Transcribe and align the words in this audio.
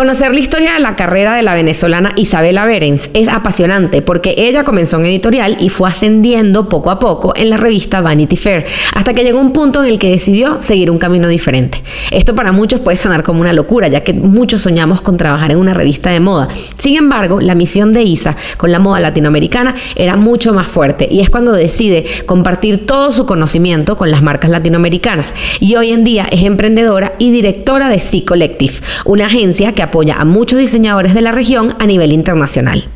Conocer 0.00 0.32
la 0.32 0.40
historia 0.40 0.72
de 0.72 0.80
la 0.80 0.96
carrera 0.96 1.34
de 1.34 1.42
la 1.42 1.52
venezolana 1.52 2.14
Isabela 2.16 2.64
Berens 2.64 3.10
es 3.12 3.28
apasionante 3.28 4.00
porque 4.00 4.34
ella 4.38 4.64
comenzó 4.64 4.96
en 4.96 5.04
editorial 5.04 5.58
y 5.60 5.68
fue 5.68 5.90
ascendiendo 5.90 6.70
poco 6.70 6.90
a 6.90 6.98
poco 6.98 7.34
en 7.36 7.50
la 7.50 7.58
revista 7.58 8.00
Vanity 8.00 8.36
Fair, 8.36 8.64
hasta 8.94 9.12
que 9.12 9.24
llegó 9.24 9.38
un 9.40 9.52
punto 9.52 9.84
en 9.84 9.90
el 9.90 9.98
que 9.98 10.08
decidió 10.08 10.62
seguir 10.62 10.90
un 10.90 10.96
camino 10.96 11.28
diferente. 11.28 11.82
Esto 12.10 12.34
para 12.34 12.50
muchos 12.50 12.80
puede 12.80 12.96
sonar 12.96 13.22
como 13.22 13.42
una 13.42 13.52
locura, 13.52 13.88
ya 13.88 14.02
que 14.02 14.14
muchos 14.14 14.62
soñamos 14.62 15.02
con 15.02 15.18
trabajar 15.18 15.50
en 15.50 15.58
una 15.58 15.74
revista 15.74 16.08
de 16.08 16.20
moda. 16.20 16.48
Sin 16.78 16.96
embargo, 16.96 17.38
la 17.38 17.54
misión 17.54 17.92
de 17.92 18.02
Isa 18.02 18.36
con 18.56 18.72
la 18.72 18.78
moda 18.78 19.00
latinoamericana 19.00 19.74
era 19.96 20.16
mucho 20.16 20.54
más 20.54 20.68
fuerte 20.68 21.08
y 21.10 21.20
es 21.20 21.28
cuando 21.28 21.52
decide 21.52 22.06
compartir 22.24 22.86
todo 22.86 23.12
su 23.12 23.26
conocimiento 23.26 23.98
con 23.98 24.10
las 24.10 24.22
marcas 24.22 24.50
latinoamericanas 24.50 25.34
y 25.60 25.76
hoy 25.76 25.90
en 25.90 26.04
día 26.04 26.26
es 26.30 26.42
emprendedora 26.42 27.12
y 27.18 27.30
directora 27.32 27.90
de 27.90 28.00
C 28.00 28.24
Collective, 28.24 28.72
una 29.04 29.26
agencia 29.26 29.74
que 29.74 29.89
apoya 29.90 30.14
a 30.14 30.24
muchos 30.24 30.58
diseñadores 30.60 31.14
de 31.14 31.20
la 31.20 31.32
región 31.32 31.74
a 31.80 31.86
nivel 31.86 32.12
internacional. 32.12 32.86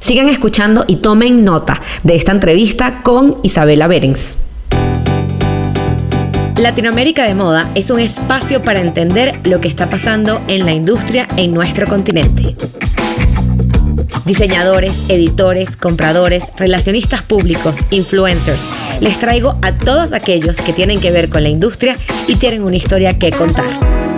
Sigan 0.00 0.30
escuchando 0.30 0.86
y 0.88 0.96
tomen 0.96 1.44
nota 1.44 1.82
de 2.02 2.16
esta 2.16 2.32
entrevista 2.32 3.02
con 3.02 3.36
Isabela 3.42 3.86
Berens. 3.86 4.38
Latinoamérica 6.56 7.24
de 7.24 7.34
Moda 7.34 7.70
es 7.74 7.90
un 7.90 8.00
espacio 8.00 8.62
para 8.62 8.80
entender 8.80 9.38
lo 9.44 9.60
que 9.60 9.68
está 9.68 9.90
pasando 9.90 10.42
en 10.48 10.64
la 10.64 10.72
industria 10.72 11.28
en 11.36 11.52
nuestro 11.52 11.86
continente. 11.86 12.56
Diseñadores, 14.24 15.10
editores, 15.10 15.76
compradores, 15.76 16.44
relacionistas 16.56 17.22
públicos, 17.22 17.74
influencers. 17.90 18.62
Les 19.00 19.18
traigo 19.18 19.56
a 19.60 19.72
todos 19.72 20.14
aquellos 20.14 20.56
que 20.56 20.72
tienen 20.72 21.00
que 21.00 21.10
ver 21.10 21.28
con 21.28 21.42
la 21.42 21.48
industria 21.50 21.96
y 22.28 22.36
tienen 22.36 22.62
una 22.62 22.76
historia 22.76 23.18
que 23.18 23.30
contar. 23.30 24.09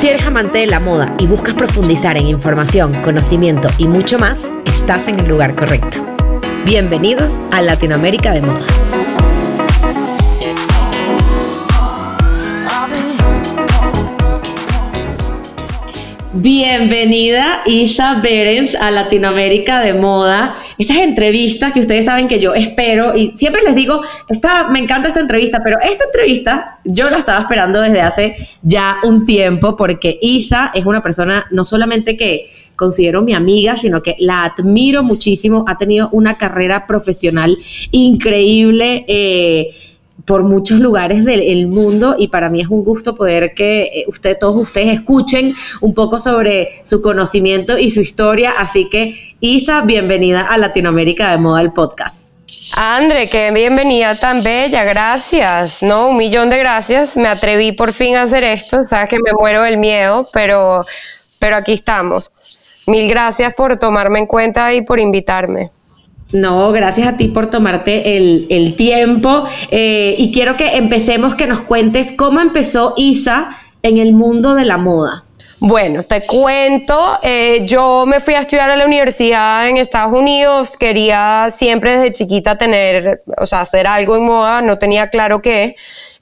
Si 0.00 0.06
eres 0.06 0.24
amante 0.24 0.58
de 0.58 0.68
la 0.68 0.78
moda 0.78 1.12
y 1.18 1.26
buscas 1.26 1.54
profundizar 1.54 2.16
en 2.16 2.28
información, 2.28 2.94
conocimiento 3.02 3.68
y 3.78 3.88
mucho 3.88 4.16
más, 4.16 4.48
estás 4.64 5.08
en 5.08 5.18
el 5.18 5.28
lugar 5.28 5.56
correcto. 5.56 6.06
Bienvenidos 6.64 7.40
a 7.50 7.62
Latinoamérica 7.62 8.32
de 8.32 8.42
Moda. 8.42 8.64
Bienvenida 16.34 17.62
Isa 17.64 18.20
Berens 18.22 18.74
a 18.74 18.90
Latinoamérica 18.90 19.80
de 19.80 19.94
Moda. 19.94 20.56
Esas 20.76 20.98
entrevistas 20.98 21.72
que 21.72 21.80
ustedes 21.80 22.04
saben 22.04 22.28
que 22.28 22.38
yo 22.38 22.54
espero 22.54 23.16
y 23.16 23.32
siempre 23.34 23.62
les 23.62 23.74
digo, 23.74 24.02
me 24.70 24.78
encanta 24.78 25.08
esta 25.08 25.20
entrevista, 25.20 25.62
pero 25.64 25.78
esta 25.80 26.04
entrevista 26.04 26.80
yo 26.84 27.08
la 27.08 27.18
estaba 27.18 27.40
esperando 27.40 27.80
desde 27.80 28.02
hace 28.02 28.36
ya 28.60 28.98
un 29.04 29.24
tiempo 29.24 29.74
porque 29.74 30.18
Isa 30.20 30.70
es 30.74 30.84
una 30.84 31.02
persona 31.02 31.46
no 31.50 31.64
solamente 31.64 32.14
que 32.14 32.50
considero 32.76 33.22
mi 33.22 33.32
amiga, 33.32 33.78
sino 33.78 34.02
que 34.02 34.14
la 34.18 34.44
admiro 34.44 35.02
muchísimo, 35.02 35.64
ha 35.66 35.78
tenido 35.78 36.10
una 36.12 36.36
carrera 36.36 36.86
profesional 36.86 37.56
increíble. 37.90 39.06
Eh, 39.08 39.70
por 40.24 40.42
muchos 40.42 40.80
lugares 40.80 41.24
del 41.24 41.66
mundo 41.68 42.16
y 42.18 42.28
para 42.28 42.48
mí 42.48 42.60
es 42.60 42.68
un 42.68 42.84
gusto 42.84 43.14
poder 43.14 43.54
que 43.54 43.82
eh, 43.82 44.04
usted, 44.08 44.36
todos 44.38 44.56
ustedes 44.56 44.88
escuchen 44.88 45.54
un 45.80 45.94
poco 45.94 46.20
sobre 46.20 46.80
su 46.84 47.00
conocimiento 47.00 47.78
y 47.78 47.90
su 47.90 48.00
historia. 48.00 48.52
Así 48.58 48.88
que 48.88 49.14
Isa, 49.40 49.82
bienvenida 49.82 50.42
a 50.42 50.58
Latinoamérica 50.58 51.30
de 51.30 51.38
Moda, 51.38 51.60
el 51.60 51.72
podcast. 51.72 52.28
André, 52.76 53.28
qué 53.28 53.50
bienvenida 53.50 54.14
tan 54.14 54.42
bella, 54.42 54.84
gracias. 54.84 55.82
No, 55.82 56.08
un 56.08 56.16
millón 56.16 56.50
de 56.50 56.58
gracias. 56.58 57.16
Me 57.16 57.28
atreví 57.28 57.72
por 57.72 57.92
fin 57.92 58.16
a 58.16 58.22
hacer 58.22 58.44
esto. 58.44 58.82
Sabes 58.82 59.08
que 59.08 59.16
me 59.16 59.32
muero 59.32 59.62
del 59.62 59.78
miedo, 59.78 60.26
pero, 60.32 60.82
pero 61.38 61.56
aquí 61.56 61.72
estamos. 61.72 62.30
Mil 62.86 63.08
gracias 63.08 63.54
por 63.54 63.76
tomarme 63.78 64.18
en 64.18 64.26
cuenta 64.26 64.72
y 64.72 64.82
por 64.82 64.98
invitarme. 64.98 65.70
No, 66.32 66.72
gracias 66.72 67.08
a 67.08 67.16
ti 67.16 67.28
por 67.28 67.48
tomarte 67.48 68.16
el, 68.16 68.74
tiempo. 68.76 69.44
Eh, 69.70 70.14
y 70.18 70.32
quiero 70.32 70.56
que 70.56 70.76
empecemos, 70.76 71.34
que 71.34 71.46
nos 71.46 71.62
cuentes 71.62 72.12
cómo 72.12 72.40
empezó 72.40 72.94
Isa 72.96 73.50
en 73.82 73.98
el 73.98 74.12
mundo 74.12 74.54
de 74.54 74.64
la 74.64 74.76
moda. 74.76 75.24
Bueno, 75.60 76.04
te 76.04 76.24
cuento, 76.24 77.18
eh, 77.22 77.66
yo 77.66 78.04
me 78.06 78.20
fui 78.20 78.34
a 78.34 78.40
estudiar 78.40 78.70
a 78.70 78.76
la 78.76 78.86
universidad 78.86 79.68
en 79.68 79.76
Estados 79.76 80.16
Unidos, 80.16 80.76
quería 80.76 81.48
siempre 81.50 81.98
desde 81.98 82.12
chiquita 82.12 82.56
tener, 82.56 83.24
o 83.36 83.44
sea, 83.44 83.62
hacer 83.62 83.88
algo 83.88 84.16
en 84.16 84.24
moda, 84.24 84.62
no 84.62 84.78
tenía 84.78 85.10
claro 85.10 85.42
qué. 85.42 85.74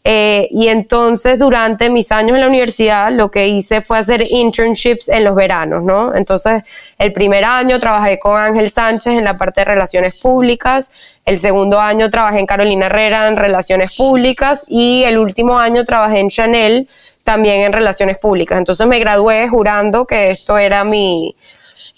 Eh, 0.08 0.46
y 0.52 0.68
entonces 0.68 1.40
durante 1.40 1.90
mis 1.90 2.12
años 2.12 2.36
en 2.36 2.42
la 2.42 2.46
universidad 2.46 3.10
lo 3.10 3.28
que 3.28 3.48
hice 3.48 3.80
fue 3.80 3.98
hacer 3.98 4.22
internships 4.30 5.08
en 5.08 5.24
los 5.24 5.34
veranos, 5.34 5.82
¿no? 5.82 6.14
Entonces 6.14 6.62
el 6.96 7.12
primer 7.12 7.44
año 7.44 7.80
trabajé 7.80 8.20
con 8.20 8.40
Ángel 8.40 8.70
Sánchez 8.70 9.14
en 9.14 9.24
la 9.24 9.34
parte 9.34 9.62
de 9.62 9.64
relaciones 9.64 10.20
públicas, 10.20 10.92
el 11.24 11.40
segundo 11.40 11.80
año 11.80 12.08
trabajé 12.08 12.38
en 12.38 12.46
Carolina 12.46 12.86
Herrera 12.86 13.26
en 13.26 13.34
relaciones 13.34 13.96
públicas 13.96 14.62
y 14.68 15.02
el 15.02 15.18
último 15.18 15.58
año 15.58 15.82
trabajé 15.82 16.20
en 16.20 16.28
Chanel 16.28 16.88
también 17.26 17.62
en 17.62 17.72
relaciones 17.74 18.16
públicas. 18.16 18.56
Entonces 18.56 18.86
me 18.86 18.98
gradué 18.98 19.48
jurando 19.48 20.06
que 20.06 20.30
esto 20.30 20.56
era 20.56 20.84
mi, 20.84 21.36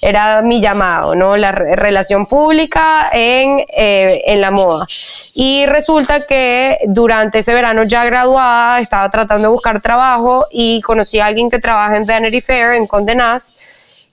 era 0.02 0.42
mi 0.42 0.60
llamado, 0.60 1.14
¿no? 1.14 1.36
La 1.36 1.52
relación 1.52 2.26
pública 2.26 3.10
en, 3.12 3.60
eh, 3.68 4.22
en 4.26 4.40
la 4.40 4.50
moda. 4.50 4.86
Y 5.34 5.66
resulta 5.66 6.26
que 6.26 6.78
durante 6.86 7.40
ese 7.40 7.54
verano 7.54 7.84
ya 7.84 8.04
graduada, 8.04 8.80
estaba 8.80 9.08
tratando 9.10 9.48
de 9.48 9.52
buscar 9.52 9.80
trabajo 9.80 10.46
y 10.50 10.80
conocí 10.80 11.20
a 11.20 11.26
alguien 11.26 11.50
que 11.50 11.58
trabaja 11.60 11.96
en 11.96 12.06
Vanity 12.06 12.40
Fair, 12.40 12.74
en 12.74 12.86
Condé 12.86 13.14
Nast, 13.14 13.60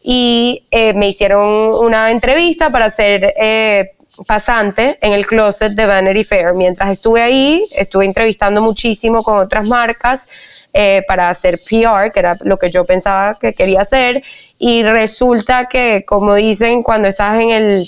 y 0.03 0.63
eh, 0.69 0.93
me 0.93 1.07
hicieron 1.07 1.73
una 1.83 2.11
entrevista 2.11 2.69
para 2.69 2.89
ser 2.89 3.33
eh, 3.37 3.93
pasante 4.27 4.97
en 5.01 5.13
el 5.13 5.25
closet 5.25 5.73
de 5.73 5.85
Vanity 5.85 6.23
Fair. 6.23 6.53
Mientras 6.53 6.89
estuve 6.89 7.21
ahí, 7.21 7.63
estuve 7.75 8.05
entrevistando 8.05 8.61
muchísimo 8.61 9.23
con 9.23 9.39
otras 9.39 9.67
marcas 9.67 10.29
eh, 10.73 11.03
para 11.07 11.29
hacer 11.29 11.57
PR, 11.57 12.11
que 12.11 12.19
era 12.19 12.37
lo 12.41 12.57
que 12.57 12.69
yo 12.69 12.83
pensaba 12.85 13.37
que 13.39 13.53
quería 13.53 13.81
hacer, 13.81 14.23
y 14.57 14.83
resulta 14.83 15.65
que, 15.65 16.05
como 16.05 16.33
dicen, 16.33 16.81
cuando 16.81 17.09
estás 17.09 17.39
en 17.39 17.49
el, 17.49 17.85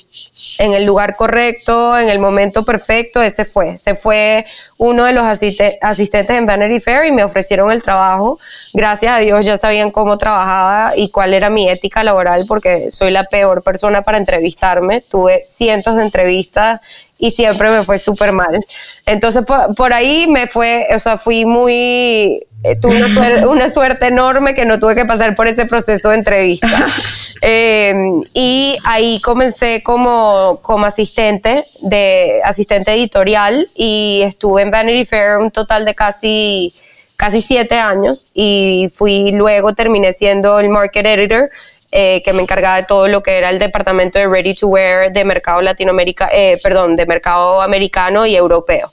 en 0.59 0.73
el 0.73 0.85
lugar 0.85 1.15
correcto, 1.15 1.97
en 1.97 2.09
el 2.09 2.19
momento 2.19 2.65
perfecto, 2.65 3.21
ese 3.21 3.45
fue. 3.45 3.77
Se 3.77 3.95
fue 3.95 4.45
uno 4.77 5.05
de 5.05 5.13
los 5.13 5.23
asistentes 5.23 6.35
en 6.35 6.45
Vanity 6.45 6.81
Fair 6.81 7.05
y 7.05 7.13
me 7.13 7.23
ofrecieron 7.23 7.71
el 7.71 7.81
trabajo. 7.81 8.37
Gracias 8.73 9.13
a 9.13 9.19
Dios 9.19 9.45
ya 9.45 9.57
sabían 9.57 9.91
cómo 9.91 10.17
trabajaba 10.17 10.91
y 10.97 11.09
cuál 11.09 11.33
era 11.33 11.49
mi 11.49 11.69
ética 11.69 12.03
laboral, 12.03 12.43
porque 12.49 12.91
soy 12.91 13.11
la 13.11 13.23
peor 13.23 13.63
persona 13.63 14.01
para 14.01 14.17
entrevistarme. 14.17 14.99
Tuve 14.99 15.43
cientos 15.45 15.95
de 15.95 16.03
entrevistas 16.03 16.81
y 17.19 17.31
siempre 17.31 17.69
me 17.69 17.83
fue 17.83 17.97
súper 17.97 18.31
mal. 18.31 18.59
Entonces, 19.05 19.43
por, 19.75 19.93
ahí 19.93 20.27
me 20.27 20.47
fue, 20.47 20.87
o 20.93 20.99
sea, 20.99 21.17
fui 21.17 21.45
muy, 21.45 22.45
eh, 22.63 22.75
tuve 22.79 23.03
una 23.47 23.69
suerte, 23.69 24.07
enorme 24.07 24.53
que 24.53 24.65
no 24.65 24.79
tuve 24.79 24.95
que 24.95 25.05
pasar 25.05 25.35
por 25.35 25.47
ese 25.47 25.65
proceso 25.65 26.09
de 26.09 26.15
entrevista. 26.15 26.87
Em, 27.41 28.23
y 28.33 28.79
ahí 28.83 29.21
comencé 29.21 29.83
como, 29.83 30.59
como 30.63 30.87
asistente, 30.87 31.63
de, 31.83 32.41
asistente 32.43 32.93
editorial 32.93 33.67
y 33.75 34.23
estuve 34.25 34.63
en 34.63 34.71
Vanity 34.71 35.05
Fair 35.05 35.37
un 35.37 35.51
total 35.51 35.85
de 35.85 35.93
casi 35.93 36.73
casi 37.15 37.41
siete 37.41 37.75
años 37.75 38.27
y 38.33 38.89
fui 38.93 39.31
luego 39.31 39.73
terminé 39.73 40.13
siendo 40.13 40.59
el 40.59 40.69
market 40.69 41.05
editor 41.05 41.49
eh, 41.89 42.21
que 42.25 42.33
me 42.33 42.41
encargaba 42.41 42.75
de 42.75 42.83
todo 42.83 43.07
lo 43.07 43.23
que 43.23 43.37
era 43.37 43.49
el 43.49 43.59
departamento 43.59 44.19
de 44.19 44.27
ready 44.27 44.53
to 44.53 44.67
wear 44.67 45.11
de 45.13 45.23
mercado 45.23 45.61
Latinoamérica, 45.61 46.29
eh, 46.33 46.57
perdón, 46.61 46.97
de 46.97 47.05
mercado 47.05 47.61
americano 47.61 48.25
y 48.25 48.35
europeo. 48.35 48.91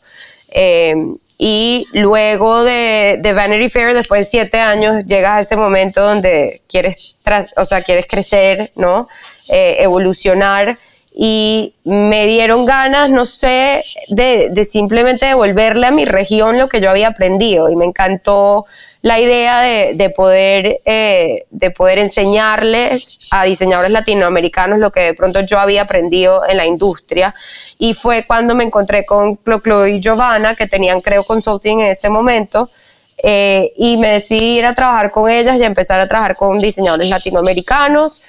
Eh, 0.50 0.94
y 1.36 1.88
luego 1.92 2.62
de, 2.62 3.18
de, 3.20 3.32
Vanity 3.32 3.68
Fair, 3.68 3.94
después 3.94 4.20
de 4.20 4.24
siete 4.30 4.60
años, 4.60 5.04
llegas 5.06 5.32
a 5.32 5.40
ese 5.40 5.56
momento 5.56 6.02
donde 6.02 6.62
quieres, 6.68 7.16
o 7.56 7.64
sea, 7.64 7.82
quieres 7.82 8.06
crecer, 8.06 8.70
¿no? 8.76 9.08
evolucionar 9.48 10.78
y 11.12 11.74
me 11.84 12.26
dieron 12.26 12.64
ganas, 12.64 13.12
no 13.12 13.24
sé, 13.24 13.84
de, 14.08 14.48
de, 14.50 14.64
simplemente 14.64 15.26
devolverle 15.26 15.86
a 15.86 15.90
mi 15.90 16.04
región 16.04 16.58
lo 16.58 16.68
que 16.68 16.80
yo 16.80 16.90
había 16.90 17.08
aprendido 17.08 17.70
y 17.70 17.76
me 17.76 17.84
encantó 17.84 18.66
la 19.04 19.20
idea 19.20 19.60
de, 19.60 20.10
poder, 20.16 20.80
eh, 20.86 21.44
de 21.50 21.70
poder 21.70 21.98
enseñarles 21.98 23.28
a 23.32 23.44
diseñadores 23.44 23.90
latinoamericanos 23.90 24.78
lo 24.78 24.92
que 24.92 25.00
de 25.00 25.12
pronto 25.12 25.40
yo 25.40 25.58
había 25.58 25.82
aprendido 25.82 26.40
en 26.48 26.56
la 26.56 26.64
industria. 26.64 27.34
Y 27.78 27.92
fue 27.92 28.24
cuando 28.26 28.54
me 28.54 28.64
encontré 28.64 29.04
con 29.04 29.36
Clo 29.36 29.86
y 29.86 30.00
Giovanna, 30.00 30.54
que 30.54 30.66
tenían, 30.66 31.02
creo, 31.02 31.22
consulting 31.22 31.80
en 31.80 31.88
ese 31.88 32.08
momento. 32.08 32.70
Eh, 33.18 33.74
y 33.76 33.98
me 33.98 34.08
decidí 34.08 34.60
ir 34.60 34.64
a 34.64 34.74
trabajar 34.74 35.10
con 35.10 35.30
ellas 35.30 35.60
y 35.60 35.64
empezar 35.64 36.00
a 36.00 36.08
trabajar 36.08 36.34
con 36.34 36.58
diseñadores 36.58 37.10
latinoamericanos. 37.10 38.22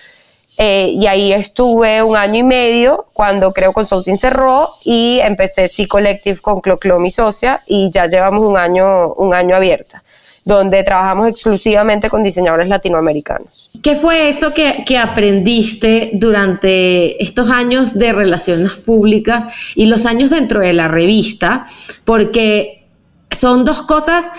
Eh, 0.58 0.90
y 0.94 1.08
ahí 1.08 1.32
estuve 1.32 2.04
un 2.04 2.18
año 2.18 2.40
y 2.40 2.44
medio 2.44 3.06
cuando 3.14 3.54
creo 3.54 3.72
Consulting 3.72 4.18
cerró 4.18 4.70
y 4.84 5.22
empecé 5.22 5.70
C 5.70 5.88
Collective 5.88 6.42
con 6.42 6.60
Clo, 6.60 7.00
mi 7.00 7.12
socia, 7.12 7.62
y 7.66 7.90
ya 7.92 8.08
llevamos 8.08 8.44
un 8.44 8.58
año, 8.58 9.14
un 9.14 9.34
año 9.34 9.56
abierta. 9.56 10.04
Donde 10.46 10.84
trabajamos 10.84 11.28
exclusivamente 11.30 12.08
con 12.08 12.22
diseñadores 12.22 12.68
latinoamericanos. 12.68 13.72
¿Qué 13.82 13.96
fue 13.96 14.30
eso 14.30 14.54
que, 14.54 14.84
que 14.86 14.98
aprendiste 15.00 16.12
durante 16.14 17.22
estos 17.22 17.50
años 17.50 17.98
de 17.98 18.14
relaciones 18.14 18.74
públicas 18.74 19.74
y 19.76 19.88
los 19.88 20.06
años 20.06 20.30
dentro 20.30 20.60
de 20.60 20.74
la 20.74 20.88
revista? 20.88 21.66
Porque 22.06 22.88
son 23.32 23.66
dos 23.66 23.82
cosas 23.82 24.32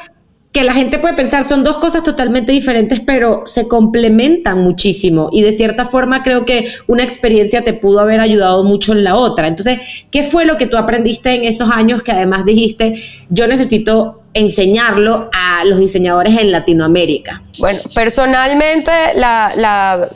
que 0.56 0.64
la 0.64 0.72
gente 0.72 0.98
puede 0.98 1.12
pensar 1.12 1.44
son 1.44 1.64
dos 1.64 1.76
cosas 1.76 2.02
totalmente 2.02 2.50
diferentes, 2.50 3.02
pero 3.04 3.42
se 3.44 3.68
complementan 3.68 4.60
muchísimo 4.60 5.28
y 5.30 5.42
de 5.42 5.52
cierta 5.52 5.84
forma 5.84 6.22
creo 6.22 6.46
que 6.46 6.68
una 6.86 7.02
experiencia 7.02 7.62
te 7.62 7.74
pudo 7.74 8.00
haber 8.00 8.20
ayudado 8.20 8.64
mucho 8.64 8.94
en 8.94 9.04
la 9.04 9.16
otra. 9.16 9.48
Entonces, 9.48 10.06
¿qué 10.10 10.24
fue 10.24 10.46
lo 10.46 10.56
que 10.56 10.66
tú 10.66 10.78
aprendiste 10.78 11.34
en 11.34 11.44
esos 11.44 11.68
años 11.68 12.02
que 12.02 12.12
además 12.12 12.46
dijiste, 12.46 12.94
yo 13.28 13.46
necesito 13.46 14.22
enseñarlo 14.36 15.30
a 15.32 15.64
los 15.64 15.78
diseñadores 15.78 16.38
en 16.38 16.52
Latinoamérica? 16.52 17.42
Bueno, 17.58 17.78
personalmente 17.94 18.90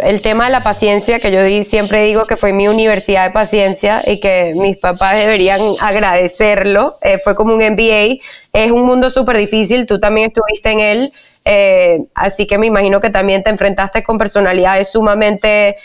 el 0.01 0.21
tema 0.21 0.45
de 0.45 0.53
la 0.53 0.63
paciencia, 0.63 1.19
que 1.19 1.33
yo 1.33 1.41
siempre 1.65 2.05
digo 2.05 2.25
que 2.27 2.37
fue 2.37 2.53
mi 2.53 2.69
universidad 2.69 3.27
de 3.27 3.31
paciencia 3.33 4.03
y 4.07 4.21
que 4.21 4.53
mis 4.57 4.77
papás 4.77 5.17
deberían 5.17 5.61
agradecerlo, 5.81 6.97
eh, 7.03 7.19
fue 7.19 7.35
como 7.35 7.55
un 7.55 7.63
MBA, 7.63 8.21
es 8.53 8.71
un 8.71 8.85
mundo 8.85 9.09
súper 9.09 9.39
difícil, 9.39 9.87
tú 9.87 9.99
también 9.99 10.27
estuviste 10.27 10.71
en 10.71 10.81
él, 10.81 11.13
eh, 11.47 12.01
así 12.15 12.47
que 12.47 12.59
me 12.59 12.67
imagino 12.67 13.01
que 13.01 13.09
también 13.09 13.43
te 13.43 13.49
enfrentaste 13.49 14.05
con 14.05 14.19
personalidades 14.19 14.93
sumamente 14.93 15.77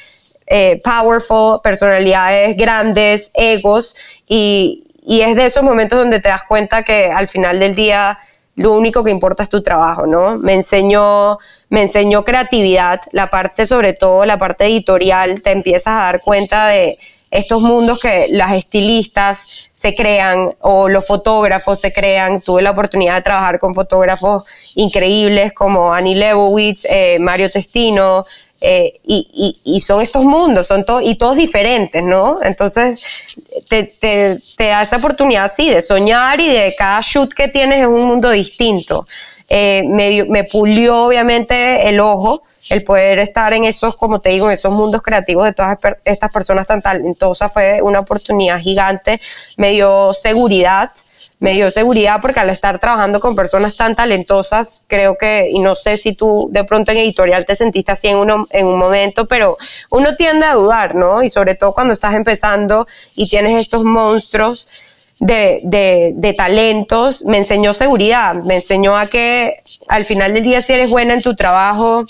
eh, 0.48 0.82
powerful, 0.84 1.62
personalidades 1.64 2.58
grandes, 2.58 3.32
egos, 3.34 3.96
y, 4.28 4.82
y 5.06 5.22
es 5.22 5.36
de 5.36 5.46
esos 5.46 5.64
momentos 5.64 6.00
donde 6.00 6.20
te 6.20 6.30
das 6.30 6.44
cuenta 6.44 6.84
que 6.84 7.12
al 7.12 7.28
final 7.28 7.60
del 7.60 7.76
día 7.76 8.18
lo 8.56 8.74
único 8.74 9.04
que 9.04 9.12
importa 9.12 9.44
es 9.44 9.50
tu 9.50 9.62
trabajo, 9.62 10.08
¿no? 10.08 10.38
Me 10.38 10.54
enseñó, 10.54 11.38
me 11.70 11.84
enseñó 11.84 12.24
creatividad, 12.24 13.02
la 13.12 13.30
parte, 13.30 13.66
sobre 13.66 13.94
todo 13.94 14.26
la 14.26 14.40
parte 14.40 14.66
editorial, 14.66 15.42
te 15.42 15.52
empiezas 15.52 15.88
a 15.88 16.06
dar 16.06 16.22
cuenta 16.22 16.68
de 16.68 16.98
estos 17.32 17.62
mundos 17.62 18.00
que 18.00 18.28
las 18.32 18.54
estilistas 18.54 19.70
se 19.74 19.94
crean 19.94 20.54
o 20.62 20.88
los 20.90 21.06
fotógrafos 21.06 21.80
se 21.80 21.92
crean. 21.92 22.42
Tuve 22.42 22.62
la 22.62 22.72
oportunidad 22.72 23.16
de 23.16 23.22
trabajar 23.22 23.60
con 23.60 23.74
fotógrafos 23.74 24.44
increíbles 24.76 25.54
como 25.54 25.94
Annie 25.94 26.16
Leibovitz, 26.16 26.86
eh, 26.86 27.18
Mario 27.20 27.50
Testino, 27.50 28.26
eh, 28.62 29.00
y, 29.04 29.80
son 29.82 30.02
estos 30.02 30.24
mundos, 30.24 30.66
son 30.66 30.86
todos, 30.86 31.04
y 31.04 31.16
todos 31.16 31.36
diferentes, 31.36 32.02
¿no? 32.02 32.40
Entonces, 32.42 33.38
te, 33.70 33.84
te, 33.84 34.40
da 34.58 34.82
esa 34.82 34.98
oportunidad, 34.98 35.52
sí, 35.56 35.70
de 35.70 35.82
soñar 35.82 36.40
y 36.40 36.50
de 36.50 36.74
cada 36.76 37.00
shoot 37.02 37.32
que 37.34 37.48
tienes 37.48 37.82
es 37.82 37.88
un 37.88 38.06
mundo 38.06 38.32
distinto. 38.32 39.06
Eh, 39.50 39.84
me 39.86 40.44
pulió, 40.46 41.06
obviamente, 41.06 41.88
el 41.88 42.00
ojo, 42.00 42.44
el 42.70 42.84
poder 42.84 43.20
estar 43.20 43.54
en 43.54 43.66
esos, 43.66 43.96
como 43.96 44.20
te 44.20 44.30
digo, 44.30 44.48
en 44.48 44.54
esos 44.54 44.74
mundos 44.74 45.02
creativos 45.02 45.46
de 45.46 45.54
todas 45.54 45.78
estas 46.04 46.32
personas 46.32 46.68
tan 46.68 46.82
talentosas 46.82 47.52
fue 47.52 47.82
una 47.82 48.00
oportunidad 48.00 48.60
gigante, 48.60 49.22
me 49.58 49.72
dio 49.72 50.14
seguridad, 50.14 50.92
me 51.40 51.54
dio 51.54 51.70
seguridad 51.70 52.20
porque 52.22 52.40
al 52.40 52.50
estar 52.50 52.80
trabajando 52.80 53.20
con 53.20 53.36
personas 53.36 53.76
tan 53.78 53.96
talentosas, 53.96 54.84
creo 54.88 55.18
que, 55.18 55.50
y 55.52 55.60
no 55.60 55.76
sé 55.76 55.98
si 55.98 56.14
tú 56.14 56.48
de 56.52 56.64
pronto 56.64 56.92
en 56.92 56.98
editorial 57.00 57.46
te 57.46 57.56
sentiste 57.56 57.92
así 57.92 58.08
en, 58.08 58.18
uno, 58.18 58.48
en 58.50 58.66
un 58.66 58.78
momento, 58.78 59.28
pero 59.28 59.58
uno 59.92 60.16
tiende 60.16 60.46
a 60.46 60.54
dudar, 60.54 60.96
¿no? 60.96 61.24
Y 61.24 61.30
sobre 61.30 61.56
todo 61.56 61.74
cuando 61.74 61.94
estás 61.94 62.16
empezando 62.16 62.88
y 63.16 63.28
tienes 63.28 63.60
estos 63.60 63.84
monstruos. 63.84 64.68
De, 65.18 65.62
de, 65.64 66.12
de, 66.14 66.34
talentos, 66.34 67.24
me 67.24 67.38
enseñó 67.38 67.74
seguridad, 67.74 68.36
me 68.44 68.56
enseñó 68.56 68.98
a 68.98 69.08
que 69.08 69.64
al 69.88 70.04
final 70.04 70.34
del 70.34 70.44
día 70.44 70.62
si 70.62 70.74
eres 70.74 70.90
buena 70.90 71.14
en 71.14 71.22
tu 71.22 71.36
trabajo, 71.36 72.06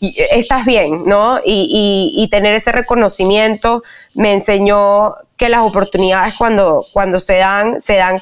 estás 0.00 0.64
bien, 0.64 1.04
¿no? 1.04 1.40
Y, 1.44 2.12
y, 2.16 2.28
tener 2.28 2.54
ese 2.54 2.72
reconocimiento 2.72 3.82
me 4.14 4.32
enseñó 4.32 5.14
que 5.36 5.48
las 5.48 5.60
oportunidades 5.60 6.34
cuando, 6.36 6.84
cuando 6.92 7.20
se 7.20 7.36
dan, 7.36 7.80
se 7.80 7.96
dan 7.96 8.18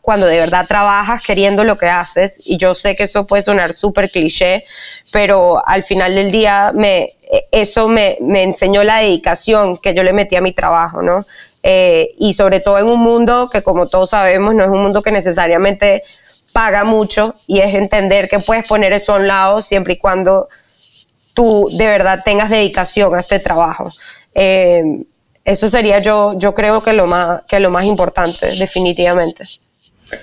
cuando 0.00 0.26
de 0.26 0.38
verdad 0.38 0.66
trabajas 0.66 1.22
queriendo 1.24 1.64
lo 1.64 1.76
que 1.76 1.86
haces. 1.86 2.40
Y 2.44 2.56
yo 2.56 2.74
sé 2.74 2.94
que 2.94 3.04
eso 3.04 3.26
puede 3.26 3.42
sonar 3.42 3.72
súper 3.72 4.10
cliché, 4.10 4.64
pero 5.12 5.66
al 5.66 5.82
final 5.82 6.14
del 6.14 6.30
día 6.30 6.72
me, 6.74 7.14
eso 7.50 7.88
me, 7.88 8.18
me, 8.20 8.42
enseñó 8.42 8.84
la 8.84 8.98
dedicación 8.98 9.76
que 9.78 9.94
yo 9.94 10.02
le 10.02 10.12
metí 10.12 10.36
a 10.36 10.40
mi 10.40 10.52
trabajo, 10.52 11.02
¿no? 11.02 11.24
Eh, 11.62 12.14
y 12.18 12.34
sobre 12.34 12.60
todo 12.60 12.78
en 12.78 12.88
un 12.88 13.00
mundo 13.00 13.48
que 13.50 13.62
como 13.62 13.86
todos 13.86 14.10
sabemos 14.10 14.52
no 14.52 14.64
es 14.64 14.68
un 14.68 14.82
mundo 14.82 15.00
que 15.00 15.12
necesariamente 15.12 16.02
paga 16.52 16.82
mucho 16.82 17.36
y 17.46 17.60
es 17.60 17.74
entender 17.74 18.28
que 18.28 18.40
puedes 18.40 18.66
poner 18.66 18.92
eso 18.92 19.14
a 19.14 19.18
un 19.18 19.28
lado 19.28 19.62
siempre 19.62 19.94
y 19.94 19.98
cuando 19.98 20.48
tú 21.34 21.68
de 21.72 21.86
verdad 21.86 22.20
tengas 22.24 22.50
dedicación 22.50 23.14
a 23.14 23.20
este 23.20 23.38
trabajo. 23.38 23.90
Eh, 24.34 24.82
eso 25.44 25.68
sería 25.68 25.98
yo, 25.98 26.34
yo 26.36 26.54
creo 26.54 26.82
que 26.82 26.92
lo 26.92 27.06
más, 27.06 27.42
que 27.48 27.58
lo 27.58 27.70
más 27.70 27.84
importante, 27.84 28.46
definitivamente. 28.56 29.44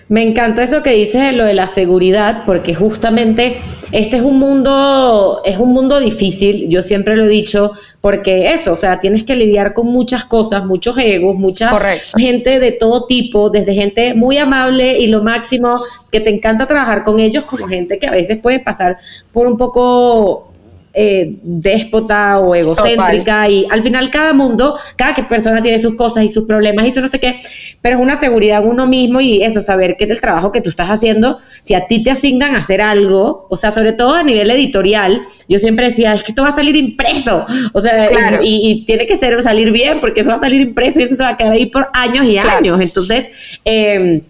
Me 0.08 0.24
encanta 0.24 0.64
eso 0.64 0.82
que 0.84 0.92
dices 0.92 1.22
de 1.22 1.32
lo 1.34 1.46
de 1.46 1.54
la 1.54 1.68
seguridad, 1.68 2.44
porque 2.46 2.74
justamente 2.74 3.58
este 3.92 4.18
es 4.18 4.24
un 4.24 4.38
mundo, 4.38 5.42
es 5.46 5.58
un 5.58 5.74
mundo 5.74 6.00
difícil, 6.00 6.70
yo 6.70 6.84
siempre 6.84 7.16
lo 7.16 7.26
he 7.26 7.30
dicho, 7.30 7.72
porque 8.02 8.52
eso, 8.54 8.74
o 8.74 8.78
sea, 8.78 9.00
tienes 9.00 9.24
que 9.24 9.36
lidiar 9.36 9.74
con 9.74 9.88
muchas 9.88 10.26
cosas, 10.26 10.66
muchos 10.66 10.98
egos, 10.98 11.36
mucha 11.36 11.72
gente 12.18 12.60
de 12.60 12.72
todo 12.72 13.06
tipo, 13.06 13.50
desde 13.50 13.74
gente 13.74 14.14
muy 14.14 14.38
amable 14.38 15.00
y 15.00 15.08
lo 15.08 15.24
máximo, 15.24 15.84
que 16.12 16.20
te 16.20 16.30
encanta 16.30 16.68
trabajar 16.68 17.04
con 17.04 17.20
ellos, 17.20 17.46
como 17.46 17.68
gente 17.68 17.98
que 17.98 18.08
a 18.08 18.12
veces 18.12 18.38
puede 18.38 18.60
pasar 18.60 18.98
por 19.32 19.48
un 19.48 19.58
poco 19.58 20.49
eh, 20.92 21.36
déspota 21.44 22.40
o 22.40 22.56
egocéntrica 22.56 23.48
y 23.48 23.68
al 23.70 23.84
final 23.84 24.10
cada 24.10 24.34
mundo, 24.34 24.76
cada 24.96 25.14
persona 25.28 25.62
tiene 25.62 25.78
sus 25.78 25.94
cosas 25.94 26.24
y 26.24 26.30
sus 26.30 26.46
problemas 26.46 26.84
y 26.84 26.90
eso 26.90 27.02
no 27.02 27.08
sé 27.08 27.20
qué, 27.20 27.40
pero 27.82 27.98
es 27.98 28.02
una 28.02 28.16
seguridad 28.16 28.64
en 28.64 28.70
uno 28.70 28.88
mismo 28.88 29.22
y 29.22 29.44
eso, 29.44 29.62
saber 29.62 29.98
que 29.98 30.08
del 30.08 30.20
trabajo 30.20 30.52
que 30.52 30.62
tú 30.62 30.70
estás 30.72 30.90
haciendo, 30.90 31.38
si 31.62 31.76
a 31.76 31.86
ti 31.86 32.02
te 32.02 32.10
asignan 32.10 32.56
a 32.56 32.60
hacer 32.60 32.82
algo, 32.82 33.46
o 33.50 33.56
sea, 33.56 33.72
sobre 33.72 33.94
todo 33.94 34.16
a 34.16 34.24
nivel 34.24 34.50
editorial, 34.50 35.22
yo 35.48 35.60
siempre 35.60 35.86
decía, 35.86 36.14
es 36.14 36.24
que 36.24 36.32
esto 36.32 36.42
va 36.42 36.50
a 36.50 36.54
salir 36.54 36.76
impreso, 36.76 37.46
o 37.74 37.82
sea, 37.82 38.40
y, 38.42 38.84
tiene 38.86 39.06
que 39.06 39.18
ser 39.18 39.42
salir 39.44 39.72
bien 39.72 40.00
porque 40.00 40.22
eso 40.22 40.30
va 40.30 40.38
a 40.38 40.40
salir 40.40 40.62
impreso 40.62 41.00
y 41.00 41.04
eso 41.04 41.16
se 41.16 41.22
va 41.22 41.30
a 41.30 41.38
quedar 41.38 41.54
ahí 41.54 41.68
por 41.68 41.90
años 41.94 42.26
y 42.26 42.38
años, 42.38 42.82
entonces... 42.82 43.28
Eh, 43.64 44.22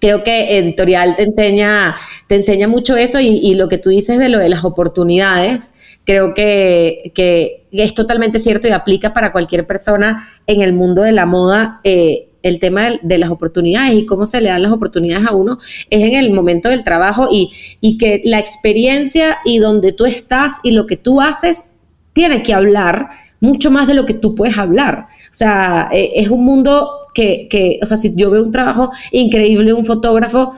creo 0.00 0.22
que 0.22 0.58
editorial 0.58 1.16
te 1.16 1.24
enseña, 1.24 1.96
te 2.28 2.36
enseña 2.36 2.68
mucho 2.68 2.96
eso 2.96 3.18
y, 3.18 3.40
y, 3.42 3.54
lo 3.54 3.68
que 3.68 3.78
tú 3.78 3.90
dices 3.90 4.18
de 4.18 4.28
lo 4.28 4.38
de 4.38 4.48
las 4.48 4.64
oportunidades, 4.64 5.72
creo 6.08 6.32
que, 6.32 7.66
es 7.70 7.92
totalmente 7.92 8.40
cierto 8.40 8.66
y 8.66 8.70
aplica 8.70 9.12
para 9.12 9.30
cualquier 9.30 9.66
persona 9.66 10.26
en 10.46 10.62
el 10.62 10.72
mundo 10.72 11.02
de 11.02 11.12
la 11.12 11.26
moda. 11.26 11.80
Eh, 11.84 12.30
el 12.42 12.60
tema 12.60 12.92
de, 13.02 13.18
las 13.18 13.28
oportunidades 13.28 13.92
y 13.94 14.06
cómo 14.06 14.24
se 14.24 14.40
le 14.40 14.48
dan 14.48 14.62
las 14.62 14.72
oportunidades 14.72 15.26
a 15.26 15.34
uno 15.34 15.58
es 15.90 16.02
en 16.02 16.14
el 16.14 16.32
momento 16.32 16.70
del 16.70 16.82
trabajo 16.82 17.28
y, 17.30 17.50
y 17.82 17.98
que 17.98 18.22
la 18.24 18.38
experiencia 18.38 19.38
y 19.44 19.58
donde 19.58 19.92
tú 19.92 20.06
estás 20.06 20.60
y 20.62 20.70
lo 20.70 20.86
que 20.86 20.96
tú 20.96 21.20
haces 21.20 21.72
tiene 22.14 22.42
que 22.42 22.54
hablar 22.54 23.10
mucho 23.40 23.70
más 23.70 23.86
de 23.86 23.94
lo 23.94 24.06
que 24.06 24.14
tú 24.14 24.34
puedes 24.34 24.56
hablar. 24.56 25.08
O 25.30 25.34
sea, 25.34 25.90
eh, 25.92 26.12
es 26.14 26.28
un 26.28 26.42
mundo 26.42 26.88
que, 27.12 27.48
que, 27.50 27.80
o 27.82 27.86
sea, 27.86 27.98
si 27.98 28.14
yo 28.14 28.30
veo 28.30 28.44
un 28.44 28.52
trabajo 28.52 28.92
increíble, 29.12 29.74
un 29.74 29.84
fotógrafo, 29.84 30.52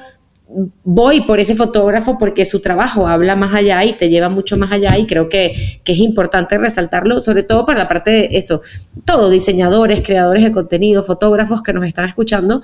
voy 0.85 1.23
por 1.23 1.38
ese 1.40 1.54
fotógrafo 1.54 2.19
porque 2.19 2.45
su 2.45 2.61
trabajo 2.61 3.07
habla 3.07 3.37
más 3.37 3.54
allá 3.54 3.85
y 3.85 3.92
te 3.92 4.09
lleva 4.09 4.28
mucho 4.28 4.57
más 4.57 4.73
allá 4.73 4.99
y 4.99 5.07
creo 5.07 5.28
que, 5.28 5.80
es 5.85 5.99
importante 5.99 6.59
resaltarlo, 6.59 7.21
sobre 7.21 7.42
todo 7.42 7.66
para 7.66 7.80
la 7.80 7.88
parte 7.88 8.11
de 8.11 8.28
eso, 8.33 8.61
todos 9.04 9.30
diseñadores, 9.30 10.02
creadores 10.02 10.45
de 10.45 10.52
contenido, 10.52 11.02
fotógrafos 11.02 11.62
que 11.62 11.73
nos 11.73 11.87
están 11.87 12.09
escuchando, 12.09 12.62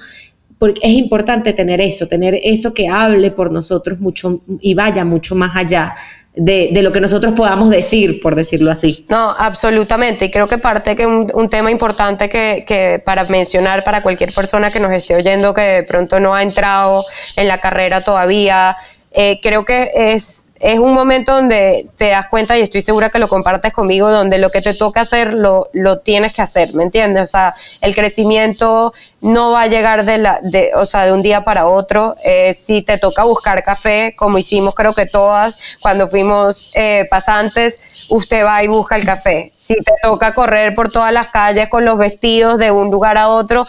porque 0.58 0.80
es 0.84 0.92
importante 0.92 1.52
tener 1.52 1.80
eso, 1.80 2.06
tener 2.08 2.38
eso 2.42 2.72
que 2.72 2.88
hable 2.88 3.30
por 3.30 3.50
nosotros 3.50 4.00
mucho 4.00 4.42
y 4.60 4.74
vaya 4.74 5.04
mucho 5.04 5.34
más 5.34 5.56
allá 5.56 5.94
de, 6.36 6.70
lo 6.82 6.92
que 6.92 7.00
nosotros 7.00 7.32
podamos 7.34 7.70
decir, 7.70 8.20
por 8.20 8.34
decirlo 8.34 8.70
así. 8.70 9.06
No, 9.08 9.34
absolutamente. 9.36 10.26
Y 10.26 10.30
creo 10.30 10.46
que 10.46 10.58
parte 10.58 10.94
que 10.94 11.06
un, 11.06 11.26
un 11.34 11.48
tema 11.48 11.70
importante 11.70 12.28
que, 12.28 12.64
que, 12.66 13.02
para 13.04 13.24
mencionar 13.24 13.82
para 13.82 14.02
cualquier 14.02 14.32
persona 14.32 14.70
que 14.70 14.78
nos 14.78 14.92
esté 14.92 15.16
oyendo 15.16 15.54
que 15.54 15.62
de 15.62 15.82
pronto 15.82 16.20
no 16.20 16.34
ha 16.34 16.42
entrado 16.42 17.02
en 17.36 17.48
la 17.48 17.58
carrera 17.58 18.02
todavía, 18.02 18.76
eh, 19.10 19.40
creo 19.42 19.64
que 19.64 19.90
es 19.94 20.42
es 20.60 20.78
un 20.78 20.94
momento 20.94 21.34
donde 21.34 21.88
te 21.96 22.08
das 22.08 22.28
cuenta, 22.28 22.56
y 22.56 22.62
estoy 22.62 22.82
segura 22.82 23.10
que 23.10 23.18
lo 23.18 23.28
compartes 23.28 23.72
conmigo, 23.72 24.10
donde 24.10 24.38
lo 24.38 24.50
que 24.50 24.62
te 24.62 24.74
toca 24.74 25.02
hacer 25.02 25.32
lo, 25.32 25.68
lo 25.72 25.98
tienes 25.98 26.34
que 26.34 26.42
hacer, 26.42 26.74
¿me 26.74 26.82
entiendes? 26.82 27.22
O 27.22 27.26
sea, 27.26 27.54
el 27.80 27.94
crecimiento 27.94 28.92
no 29.20 29.52
va 29.52 29.62
a 29.62 29.66
llegar 29.66 30.04
de, 30.04 30.18
la, 30.18 30.40
de, 30.42 30.70
o 30.74 30.86
sea, 30.86 31.06
de 31.06 31.12
un 31.12 31.22
día 31.22 31.44
para 31.44 31.66
otro. 31.66 32.16
Eh, 32.24 32.54
si 32.54 32.82
te 32.82 32.98
toca 32.98 33.24
buscar 33.24 33.62
café, 33.62 34.14
como 34.16 34.38
hicimos 34.38 34.74
creo 34.74 34.94
que 34.94 35.06
todas 35.06 35.58
cuando 35.80 36.08
fuimos 36.08 36.72
eh, 36.74 37.06
pasantes, 37.10 37.80
usted 38.08 38.44
va 38.44 38.62
y 38.62 38.68
busca 38.68 38.96
el 38.96 39.04
café. 39.04 39.52
Si 39.58 39.74
te 39.74 39.92
toca 40.02 40.34
correr 40.34 40.74
por 40.74 40.90
todas 40.90 41.12
las 41.12 41.30
calles 41.30 41.68
con 41.68 41.84
los 41.84 41.98
vestidos 41.98 42.58
de 42.58 42.70
un 42.70 42.90
lugar 42.90 43.18
a 43.18 43.28
otro, 43.28 43.64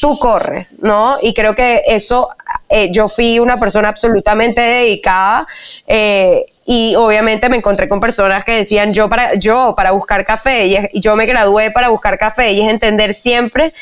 tú 0.00 0.18
corres, 0.18 0.76
¿no? 0.80 1.16
Y 1.22 1.34
creo 1.34 1.54
que 1.54 1.82
eso 1.86 2.28
eh, 2.68 2.90
yo 2.90 3.08
fui 3.08 3.38
una 3.38 3.58
persona 3.58 3.88
absolutamente 3.88 4.60
dedicada 4.60 5.46
eh, 5.86 6.44
y 6.64 6.96
obviamente 6.96 7.48
me 7.48 7.56
encontré 7.56 7.88
con 7.88 8.00
personas 8.00 8.44
que 8.44 8.56
decían 8.56 8.92
yo 8.92 9.08
para, 9.08 9.34
yo 9.34 9.74
para 9.76 9.92
buscar 9.92 10.24
café 10.24 10.66
y, 10.66 11.00
yo 11.00 11.14
me 11.14 11.26
gradué 11.26 11.70
para 11.70 11.90
buscar 11.90 12.18
café 12.18 12.52
y 12.52 12.62
es 12.62 12.68
entender 12.68 13.14
siempre 13.14 13.72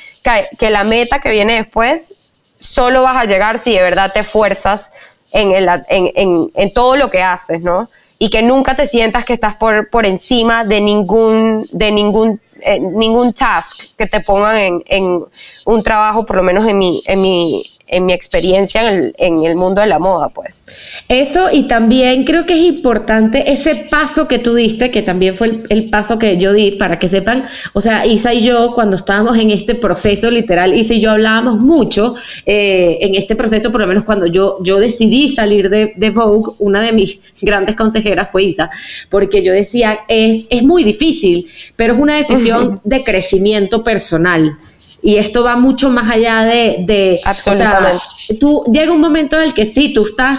que, 0.58 0.70
la 0.70 0.84
meta 0.84 1.18
que 1.18 1.30
viene 1.30 1.54
después 1.54 2.12
solo 2.58 3.02
vas 3.02 3.16
a 3.16 3.24
llegar 3.24 3.58
si 3.58 3.72
de 3.72 3.82
verdad 3.82 4.12
te 4.12 4.20
esfuerzas 4.20 4.90
en, 5.32 5.52
el, 5.52 5.68
en, 5.88 6.50
en, 6.54 6.72
todo 6.72 6.96
lo 6.96 7.10
que 7.10 7.22
haces, 7.22 7.62
¿no? 7.62 7.88
Y 8.18 8.30
que 8.30 8.42
nunca 8.42 8.76
te 8.76 8.86
sientas 8.86 9.24
que 9.24 9.32
estás 9.32 9.56
por, 9.56 9.88
por 9.88 10.06
encima 10.06 10.64
de 10.64 10.80
ningún, 10.80 11.66
de 11.72 11.90
ningún 11.90 12.40
eh, 12.60 12.80
ningún 12.80 13.32
task 13.32 13.96
que 13.96 14.06
te 14.06 14.20
pongan 14.20 14.82
en, 14.86 15.24
un 15.66 15.82
trabajo, 15.82 16.24
por 16.24 16.36
lo 16.36 16.42
menos 16.42 16.66
en 16.66 16.78
mi, 16.78 17.00
en 17.06 17.20
mi, 17.20 17.62
en 17.86 18.06
mi 18.06 18.12
experiencia 18.12 18.82
en 18.82 18.98
el, 18.98 19.14
en 19.18 19.44
el, 19.44 19.56
mundo 19.56 19.80
de 19.80 19.86
la 19.86 19.98
moda, 19.98 20.28
pues. 20.28 20.64
Eso 21.08 21.48
y 21.52 21.64
también 21.64 22.24
creo 22.24 22.46
que 22.46 22.54
es 22.54 22.62
importante 22.62 23.52
ese 23.52 23.86
paso 23.90 24.28
que 24.28 24.38
tú 24.38 24.54
diste, 24.54 24.90
que 24.90 25.02
también 25.02 25.34
fue 25.34 25.50
el, 25.68 25.90
paso 25.90 26.18
que 26.18 26.36
yo 26.36 26.52
di, 26.52 26.72
para 26.72 26.98
que 26.98 27.08
sepan, 27.08 27.44
o 27.72 27.80
sea, 27.80 28.06
Isa 28.06 28.32
y 28.32 28.42
yo 28.42 28.72
cuando 28.74 28.96
estábamos 28.96 29.36
en 29.38 29.50
este 29.50 29.74
proceso 29.74 30.30
literal, 30.30 30.74
Isa 30.74 30.94
y 30.94 31.00
yo 31.00 31.10
hablábamos 31.10 31.60
mucho 31.60 32.14
eh, 32.46 32.98
en 33.00 33.14
este 33.14 33.36
proceso, 33.36 33.70
por 33.70 33.80
lo 33.80 33.86
menos 33.86 34.04
cuando 34.04 34.26
yo, 34.26 34.58
yo 34.62 34.78
decidí 34.78 35.28
salir 35.28 35.70
de, 35.70 35.92
de, 35.96 36.10
Vogue, 36.10 36.52
una 36.58 36.80
de 36.80 36.92
mis 36.92 37.18
grandes 37.42 37.76
consejeras 37.76 38.30
fue 38.30 38.44
Isa, 38.44 38.70
porque 39.10 39.42
yo 39.42 39.52
decía, 39.52 40.00
es, 40.08 40.46
es 40.50 40.62
muy 40.62 40.84
difícil, 40.84 41.48
pero 41.76 41.94
es 41.94 42.00
una 42.00 42.16
decisión 42.16 42.43
de 42.84 43.04
crecimiento 43.04 43.84
personal. 43.84 44.58
Y 45.02 45.16
esto 45.16 45.44
va 45.44 45.56
mucho 45.56 45.90
más 45.90 46.10
allá 46.10 46.44
de... 46.44 46.76
de 46.86 47.20
Absolutamente. 47.24 47.98
tú 48.40 48.64
llega 48.72 48.92
un 48.92 49.00
momento 49.00 49.36
en 49.36 49.42
el 49.42 49.54
que 49.54 49.66
sí, 49.66 49.92
tú 49.92 50.06
estás, 50.06 50.38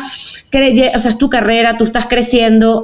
o 0.52 1.00
sea, 1.02 1.12
es 1.12 1.18
tu 1.20 1.30
carrera, 1.30 1.78
tú 1.78 1.84
estás 1.84 2.08
creciendo, 2.08 2.84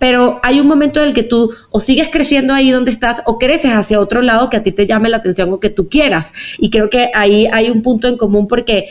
pero 0.00 0.40
hay 0.42 0.58
un 0.58 0.66
momento 0.66 1.00
en 1.00 1.08
el 1.08 1.14
que 1.14 1.22
tú 1.22 1.52
o 1.70 1.78
sigues 1.78 2.08
creciendo 2.10 2.52
ahí 2.52 2.70
donde 2.70 2.90
estás 2.90 3.22
o 3.26 3.38
creces 3.38 3.70
hacia 3.70 4.00
otro 4.00 4.22
lado 4.22 4.50
que 4.50 4.56
a 4.56 4.62
ti 4.62 4.72
te 4.72 4.86
llame 4.86 5.08
la 5.08 5.18
atención 5.18 5.52
o 5.52 5.60
que 5.60 5.70
tú 5.70 5.88
quieras. 5.88 6.32
Y 6.58 6.70
creo 6.70 6.90
que 6.90 7.10
ahí 7.14 7.46
hay 7.52 7.70
un 7.70 7.82
punto 7.82 8.08
en 8.08 8.16
común 8.16 8.48
porque 8.48 8.86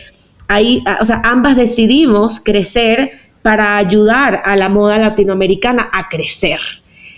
ahí, 0.48 0.83
o 1.01 1.05
sea, 1.05 1.21
ambas 1.25 1.57
decidimos 1.57 2.39
crecer 2.39 3.12
para 3.41 3.77
ayudar 3.77 4.43
a 4.45 4.55
la 4.55 4.69
moda 4.69 4.98
latinoamericana 5.00 5.89
a 5.91 6.09
crecer. 6.09 6.59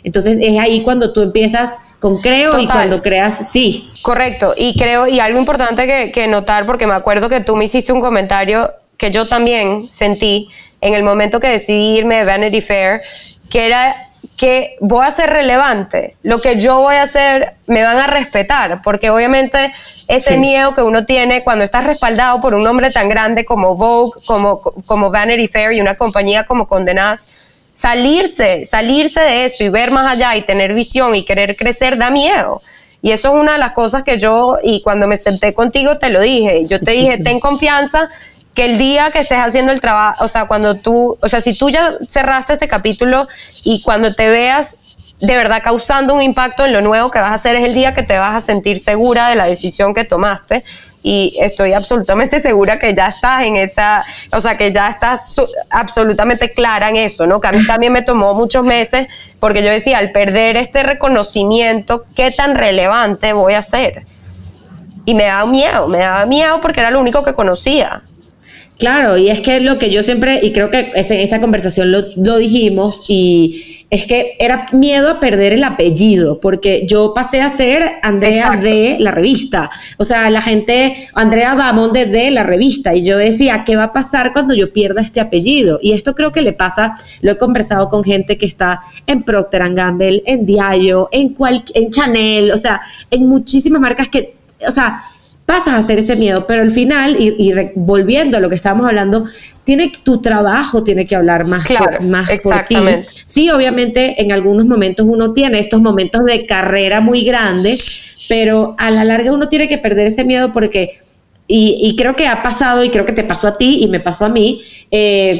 Entonces 0.03 0.39
es 0.41 0.57
ahí 0.57 0.83
cuando 0.83 1.11
tú 1.11 1.21
empiezas 1.21 1.75
con 2.01 2.17
creo 2.19 2.57
y 2.59 2.65
cuando 2.65 3.01
creas 3.01 3.49
sí. 3.49 3.89
Correcto, 4.01 4.53
y 4.57 4.75
creo, 4.75 5.07
y 5.07 5.19
algo 5.19 5.39
importante 5.39 5.85
que, 5.85 6.11
que, 6.11 6.27
notar, 6.27 6.65
porque 6.65 6.87
me 6.87 6.95
acuerdo 6.95 7.29
que 7.29 7.41
tú 7.41 7.55
me 7.55 7.65
hiciste 7.65 7.93
un 7.93 8.01
comentario 8.01 8.73
que 8.97 9.11
yo 9.11 9.25
también 9.25 9.87
sentí 9.87 10.49
en 10.81 10.95
el 10.95 11.03
momento 11.03 11.39
que 11.39 11.47
decidí 11.47 11.99
irme 11.99 12.17
de 12.17 12.25
Vanity 12.25 12.61
Fair, 12.61 13.01
que 13.51 13.67
era 13.67 13.95
que 14.35 14.77
voy 14.79 15.05
a 15.05 15.11
ser 15.11 15.29
relevante, 15.29 16.15
lo 16.23 16.41
que 16.41 16.59
yo 16.59 16.79
voy 16.79 16.95
a 16.95 17.03
hacer 17.03 17.53
me 17.67 17.83
van 17.83 17.97
a 17.97 18.07
respetar, 18.07 18.81
porque 18.83 19.11
obviamente 19.11 19.71
ese 20.07 20.37
miedo 20.37 20.73
que 20.73 20.81
uno 20.81 21.05
tiene 21.05 21.43
cuando 21.43 21.63
estás 21.63 21.85
respaldado 21.85 22.41
por 22.41 22.55
un 22.55 22.65
hombre 22.65 22.89
tan 22.89 23.07
grande 23.07 23.45
como 23.45 23.75
Vogue, 23.75 24.19
como, 24.25 24.59
como 24.59 25.11
Vanity 25.11 25.47
Fair 25.47 25.73
y 25.73 25.81
una 25.81 25.93
compañía 25.93 26.45
como 26.45 26.67
Condenaz, 26.67 27.27
salirse, 27.73 28.65
salirse 28.65 29.19
de 29.19 29.45
eso 29.45 29.63
y 29.63 29.69
ver 29.69 29.91
más 29.91 30.07
allá 30.07 30.35
y 30.35 30.41
tener 30.43 30.73
visión 30.73 31.15
y 31.15 31.23
querer 31.25 31.55
crecer 31.55 31.97
da 31.97 32.09
miedo. 32.09 32.61
Y 33.01 33.11
eso 33.11 33.29
es 33.29 33.33
una 33.35 33.53
de 33.53 33.57
las 33.57 33.73
cosas 33.73 34.03
que 34.03 34.19
yo, 34.19 34.59
y 34.63 34.81
cuando 34.81 35.07
me 35.07 35.17
senté 35.17 35.53
contigo 35.53 35.97
te 35.97 36.09
lo 36.09 36.21
dije, 36.21 36.65
yo 36.67 36.79
te 36.79 36.91
dije, 36.91 37.17
ten 37.17 37.39
confianza 37.39 38.09
que 38.53 38.65
el 38.65 38.77
día 38.77 39.11
que 39.11 39.19
estés 39.19 39.39
haciendo 39.39 39.71
el 39.71 39.81
trabajo, 39.81 40.23
o 40.23 40.27
sea, 40.27 40.45
cuando 40.47 40.75
tú, 40.75 41.17
o 41.19 41.27
sea, 41.27 41.41
si 41.41 41.57
tú 41.57 41.69
ya 41.69 41.93
cerraste 42.07 42.53
este 42.53 42.67
capítulo 42.67 43.27
y 43.63 43.81
cuando 43.81 44.13
te 44.13 44.29
veas 44.29 44.77
de 45.19 45.35
verdad 45.35 45.61
causando 45.63 46.13
un 46.13 46.21
impacto 46.21 46.65
en 46.65 46.73
lo 46.73 46.81
nuevo 46.81 47.11
que 47.11 47.19
vas 47.19 47.31
a 47.31 47.35
hacer 47.35 47.55
es 47.55 47.63
el 47.63 47.75
día 47.75 47.93
que 47.93 48.03
te 48.03 48.17
vas 48.17 48.35
a 48.35 48.41
sentir 48.41 48.79
segura 48.79 49.29
de 49.29 49.35
la 49.35 49.45
decisión 49.45 49.93
que 49.93 50.03
tomaste 50.03 50.63
y 51.03 51.37
estoy 51.41 51.73
absolutamente 51.73 52.39
segura 52.39 52.77
que 52.77 52.93
ya 52.93 53.07
estás 53.07 53.43
en 53.43 53.55
esa, 53.55 54.03
o 54.33 54.39
sea, 54.39 54.57
que 54.57 54.71
ya 54.71 54.89
estás 54.89 55.41
absolutamente 55.69 56.51
clara 56.51 56.89
en 56.89 56.97
eso, 56.97 57.25
¿no? 57.25 57.41
Que 57.41 57.47
a 57.47 57.51
mí 57.51 57.65
también 57.65 57.91
me 57.91 58.03
tomó 58.03 58.33
muchos 58.33 58.63
meses 58.63 59.07
porque 59.39 59.63
yo 59.63 59.69
decía, 59.71 59.97
al 59.97 60.11
perder 60.11 60.57
este 60.57 60.83
reconocimiento, 60.83 62.03
¿qué 62.15 62.31
tan 62.31 62.55
relevante 62.55 63.33
voy 63.33 63.53
a 63.53 63.61
ser? 63.61 64.05
Y 65.05 65.15
me 65.15 65.23
daba 65.23 65.49
miedo, 65.49 65.87
me 65.87 65.97
daba 65.97 66.25
miedo 66.27 66.61
porque 66.61 66.79
era 66.81 66.91
lo 66.91 66.99
único 66.99 67.23
que 67.23 67.33
conocía. 67.33 68.03
Claro, 68.81 69.15
y 69.15 69.29
es 69.29 69.41
que 69.41 69.59
lo 69.59 69.77
que 69.77 69.91
yo 69.91 70.01
siempre, 70.01 70.39
y 70.41 70.53
creo 70.53 70.71
que 70.71 70.91
en 70.95 71.19
esa 71.19 71.39
conversación 71.39 71.91
lo, 71.91 72.01
lo 72.17 72.37
dijimos, 72.37 73.05
y 73.07 73.85
es 73.91 74.07
que 74.07 74.35
era 74.39 74.65
miedo 74.71 75.07
a 75.07 75.19
perder 75.19 75.53
el 75.53 75.63
apellido, 75.63 76.39
porque 76.39 76.87
yo 76.87 77.13
pasé 77.13 77.41
a 77.41 77.51
ser 77.51 77.99
Andrea 78.01 78.57
de 78.59 78.95
la 78.97 79.11
revista. 79.11 79.69
O 79.97 80.03
sea, 80.03 80.31
la 80.31 80.41
gente, 80.41 80.95
Andrea 81.13 81.53
Bamonde 81.53 82.07
de 82.07 82.31
la 82.31 82.41
revista. 82.41 82.95
Y 82.95 83.03
yo 83.03 83.17
decía, 83.17 83.65
¿qué 83.67 83.75
va 83.75 83.83
a 83.83 83.93
pasar 83.93 84.33
cuando 84.33 84.55
yo 84.55 84.73
pierda 84.73 85.01
este 85.01 85.21
apellido? 85.21 85.77
Y 85.79 85.91
esto 85.91 86.15
creo 86.15 86.31
que 86.31 86.41
le 86.41 86.53
pasa, 86.53 86.95
lo 87.21 87.33
he 87.33 87.37
conversado 87.37 87.87
con 87.87 88.03
gente 88.03 88.35
que 88.39 88.47
está 88.47 88.79
en 89.05 89.21
Procter 89.21 89.75
Gamble, 89.75 90.23
en 90.25 90.43
Diallo, 90.43 91.07
en, 91.11 91.35
en 91.75 91.91
Chanel, 91.91 92.51
o 92.51 92.57
sea, 92.57 92.81
en 93.11 93.27
muchísimas 93.27 93.79
marcas 93.79 94.07
que, 94.07 94.33
o 94.67 94.71
sea, 94.71 95.03
pasas 95.51 95.73
a 95.73 95.77
hacer 95.79 95.99
ese 95.99 96.15
miedo, 96.15 96.45
pero 96.47 96.63
al 96.63 96.71
final, 96.71 97.17
y, 97.19 97.53
volviendo 97.75 98.37
a 98.37 98.39
lo 98.39 98.47
que 98.47 98.55
estábamos 98.55 98.87
hablando, 98.87 99.25
tiene 99.65 99.91
tu 100.01 100.21
trabajo 100.21 100.81
tiene 100.81 101.05
que 101.05 101.13
hablar 101.13 101.45
más, 101.45 101.67
por, 101.67 102.01
más 102.03 102.29
por 102.41 102.63
ti. 102.69 102.77
Sí, 103.25 103.49
obviamente 103.49 104.21
en 104.21 104.31
algunos 104.31 104.65
momentos 104.65 105.05
uno 105.09 105.33
tiene 105.33 105.59
estos 105.59 105.81
momentos 105.81 106.23
de 106.23 106.45
carrera 106.45 107.01
muy 107.01 107.25
grandes, 107.25 108.15
pero 108.29 108.75
a 108.77 108.91
la 108.91 109.03
larga 109.03 109.33
uno 109.33 109.49
tiene 109.49 109.67
que 109.67 109.77
perder 109.77 110.07
ese 110.07 110.23
miedo 110.23 110.53
porque, 110.53 110.91
y, 111.47 111.95
creo 111.97 112.15
que 112.15 112.27
ha 112.27 112.41
pasado, 112.43 112.85
y 112.85 112.89
creo 112.89 113.05
que 113.05 113.11
te 113.11 113.25
pasó 113.25 113.47
a 113.47 113.57
ti 113.57 113.79
y 113.83 113.87
me 113.89 113.99
pasó 113.99 114.23
a 114.23 114.29
mí, 114.29 114.61
eh, 114.89 115.37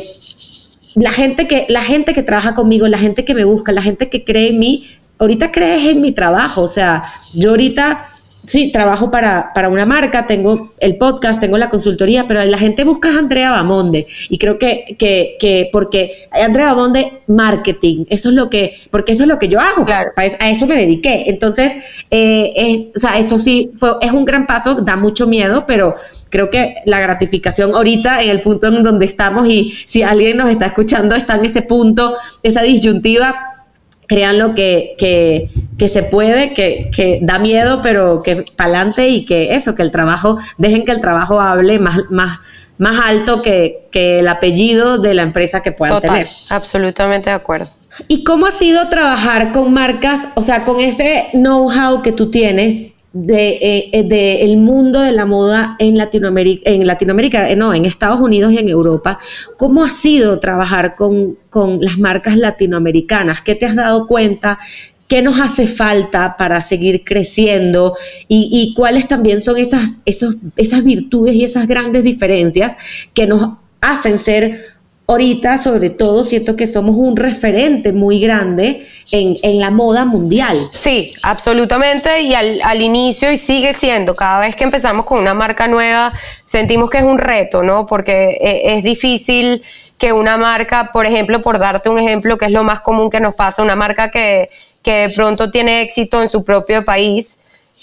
la 0.96 1.14
gente 1.14 1.48
que, 1.48 1.68
la 1.70 1.84
gente 1.84 2.14
que 2.14 2.22
trabaja 2.22 2.54
conmigo, 2.54 2.86
la 2.90 2.98
gente 2.98 3.24
que 3.24 3.34
me 3.34 3.46
busca, 3.46 3.72
la 3.72 3.82
gente 3.82 4.10
que 4.10 4.26
cree 4.26 4.50
en 4.50 4.60
mí, 4.60 4.88
ahorita 5.20 5.54
crees 5.54 5.86
en 5.86 6.02
mi 6.02 6.12
trabajo. 6.12 6.64
O 6.64 6.70
sea, 6.70 7.02
yo 7.34 7.52
ahorita 7.52 8.08
sí, 8.46 8.72
trabajo 8.72 9.12
para, 9.12 9.52
para, 9.54 9.70
una 9.70 9.86
marca, 9.86 10.28
tengo 10.28 10.72
el 10.80 10.98
podcast, 10.98 11.40
tengo 11.40 11.58
la 11.58 11.70
consultoría, 11.70 12.28
pero 12.28 12.44
la 12.44 12.58
gente 12.58 12.84
busca 12.84 13.10
a 13.10 13.20
Andrea 13.20 13.52
Bamonde 13.52 14.06
y 14.30 14.38
creo 14.38 14.58
que, 14.58 14.96
que, 14.98 15.38
que 15.40 15.70
porque 15.72 16.12
Andrea 16.32 16.74
Bamonde, 16.74 17.22
marketing, 17.28 18.06
eso 18.10 18.30
es 18.30 18.36
lo 18.36 18.50
que, 18.50 18.76
porque 18.90 19.14
eso 19.14 19.24
es 19.24 19.30
lo 19.30 19.40
que 19.40 19.48
yo 19.48 19.60
hago, 19.60 19.86
claro. 19.86 20.12
a 20.16 20.50
eso 20.50 20.68
me 20.68 20.76
dediqué. 20.76 21.24
Entonces, 21.28 21.74
eh, 22.10 22.92
o 22.96 23.00
sea, 23.00 23.18
eso 23.18 23.38
sí, 23.38 23.72
fue, 23.76 23.92
es 24.02 24.12
un 24.12 24.26
gran 24.26 24.46
paso, 24.46 24.76
da 24.76 24.96
mucho 24.96 25.28
miedo, 25.28 25.66
pero 25.66 25.96
creo 26.30 26.50
que 26.50 26.76
la 26.86 27.00
gratificación 27.00 27.76
ahorita 27.76 28.24
en 28.24 28.30
el 28.30 28.42
punto 28.42 28.68
en 28.68 28.82
donde 28.82 29.06
estamos 29.06 29.48
y 29.48 29.72
si 29.86 30.02
alguien 30.02 30.38
nos 30.38 30.50
está 30.50 30.68
escuchando 30.68 31.16
está 31.16 31.36
en 31.36 31.46
ese 31.46 31.62
punto, 31.62 32.16
esa 32.42 32.62
disyuntiva, 32.62 33.51
créanlo 34.12 34.56
que, 34.56 34.96
que, 34.98 35.50
que 35.78 35.88
se 35.88 36.04
puede, 36.04 36.52
que, 36.52 36.92
que, 36.94 37.20
da 37.22 37.40
miedo, 37.40 37.80
pero 37.82 38.22
que 38.22 38.44
para 38.58 38.72
adelante 38.72 39.08
y 39.08 39.24
que 39.24 39.56
eso, 39.56 39.74
que 39.74 39.84
el 39.84 39.90
trabajo, 39.90 40.38
dejen 40.58 40.84
que 40.84 40.92
el 40.92 41.00
trabajo 41.00 41.40
hable 41.40 41.80
más, 41.80 42.02
más, 42.10 42.40
más 42.78 43.06
alto 43.06 43.42
que, 43.42 43.88
que 43.90 44.20
el 44.20 44.28
apellido 44.28 44.98
de 44.98 45.14
la 45.14 45.22
empresa 45.22 45.62
que 45.62 45.72
puedan 45.72 45.96
Total, 45.96 46.10
tener. 46.10 46.28
Absolutamente 46.50 47.30
de 47.30 47.38
acuerdo. 47.38 47.70
¿Y 48.10 48.26
cómo 48.26 48.48
ha 48.48 48.52
sido 48.52 48.90
trabajar 48.90 49.54
con 49.54 49.72
marcas, 49.72 50.28
o 50.36 50.42
sea, 50.42 50.66
con 50.66 50.82
ese 50.82 51.30
know-how 51.32 52.02
que 52.02 52.12
tú 52.12 52.30
tienes 52.30 52.96
de, 53.14 53.90
eh, 53.92 54.04
de, 54.04 54.44
el 54.44 54.58
mundo 54.58 55.02
de 55.02 55.12
la 55.12 55.26
moda 55.26 55.76
en 55.80 55.98
Latinoamérica, 55.98 56.70
en 56.70 56.88
Latinoamérica, 56.88 57.50
eh, 57.50 57.56
no, 57.56 57.74
en 57.74 57.86
Estados 57.86 58.22
Unidos 58.22 58.54
y 58.54 58.58
en 58.58 58.70
Europa. 58.70 59.20
¿Cómo 59.58 59.84
ha 59.84 59.90
sido 59.90 60.40
trabajar 60.40 60.96
con, 60.96 61.38
con 61.50 61.82
las 61.82 61.98
marcas 61.98 62.38
latinoamericanas? 62.38 63.42
¿Qué 63.42 63.56
te 63.56 63.66
has 63.66 63.76
dado 63.76 64.08
cuenta? 64.08 64.58
¿Qué 65.08 65.22
nos 65.22 65.42
hace 65.42 65.68
falta 65.68 66.36
para 66.38 66.62
seguir 66.62 67.04
creciendo? 67.04 67.96
Y, 68.30 68.50
y 68.50 68.74
cuáles 68.74 69.08
también 69.08 69.42
son 69.42 69.58
esas, 69.58 70.02
esos, 70.06 70.38
esas 70.56 70.84
virtudes 70.84 71.36
y 71.36 71.44
esas 71.44 71.68
grandes 71.68 72.04
diferencias 72.04 72.78
que 73.14 73.28
nos 73.28 73.58
hacen 73.82 74.18
ser 74.18 74.81
ahorita, 75.12 75.58
sobre 75.58 75.90
todo, 75.90 76.24
siento 76.24 76.56
que 76.56 76.68
somos 76.68 76.96
un 76.98 77.16
referente 77.16 77.94
muy 77.94 78.20
grande 78.20 78.86
en, 79.12 79.36
en 79.44 79.60
la 79.60 79.72
moda 79.72 80.06
mundial. 80.06 80.58
Sí, 80.72 81.14
absolutamente. 81.24 82.22
Y 82.22 82.34
al, 82.34 82.60
al, 82.64 82.82
inicio, 82.82 83.32
y 83.32 83.38
sigue 83.38 83.74
siendo, 83.74 84.16
cada 84.16 84.40
vez 84.40 84.56
que 84.56 84.64
empezamos 84.64 85.06
con 85.06 85.20
una 85.20 85.34
marca 85.34 85.68
nueva, 85.68 86.14
sentimos 86.46 86.90
que 86.90 87.00
es 87.00 87.04
un 87.04 87.18
reto, 87.18 87.64
¿no? 87.64 87.86
Porque 87.86 88.38
es, 88.42 88.78
es 88.78 88.84
difícil 88.84 89.62
que 89.98 90.14
una 90.14 90.38
marca, 90.38 90.90
por 90.92 91.06
ejemplo, 91.06 91.42
por 91.42 91.60
darte 91.60 91.90
un 91.90 92.00
ejemplo, 92.00 92.38
que 92.38 92.46
es 92.46 92.52
lo 92.52 92.64
más 92.64 92.82
común 92.82 93.10
que 93.10 93.20
nos 93.20 93.36
pasa, 93.36 93.62
una 93.62 93.76
marca 93.76 94.10
que, 94.10 94.50
que 94.82 95.08
de 95.08 95.10
pronto 95.14 95.52
tiene 95.52 95.82
éxito 95.82 96.22
en 96.22 96.28
su 96.28 96.44
propio 96.44 96.84
país, 96.84 97.38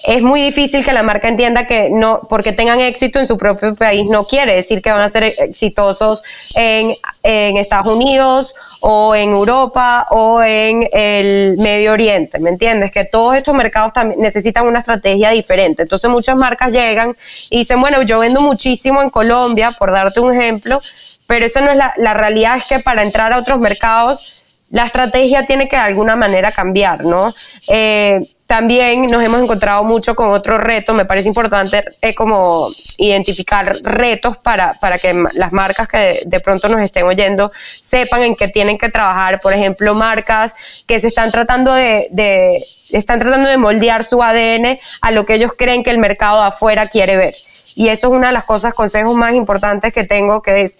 es 0.04 0.22
muy 0.22 0.40
difícil 0.40 0.84
que 0.84 0.92
la 0.92 1.02
marca 1.02 1.28
entienda 1.28 1.66
que 1.66 1.90
no, 1.90 2.20
porque 2.28 2.52
tengan 2.52 2.80
éxito 2.80 3.18
en 3.18 3.26
su 3.26 3.36
propio 3.36 3.74
país, 3.74 4.08
no 4.08 4.24
quiere 4.24 4.54
decir 4.54 4.80
que 4.80 4.90
van 4.90 5.00
a 5.00 5.10
ser 5.10 5.24
exitosos 5.24 6.22
en, 6.54 6.92
en 7.22 7.56
Estados 7.56 7.94
Unidos 7.94 8.54
o 8.80 9.14
en 9.14 9.30
Europa 9.30 10.06
o 10.10 10.40
en 10.42 10.88
el 10.92 11.56
Medio 11.58 11.92
Oriente, 11.92 12.38
¿me 12.38 12.50
entiendes? 12.50 12.92
Que 12.92 13.04
todos 13.04 13.36
estos 13.36 13.54
mercados 13.54 13.92
también 13.92 14.20
necesitan 14.20 14.66
una 14.66 14.80
estrategia 14.80 15.30
diferente. 15.30 15.82
Entonces 15.82 16.08
muchas 16.08 16.36
marcas 16.36 16.70
llegan 16.70 17.16
y 17.50 17.58
dicen, 17.58 17.80
bueno, 17.80 18.02
yo 18.02 18.20
vendo 18.20 18.40
muchísimo 18.40 19.02
en 19.02 19.10
Colombia, 19.10 19.72
por 19.72 19.90
darte 19.90 20.20
un 20.20 20.32
ejemplo, 20.32 20.80
pero 21.26 21.46
eso 21.46 21.60
no 21.60 21.72
es 21.72 21.76
la, 21.76 21.92
la 21.96 22.14
realidad, 22.14 22.56
es 22.56 22.66
que 22.66 22.78
para 22.78 23.02
entrar 23.02 23.32
a 23.32 23.38
otros 23.38 23.58
mercados 23.58 24.34
la 24.70 24.84
estrategia 24.84 25.46
tiene 25.46 25.68
que 25.68 25.76
de 25.76 25.82
alguna 25.82 26.14
manera 26.14 26.52
cambiar, 26.52 27.04
¿no? 27.04 27.32
Eh, 27.68 28.20
también 28.48 29.02
nos 29.08 29.22
hemos 29.22 29.42
encontrado 29.42 29.84
mucho 29.84 30.14
con 30.14 30.30
otro 30.30 30.56
reto, 30.56 30.94
me 30.94 31.04
parece 31.04 31.28
importante 31.28 31.84
eh, 32.00 32.14
como 32.14 32.66
identificar 32.96 33.76
retos 33.82 34.38
para, 34.38 34.72
para 34.80 34.96
que 34.96 35.12
las 35.34 35.52
marcas 35.52 35.86
que 35.86 36.22
de, 36.24 36.40
pronto 36.40 36.66
nos 36.70 36.80
estén 36.80 37.04
oyendo 37.04 37.52
sepan 37.70 38.22
en 38.22 38.34
qué 38.34 38.48
tienen 38.48 38.78
que 38.78 38.88
trabajar, 38.88 39.42
por 39.42 39.52
ejemplo, 39.52 39.94
marcas 39.94 40.84
que 40.86 40.98
se 40.98 41.08
están 41.08 41.30
tratando 41.30 41.74
de, 41.74 42.08
de, 42.10 42.64
están 42.88 43.18
tratando 43.18 43.50
de 43.50 43.58
moldear 43.58 44.02
su 44.02 44.22
ADN 44.22 44.78
a 45.02 45.10
lo 45.10 45.26
que 45.26 45.34
ellos 45.34 45.52
creen 45.54 45.84
que 45.84 45.90
el 45.90 45.98
mercado 45.98 46.42
afuera 46.42 46.86
quiere 46.86 47.18
ver. 47.18 47.34
Y 47.74 47.88
eso 47.88 48.06
es 48.06 48.12
una 48.14 48.28
de 48.28 48.32
las 48.32 48.44
cosas, 48.44 48.72
consejos 48.72 49.14
más 49.14 49.34
importantes 49.34 49.92
que 49.92 50.04
tengo, 50.04 50.40
que 50.40 50.62
es 50.62 50.78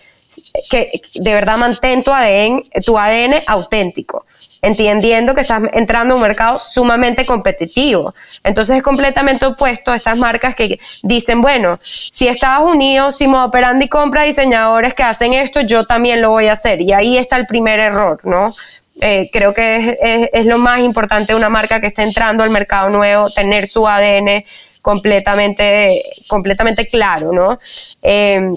que 0.70 1.00
de 1.14 1.32
verdad 1.32 1.58
mantén 1.58 2.02
tu 2.02 2.12
ADN, 2.12 2.64
tu 2.84 2.98
ADN 2.98 3.34
auténtico, 3.46 4.24
entendiendo 4.62 5.34
que 5.34 5.42
estás 5.42 5.62
entrando 5.72 6.14
a 6.14 6.16
un 6.16 6.22
mercado 6.22 6.58
sumamente 6.58 7.24
competitivo. 7.24 8.14
Entonces 8.44 8.76
es 8.76 8.82
completamente 8.82 9.46
opuesto 9.46 9.92
a 9.92 9.96
estas 9.96 10.18
marcas 10.18 10.54
que 10.54 10.78
dicen, 11.02 11.40
bueno, 11.40 11.78
si 11.80 12.28
Estados 12.28 12.70
Unidos, 12.70 13.16
si 13.16 13.26
Modo 13.26 13.46
Operandi 13.46 13.88
compra 13.88 14.24
diseñadores 14.24 14.94
que 14.94 15.02
hacen 15.02 15.32
esto, 15.32 15.60
yo 15.60 15.84
también 15.84 16.20
lo 16.20 16.30
voy 16.30 16.46
a 16.46 16.52
hacer. 16.52 16.80
Y 16.80 16.92
ahí 16.92 17.16
está 17.16 17.36
el 17.36 17.46
primer 17.46 17.78
error, 17.78 18.20
¿no? 18.24 18.52
Eh, 19.00 19.30
creo 19.32 19.54
que 19.54 19.96
es, 20.00 20.28
es, 20.32 20.46
lo 20.46 20.58
más 20.58 20.80
importante 20.80 21.32
de 21.32 21.38
una 21.38 21.48
marca 21.48 21.80
que 21.80 21.86
está 21.86 22.02
entrando 22.02 22.42
al 22.42 22.50
mercado 22.50 22.90
nuevo, 22.90 23.30
tener 23.30 23.68
su 23.68 23.86
ADN 23.86 24.44
completamente, 24.82 26.02
completamente 26.26 26.86
claro, 26.86 27.32
¿no? 27.32 27.58
Eh, 28.02 28.52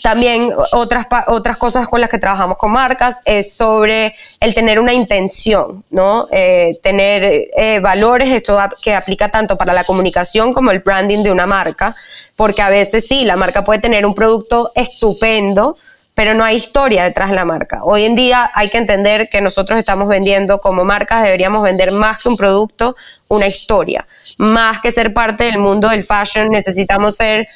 también 0.00 0.52
otras, 0.72 1.06
otras 1.26 1.56
cosas 1.56 1.88
con 1.88 2.00
las 2.00 2.08
que 2.08 2.18
trabajamos 2.18 2.56
con 2.56 2.72
marcas 2.72 3.20
es 3.24 3.54
sobre 3.54 4.14
el 4.40 4.54
tener 4.54 4.80
una 4.80 4.92
intención, 4.92 5.84
¿no? 5.90 6.28
Eh, 6.30 6.78
tener 6.82 7.50
eh, 7.56 7.80
valores, 7.80 8.30
esto 8.30 8.58
que 8.82 8.94
aplica 8.94 9.30
tanto 9.30 9.58
para 9.58 9.72
la 9.72 9.84
comunicación 9.84 10.52
como 10.52 10.70
el 10.70 10.80
branding 10.80 11.22
de 11.22 11.32
una 11.32 11.46
marca, 11.46 11.94
porque 12.36 12.62
a 12.62 12.68
veces 12.68 13.06
sí, 13.06 13.24
la 13.24 13.36
marca 13.36 13.64
puede 13.64 13.80
tener 13.80 14.06
un 14.06 14.14
producto 14.14 14.72
estupendo, 14.74 15.76
pero 16.14 16.34
no 16.34 16.44
hay 16.44 16.56
historia 16.56 17.04
detrás 17.04 17.30
de 17.30 17.36
la 17.36 17.44
marca. 17.44 17.80
Hoy 17.84 18.04
en 18.04 18.14
día 18.14 18.50
hay 18.54 18.68
que 18.68 18.78
entender 18.78 19.28
que 19.30 19.40
nosotros 19.40 19.78
estamos 19.78 20.08
vendiendo 20.08 20.58
como 20.58 20.84
marcas, 20.84 21.24
deberíamos 21.24 21.62
vender 21.62 21.90
más 21.92 22.22
que 22.22 22.28
un 22.28 22.36
producto, 22.36 22.96
una 23.28 23.46
historia. 23.46 24.06
Más 24.38 24.80
que 24.80 24.92
ser 24.92 25.14
parte 25.14 25.44
del 25.44 25.58
mundo 25.58 25.88
del 25.88 26.04
fashion, 26.04 26.50
necesitamos 26.50 27.16
ser 27.16 27.48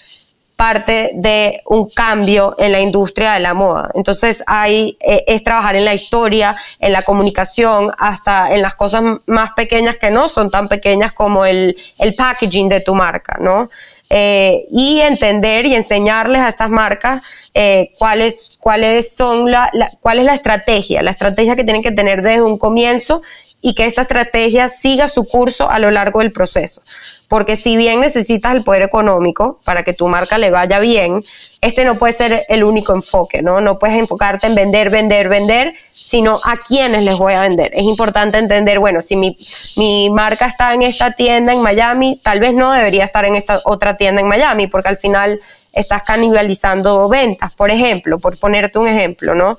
parte 0.56 1.10
de 1.14 1.60
un 1.66 1.88
cambio 1.90 2.54
en 2.58 2.72
la 2.72 2.80
industria 2.80 3.34
de 3.34 3.40
la 3.40 3.52
moda. 3.52 3.90
Entonces 3.94 4.42
hay, 4.46 4.96
eh, 5.00 5.22
es 5.26 5.44
trabajar 5.44 5.76
en 5.76 5.84
la 5.84 5.92
historia, 5.92 6.56
en 6.80 6.92
la 6.92 7.02
comunicación, 7.02 7.92
hasta 7.98 8.54
en 8.54 8.62
las 8.62 8.74
cosas 8.74 9.02
más 9.26 9.50
pequeñas 9.52 9.96
que 9.96 10.10
no 10.10 10.28
son 10.28 10.50
tan 10.50 10.68
pequeñas 10.68 11.12
como 11.12 11.44
el, 11.44 11.76
el 11.98 12.14
packaging 12.14 12.70
de 12.70 12.80
tu 12.80 12.94
marca, 12.94 13.36
¿no? 13.38 13.68
Eh, 14.08 14.64
y 14.70 15.00
entender 15.00 15.66
y 15.66 15.74
enseñarles 15.74 16.40
a 16.40 16.48
estas 16.48 16.70
marcas 16.70 17.22
eh, 17.52 17.92
cuáles, 17.98 18.56
cuáles 18.58 19.14
son 19.14 19.50
la, 19.50 19.70
cuál 20.00 20.20
es 20.20 20.24
la 20.24 20.34
estrategia, 20.34 21.02
la 21.02 21.10
estrategia 21.10 21.54
que 21.54 21.64
tienen 21.64 21.82
que 21.82 21.92
tener 21.92 22.22
desde 22.22 22.42
un 22.42 22.56
comienzo 22.56 23.22
y 23.62 23.74
que 23.74 23.86
esta 23.86 24.02
estrategia 24.02 24.68
siga 24.68 25.08
su 25.08 25.24
curso 25.24 25.68
a 25.68 25.78
lo 25.78 25.90
largo 25.90 26.20
del 26.20 26.30
proceso. 26.30 26.82
Porque 27.28 27.56
si 27.56 27.76
bien 27.76 28.00
necesitas 28.00 28.54
el 28.54 28.62
poder 28.62 28.82
económico 28.82 29.58
para 29.64 29.82
que 29.82 29.92
tu 29.92 30.06
marca 30.08 30.38
le 30.38 30.50
vaya 30.50 30.78
bien, 30.78 31.22
este 31.60 31.84
no 31.84 31.96
puede 31.96 32.12
ser 32.12 32.42
el 32.48 32.62
único 32.62 32.94
enfoque, 32.94 33.42
¿no? 33.42 33.60
No 33.60 33.78
puedes 33.78 33.98
enfocarte 33.98 34.46
en 34.46 34.54
vender, 34.54 34.90
vender, 34.90 35.28
vender, 35.28 35.74
sino 35.90 36.38
a 36.44 36.56
quiénes 36.56 37.02
les 37.02 37.16
voy 37.16 37.32
a 37.32 37.40
vender. 37.40 37.72
Es 37.74 37.84
importante 37.84 38.38
entender, 38.38 38.78
bueno, 38.78 39.00
si 39.00 39.16
mi, 39.16 39.36
mi 39.76 40.10
marca 40.10 40.46
está 40.46 40.72
en 40.74 40.82
esta 40.82 41.12
tienda 41.12 41.52
en 41.52 41.62
Miami, 41.62 42.20
tal 42.22 42.38
vez 42.38 42.54
no 42.54 42.72
debería 42.72 43.04
estar 43.04 43.24
en 43.24 43.34
esta 43.34 43.60
otra 43.64 43.96
tienda 43.96 44.20
en 44.20 44.28
Miami, 44.28 44.68
porque 44.68 44.90
al 44.90 44.98
final 44.98 45.40
estás 45.72 46.02
canibalizando 46.02 47.08
ventas, 47.08 47.54
por 47.54 47.70
ejemplo, 47.70 48.18
por 48.18 48.38
ponerte 48.38 48.78
un 48.78 48.88
ejemplo, 48.88 49.34
¿no? 49.34 49.58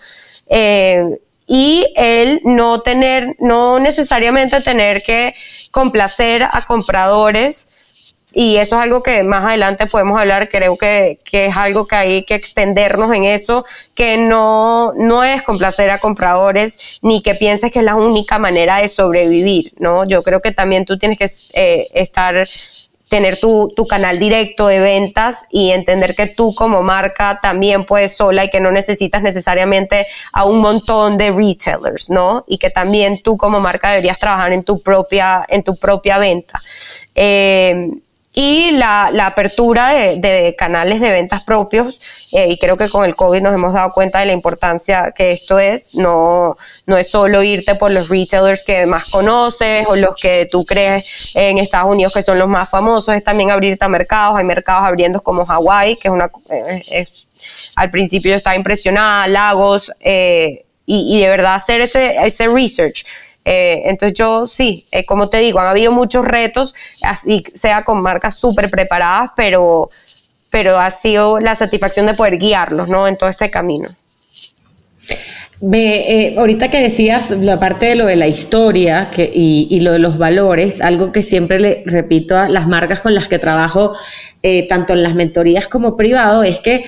Eh, 0.50 1.20
y 1.48 1.88
el 1.96 2.42
no 2.44 2.82
tener, 2.82 3.36
no 3.40 3.80
necesariamente 3.80 4.62
tener 4.62 5.02
que 5.02 5.34
complacer 5.72 6.44
a 6.44 6.62
compradores. 6.68 7.70
Y 8.34 8.58
eso 8.58 8.76
es 8.76 8.82
algo 8.84 9.02
que 9.02 9.24
más 9.24 9.46
adelante 9.46 9.88
podemos 9.88 10.20
hablar, 10.20 10.50
creo 10.50 10.78
que, 10.78 11.18
que, 11.24 11.48
es 11.48 11.58
algo 11.58 11.88
que 11.88 11.96
hay 11.96 12.24
que 12.24 12.36
extendernos 12.36 13.12
en 13.14 13.24
eso, 13.24 13.66
que 13.96 14.18
no, 14.18 14.94
no 14.94 15.24
es 15.24 15.42
complacer 15.42 15.90
a 15.90 15.98
compradores 15.98 17.00
ni 17.02 17.24
que 17.24 17.34
pienses 17.34 17.72
que 17.72 17.80
es 17.80 17.86
la 17.86 17.96
única 17.96 18.38
manera 18.38 18.78
de 18.78 18.90
sobrevivir, 18.90 19.74
¿no? 19.80 20.06
Yo 20.06 20.22
creo 20.22 20.42
que 20.42 20.52
también 20.52 20.86
tú 20.86 21.00
tienes 21.00 21.18
que 21.18 21.30
eh, 21.54 21.88
estar 21.94 22.36
tener 23.10 23.40
tu, 23.40 23.72
tu, 23.76 23.86
canal 23.86 24.20
directo 24.20 24.68
de 24.68 24.80
ventas 24.80 25.46
y 25.50 25.72
entender 25.72 26.16
que 26.16 26.28
tú 26.28 26.54
como 26.54 26.84
marca 26.84 27.40
también 27.42 27.86
puedes 27.86 28.18
sola 28.18 28.46
y 28.46 28.50
que 28.50 28.60
no 28.60 28.72
necesitas 28.72 29.22
necesariamente 29.22 30.06
a 30.34 30.46
un 30.46 30.60
montón 30.60 31.18
de 31.18 31.32
retailers, 31.32 32.10
¿no? 32.10 32.44
Y 32.48 32.58
que 32.58 32.70
también 32.70 33.22
tú 33.22 33.38
como 33.38 33.60
marca 33.60 33.90
deberías 33.90 34.20
trabajar 34.20 34.52
en 34.52 34.64
tu 34.64 34.82
propia, 34.82 35.46
en 35.48 35.64
tu 35.64 35.76
propia 35.78 36.18
venta. 36.18 36.60
Eh, 37.16 37.92
y 38.40 38.70
la, 38.70 39.10
la 39.12 39.26
apertura 39.26 39.90
de, 39.90 40.20
de, 40.20 40.56
canales 40.56 41.02
de 41.02 41.12
ventas 41.12 41.42
propios, 41.42 42.30
eh, 42.32 42.52
y 42.52 42.60
creo 42.60 42.78
que 42.78 42.88
con 42.88 43.04
el 43.04 43.16
COVID 43.16 43.42
nos 43.42 43.52
hemos 43.52 43.74
dado 43.74 43.90
cuenta 43.90 44.20
de 44.20 44.28
la 44.28 44.34
importancia 44.34 45.12
que 45.12 45.32
esto 45.32 45.58
es, 45.58 45.96
no, 45.96 46.56
no 46.86 46.98
es 47.00 47.10
solo 47.10 47.42
irte 47.42 47.74
por 47.74 47.90
los 47.90 48.10
retailers 48.10 48.64
que 48.64 48.86
más 48.86 49.10
conoces 49.10 49.88
o 49.88 49.96
los 49.96 50.16
que 50.22 50.48
tú 50.52 50.64
crees 50.66 51.36
en 51.36 51.58
Estados 51.58 51.90
Unidos 51.90 52.14
que 52.14 52.22
son 52.22 52.38
los 52.38 52.48
más 52.48 52.70
famosos, 52.70 53.16
es 53.16 53.24
también 53.24 53.50
abrirte 53.50 53.84
a 53.84 53.90
mercados, 53.90 54.38
hay 54.38 54.46
mercados 54.46 54.88
abriendo 54.88 55.20
como 55.24 55.44
Hawái, 55.44 55.96
que 55.96 56.08
es 56.08 56.14
una, 56.14 56.30
eh, 56.52 56.84
es, 56.92 57.28
al 57.76 57.90
principio 57.90 58.30
yo 58.30 58.38
estaba 58.38 58.56
impresionada, 58.56 59.28
Lagos, 59.28 59.92
eh, 60.00 60.64
y, 60.86 61.18
y, 61.18 61.22
de 61.22 61.30
verdad 61.30 61.56
hacer 61.56 61.82
ese, 61.82 62.16
ese 62.24 62.48
research. 62.48 63.04
Eh, 63.50 63.84
entonces 63.86 64.18
yo 64.18 64.46
sí, 64.46 64.86
eh, 64.92 65.06
como 65.06 65.30
te 65.30 65.38
digo, 65.38 65.60
han 65.62 65.68
habido 65.68 65.94
muchos 65.94 66.26
retos, 66.26 66.76
así 67.02 67.46
sea 67.56 67.86
con 67.86 68.02
marcas 68.02 68.36
súper 68.36 68.70
preparadas, 68.70 69.32
pero, 69.38 69.90
pero 70.50 70.78
ha 70.78 70.92
sido 70.92 71.40
la 71.40 71.56
satisfacción 71.56 72.08
de 72.08 72.14
poder 72.14 72.40
guiarlos 72.40 72.90
¿no? 72.90 73.08
en 73.08 73.16
todo 73.16 73.30
este 73.30 73.50
camino. 73.50 73.88
Eh, 75.72 76.36
ahorita 76.38 76.70
que 76.70 76.82
decías 76.82 77.32
la 77.32 77.58
parte 77.58 77.86
de 77.86 77.96
lo 77.96 78.06
de 78.06 78.18
la 78.18 78.28
historia 78.28 79.10
que, 79.16 79.32
y, 79.34 79.70
y, 79.72 79.80
lo 79.80 79.94
de 79.94 80.00
los 80.00 80.18
valores, 80.18 80.82
algo 80.82 81.14
que 81.14 81.24
siempre 81.24 81.62
le 81.62 81.84
repito 81.86 82.38
a 82.38 82.50
las 82.50 82.68
marcas 82.68 83.00
con 83.00 83.16
las 83.16 83.30
que 83.30 83.40
trabajo, 83.40 83.94
tanto 84.68 84.92
en 84.92 85.04
las 85.04 85.16
mentorías 85.16 85.70
como 85.70 85.96
privado, 85.96 86.44
es 86.44 86.60
que 86.60 86.84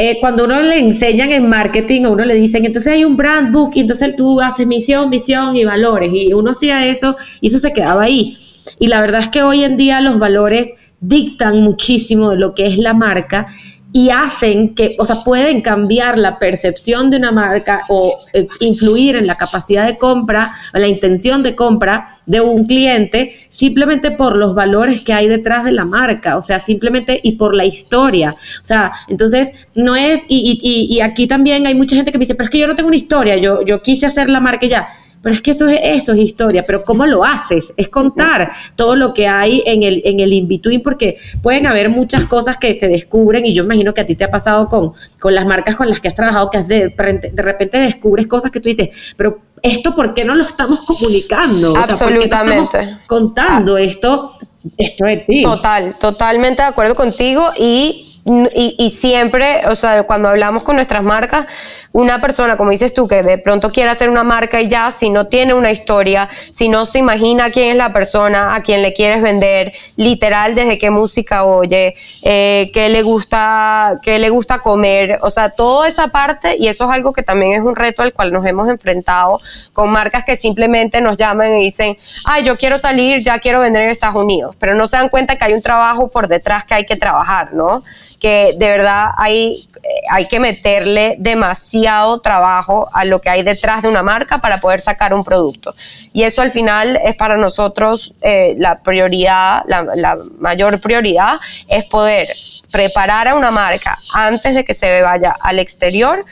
eh, 0.00 0.18
cuando 0.20 0.44
uno 0.44 0.62
le 0.62 0.78
enseñan 0.78 1.32
en 1.32 1.48
marketing, 1.48 2.04
a 2.04 2.10
uno 2.10 2.24
le 2.24 2.36
dicen, 2.36 2.64
entonces 2.64 2.92
hay 2.92 3.04
un 3.04 3.16
brand 3.16 3.52
book 3.52 3.72
y 3.74 3.80
entonces 3.80 4.14
tú 4.14 4.40
haces 4.40 4.64
misión, 4.64 5.10
visión 5.10 5.56
y 5.56 5.64
valores. 5.64 6.12
Y 6.14 6.32
uno 6.34 6.52
hacía 6.52 6.86
eso 6.86 7.16
y 7.40 7.48
eso 7.48 7.58
se 7.58 7.72
quedaba 7.72 8.04
ahí. 8.04 8.38
Y 8.78 8.86
la 8.86 9.00
verdad 9.00 9.22
es 9.22 9.28
que 9.28 9.42
hoy 9.42 9.64
en 9.64 9.76
día 9.76 10.00
los 10.00 10.20
valores 10.20 10.70
dictan 11.00 11.62
muchísimo 11.62 12.30
de 12.30 12.36
lo 12.36 12.54
que 12.54 12.66
es 12.66 12.78
la 12.78 12.94
marca 12.94 13.48
y 13.92 14.10
hacen 14.10 14.74
que, 14.74 14.96
o 14.98 15.06
sea, 15.06 15.16
pueden 15.24 15.62
cambiar 15.62 16.18
la 16.18 16.38
percepción 16.38 17.10
de 17.10 17.16
una 17.16 17.32
marca 17.32 17.84
o 17.88 18.14
eh, 18.34 18.46
influir 18.60 19.16
en 19.16 19.26
la 19.26 19.36
capacidad 19.36 19.86
de 19.86 19.96
compra 19.96 20.52
o 20.74 20.78
la 20.78 20.88
intención 20.88 21.42
de 21.42 21.56
compra 21.56 22.06
de 22.26 22.40
un 22.42 22.66
cliente 22.66 23.34
simplemente 23.48 24.10
por 24.10 24.36
los 24.36 24.54
valores 24.54 25.02
que 25.02 25.14
hay 25.14 25.26
detrás 25.26 25.64
de 25.64 25.72
la 25.72 25.86
marca, 25.86 26.36
o 26.36 26.42
sea, 26.42 26.60
simplemente 26.60 27.18
y 27.22 27.32
por 27.32 27.54
la 27.54 27.64
historia. 27.64 28.32
O 28.32 28.64
sea, 28.66 28.92
entonces 29.08 29.52
no 29.74 29.96
es, 29.96 30.20
y, 30.28 30.60
y, 30.62 30.94
y 30.94 31.00
aquí 31.00 31.26
también 31.26 31.66
hay 31.66 31.74
mucha 31.74 31.96
gente 31.96 32.12
que 32.12 32.18
me 32.18 32.22
dice, 32.22 32.34
pero 32.34 32.44
es 32.44 32.50
que 32.50 32.58
yo 32.58 32.66
no 32.66 32.74
tengo 32.74 32.88
una 32.88 32.96
historia, 32.96 33.36
yo, 33.36 33.64
yo 33.64 33.82
quise 33.82 34.06
hacer 34.06 34.28
la 34.28 34.40
marca 34.40 34.66
ya. 34.66 34.88
Pero 35.22 35.34
es 35.34 35.42
que 35.42 35.50
eso 35.50 35.68
es, 35.68 35.80
eso 35.82 36.12
es 36.12 36.18
historia, 36.18 36.64
pero 36.66 36.84
¿cómo 36.84 37.06
lo 37.06 37.24
haces? 37.24 37.72
Es 37.76 37.88
contar 37.88 38.50
todo 38.76 38.96
lo 38.96 39.12
que 39.12 39.26
hay 39.26 39.62
en 39.66 39.82
el, 39.82 40.02
en 40.04 40.20
el 40.20 40.32
in-between, 40.32 40.82
porque 40.82 41.16
pueden 41.42 41.66
haber 41.66 41.88
muchas 41.88 42.24
cosas 42.24 42.56
que 42.56 42.74
se 42.74 42.88
descubren, 42.88 43.44
y 43.44 43.54
yo 43.54 43.64
imagino 43.64 43.94
que 43.94 44.00
a 44.00 44.06
ti 44.06 44.14
te 44.14 44.24
ha 44.24 44.30
pasado 44.30 44.68
con, 44.68 44.92
con 45.18 45.34
las 45.34 45.46
marcas 45.46 45.76
con 45.76 45.88
las 45.88 46.00
que 46.00 46.08
has 46.08 46.14
trabajado, 46.14 46.50
que 46.50 46.58
has 46.58 46.68
de, 46.68 46.88
de 46.88 47.42
repente 47.42 47.78
descubres 47.78 48.26
cosas 48.26 48.50
que 48.50 48.60
tú 48.60 48.68
dices, 48.68 49.14
pero 49.16 49.40
esto 49.62 49.94
por 49.94 50.14
qué 50.14 50.24
no 50.24 50.34
lo 50.34 50.42
estamos 50.42 50.82
comunicando? 50.82 51.76
Absolutamente. 51.76 52.96
contando 53.06 53.76
esto 53.76 54.32
esto 54.76 55.06
es 55.06 55.26
ti. 55.26 55.42
Total, 55.42 55.94
totalmente 55.94 56.62
de 56.62 56.68
acuerdo 56.68 56.94
contigo 56.94 57.50
y 57.56 58.07
y, 58.54 58.90
siempre, 58.90 59.66
o 59.66 59.74
sea, 59.74 60.02
cuando 60.02 60.28
hablamos 60.28 60.62
con 60.62 60.76
nuestras 60.76 61.02
marcas, 61.02 61.46
una 61.92 62.20
persona, 62.20 62.56
como 62.56 62.70
dices 62.70 62.92
tú, 62.92 63.08
que 63.08 63.22
de 63.22 63.38
pronto 63.38 63.70
quiere 63.70 63.90
hacer 63.90 64.10
una 64.10 64.24
marca 64.24 64.60
y 64.60 64.68
ya, 64.68 64.90
si 64.90 65.10
no 65.10 65.26
tiene 65.28 65.54
una 65.54 65.70
historia, 65.70 66.28
si 66.32 66.68
no 66.68 66.84
se 66.84 66.98
imagina 66.98 67.50
quién 67.50 67.70
es 67.70 67.76
la 67.76 67.92
persona 67.92 68.54
a 68.54 68.62
quien 68.62 68.82
le 68.82 68.92
quieres 68.92 69.22
vender, 69.22 69.72
literal, 69.96 70.54
desde 70.54 70.78
qué 70.78 70.90
música 70.90 71.44
oye, 71.44 71.94
eh, 72.24 72.70
qué 72.74 72.88
le 72.88 73.02
gusta, 73.02 73.98
qué 74.02 74.18
le 74.18 74.30
gusta 74.30 74.58
comer, 74.58 75.18
o 75.22 75.30
sea, 75.30 75.50
toda 75.50 75.88
esa 75.88 76.08
parte, 76.08 76.56
y 76.58 76.68
eso 76.68 76.84
es 76.84 76.90
algo 76.90 77.12
que 77.12 77.22
también 77.22 77.52
es 77.52 77.60
un 77.60 77.76
reto 77.76 78.02
al 78.02 78.12
cual 78.12 78.32
nos 78.32 78.44
hemos 78.46 78.68
enfrentado 78.68 79.40
con 79.72 79.90
marcas 79.90 80.24
que 80.24 80.36
simplemente 80.36 81.00
nos 81.00 81.16
llaman 81.16 81.56
y 81.56 81.64
dicen, 81.64 81.96
ay, 82.26 82.44
yo 82.44 82.56
quiero 82.56 82.78
salir, 82.78 83.20
ya 83.20 83.38
quiero 83.38 83.60
vender 83.60 83.84
en 83.84 83.90
Estados 83.90 84.22
Unidos, 84.22 84.56
pero 84.58 84.74
no 84.74 84.86
se 84.86 84.96
dan 84.96 85.08
cuenta 85.08 85.36
que 85.36 85.44
hay 85.44 85.54
un 85.54 85.62
trabajo 85.62 86.08
por 86.08 86.28
detrás 86.28 86.64
que 86.64 86.74
hay 86.74 86.86
que 86.86 86.96
trabajar, 86.96 87.54
¿no? 87.54 87.82
Que 88.20 88.54
de 88.56 88.66
verdad 88.66 89.10
hay, 89.16 89.68
hay 90.10 90.26
que 90.26 90.40
meterle 90.40 91.16
demasiado 91.18 92.20
trabajo 92.20 92.88
a 92.92 93.04
lo 93.04 93.20
que 93.20 93.30
hay 93.30 93.42
detrás 93.42 93.82
de 93.82 93.88
una 93.88 94.02
marca 94.02 94.38
para 94.38 94.58
poder 94.58 94.80
sacar 94.80 95.14
un 95.14 95.24
producto. 95.24 95.74
Y 96.12 96.22
eso 96.24 96.42
al 96.42 96.50
final 96.50 97.00
es 97.04 97.16
para 97.16 97.36
nosotros 97.36 98.14
eh, 98.22 98.54
la 98.58 98.80
prioridad, 98.80 99.62
la, 99.66 100.18
mayor 100.38 100.80
prioridad 100.80 101.38
es 101.68 101.88
poder 101.88 102.26
preparar 102.70 103.28
a 103.28 103.34
una 103.34 103.50
marca 103.50 103.96
antes 104.14 104.54
de 104.54 104.64
que 104.64 104.74
se 104.74 105.02
vaya 105.02 105.36
al 105.40 105.58
exterior, 105.58 106.24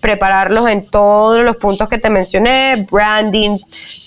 prepararlos 0.00 0.68
en 0.68 0.86
todos 0.86 1.42
los 1.42 1.56
puntos 1.56 1.88
que 1.88 1.98
te 1.98 2.10
mencioné, 2.10 2.86
branding, 2.90 3.56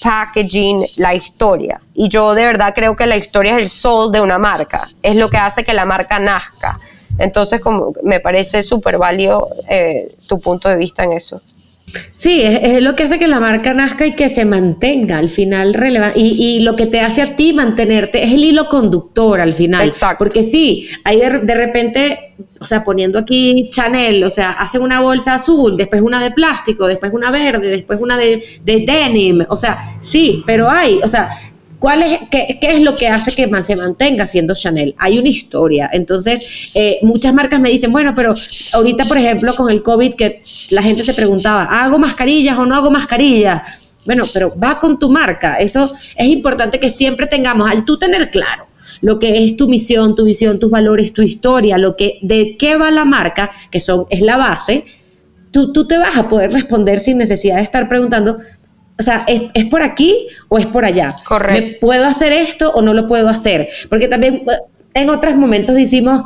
packaging, 0.04 0.84
la 0.98 1.14
historia. 1.14 1.82
Y 1.94 2.10
yo 2.10 2.34
de 2.36 2.46
verdad 2.46 2.74
creo 2.76 2.96
que 2.96 3.06
la 3.06 3.16
historia 3.16 3.54
es 3.54 3.64
el 3.64 3.70
soul 3.70 4.12
de 4.12 4.22
una 4.22 4.38
marca, 4.38 4.88
es 5.02 5.16
lo 5.16 5.30
que 5.30 5.38
hace 5.38 5.64
que 5.64 5.74
la 5.74 5.86
marca 5.86 6.20
nazca. 6.20 6.80
Entonces, 7.18 7.62
como 7.62 7.94
me 8.04 8.20
parece 8.20 8.64
súper 8.64 8.98
válido 8.98 9.48
eh, 9.70 10.10
tu 10.28 10.40
punto 10.40 10.70
de 10.70 10.76
vista 10.78 11.04
en 11.04 11.14
eso. 11.14 11.42
Sí, 12.16 12.42
es, 12.42 12.82
lo 12.82 12.96
que 12.96 13.04
hace 13.04 13.20
que 13.20 13.28
la 13.28 13.40
marca 13.40 13.74
nazca 13.74 14.06
y 14.06 14.16
que 14.16 14.30
se 14.30 14.46
mantenga 14.46 15.18
al 15.18 15.30
final 15.30 15.74
relevante. 15.74 16.20
Y, 16.20 16.62
lo 16.62 16.76
que 16.76 16.88
te 16.88 17.02
hace 17.02 17.22
a 17.22 17.36
ti 17.36 17.54
mantenerte 17.54 18.24
es 18.24 18.34
el 18.34 18.44
hilo 18.44 18.68
conductor 18.68 19.40
al 19.42 19.54
final. 19.54 19.88
Exacto. 19.88 20.20
Porque 20.20 20.44
sí, 20.44 20.88
hay 21.04 21.20
de, 21.20 21.54
repente, 21.54 22.36
o 22.60 22.66
sea, 22.66 22.84
poniendo 22.84 23.20
aquí 23.20 23.70
Chanel, 23.70 24.24
o 24.24 24.30
sea, 24.30 24.52
hacen 24.52 24.82
una 24.82 25.02
bolsa 25.02 25.36
azul, 25.36 25.76
después 25.76 26.02
una 26.02 26.24
de 26.24 26.32
plástico, 26.32 26.88
después 26.88 27.12
una 27.14 27.30
verde, 27.30 27.68
después 27.68 28.00
una 28.00 28.18
de, 28.18 28.44
de 28.64 28.86
denim. 28.88 29.46
O 29.50 29.58
sea, 29.58 29.78
sí, 30.02 30.44
pero 30.48 30.70
hay, 30.70 31.00
o 31.04 31.08
sea, 31.08 31.30
¿Cuál 31.84 32.02
es, 32.02 32.20
qué, 32.32 32.58
es 32.62 32.80
lo 32.80 32.96
que 32.96 33.10
hace 33.10 33.36
que 33.36 33.50
se 33.62 33.76
mantenga 33.76 34.26
siendo 34.26 34.56
Chanel? 34.56 34.96
Hay 34.98 35.20
una 35.20 35.28
historia. 35.28 35.90
Entonces, 35.92 36.72
eh, 36.76 37.00
muchas 37.02 37.34
marcas 37.34 37.60
me 37.60 37.70
dicen, 37.70 37.92
bueno, 37.92 38.14
pero 38.16 38.34
ahorita, 38.72 39.04
por 39.04 39.18
ejemplo, 39.18 39.54
con 39.54 39.70
el 39.70 39.84
COVID, 39.84 40.14
que 40.14 40.42
la 40.70 40.82
gente 40.82 41.04
se 41.04 41.14
preguntaba, 41.14 41.64
¿hago 41.64 42.00
mascarillas 42.00 42.58
o 42.58 42.66
no 42.66 42.78
hago 42.78 42.90
mascarillas? 42.90 43.64
Bueno, 44.06 44.24
pero 44.34 44.58
va 44.58 44.80
con 44.80 44.98
tu 44.98 45.10
marca. 45.10 45.56
Eso 45.56 45.94
es 46.16 46.28
importante 46.30 46.80
que 46.80 46.90
siempre 46.90 47.28
tengamos, 47.28 47.70
al 47.70 47.84
tú 47.84 48.00
tener 48.00 48.32
claro 48.32 48.66
lo 49.02 49.20
que 49.20 49.44
es 49.44 49.58
tu 49.58 49.68
misión, 49.68 50.16
tu 50.16 50.24
visión, 50.24 50.60
tus 50.60 50.72
valores, 50.72 51.12
tu 51.12 51.22
historia, 51.22 51.78
lo 51.78 51.98
que, 51.98 52.18
de 52.22 52.56
qué 52.58 52.78
va 52.78 52.92
la 52.92 53.04
marca, 53.04 53.52
que 53.70 53.82
son, 53.82 54.06
es 54.10 54.22
la 54.22 54.38
base, 54.38 54.86
tú, 55.52 55.74
tú 55.74 55.86
te 55.86 55.98
vas 55.98 56.16
a 56.16 56.30
poder 56.30 56.54
responder 56.54 57.02
sin 57.02 57.18
necesidad 57.18 57.58
de 57.58 57.64
estar 57.64 57.90
preguntando, 57.90 58.38
o 59.00 59.04
sea, 59.04 59.26
¿es, 59.28 59.66
por 59.66 59.82
aquí 59.82 60.28
o 60.50 60.58
es 60.58 60.66
por 60.68 60.86
allá? 60.86 61.16
Correcto. 61.26 61.62
¿Me 61.62 61.74
puedo 61.80 62.06
hacer 62.06 62.32
esto 62.32 62.72
o 62.72 62.82
no 62.82 62.94
lo 62.94 63.08
puedo 63.08 63.28
hacer? 63.28 63.68
Porque 63.90 64.08
también 64.08 64.44
eh, 64.48 64.58
en 64.94 65.10
otros 65.10 65.36
momentos 65.36 65.76
decimos, 65.76 66.22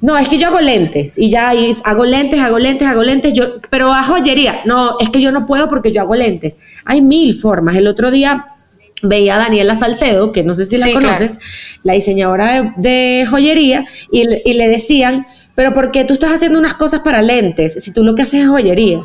no, 0.00 0.16
es 0.16 0.28
que 0.28 0.38
yo 0.38 0.48
hago 0.48 0.60
lentes 0.60 1.18
y 1.18 1.30
ya 1.30 1.52
hago 1.84 2.04
lentes, 2.04 2.40
hago 2.40 2.58
lentes, 2.58 2.86
hago 2.86 3.02
lentes, 3.02 3.32
yo, 3.32 3.60
pero 3.70 3.92
a 3.92 4.02
joyería. 4.04 4.60
No, 4.64 4.96
es 5.00 5.10
que 5.10 5.20
yo 5.20 5.32
no 5.32 5.46
puedo 5.46 5.68
porque 5.68 5.92
yo 5.92 6.00
hago 6.00 6.14
lentes. 6.14 6.54
Hay 6.84 7.02
mil 7.02 7.34
formas. 7.34 7.76
El 7.76 7.86
otro 7.86 8.10
día 8.10 8.46
veía 9.02 9.34
a 9.34 9.38
Daniela 9.38 9.74
Salcedo, 9.74 10.32
que 10.32 10.44
no 10.44 10.54
sé 10.54 10.66
si 10.66 10.78
la 10.78 10.92
conoces, 10.92 11.38
la 11.82 11.94
diseñadora 11.94 12.74
de, 12.76 13.26
joyería, 13.28 13.84
y, 14.12 14.26
y 14.44 14.52
le 14.54 14.68
decían, 14.68 15.26
pero 15.56 15.72
¿por 15.72 15.90
qué 15.90 16.04
tú 16.04 16.14
estás 16.14 16.32
haciendo 16.32 16.60
unas 16.60 16.74
cosas 16.74 17.00
para 17.00 17.20
lentes 17.20 17.82
si 17.82 17.92
tú 17.92 18.04
lo 18.04 18.14
que 18.14 18.22
haces 18.22 18.42
es 18.42 18.48
joyería? 18.48 19.02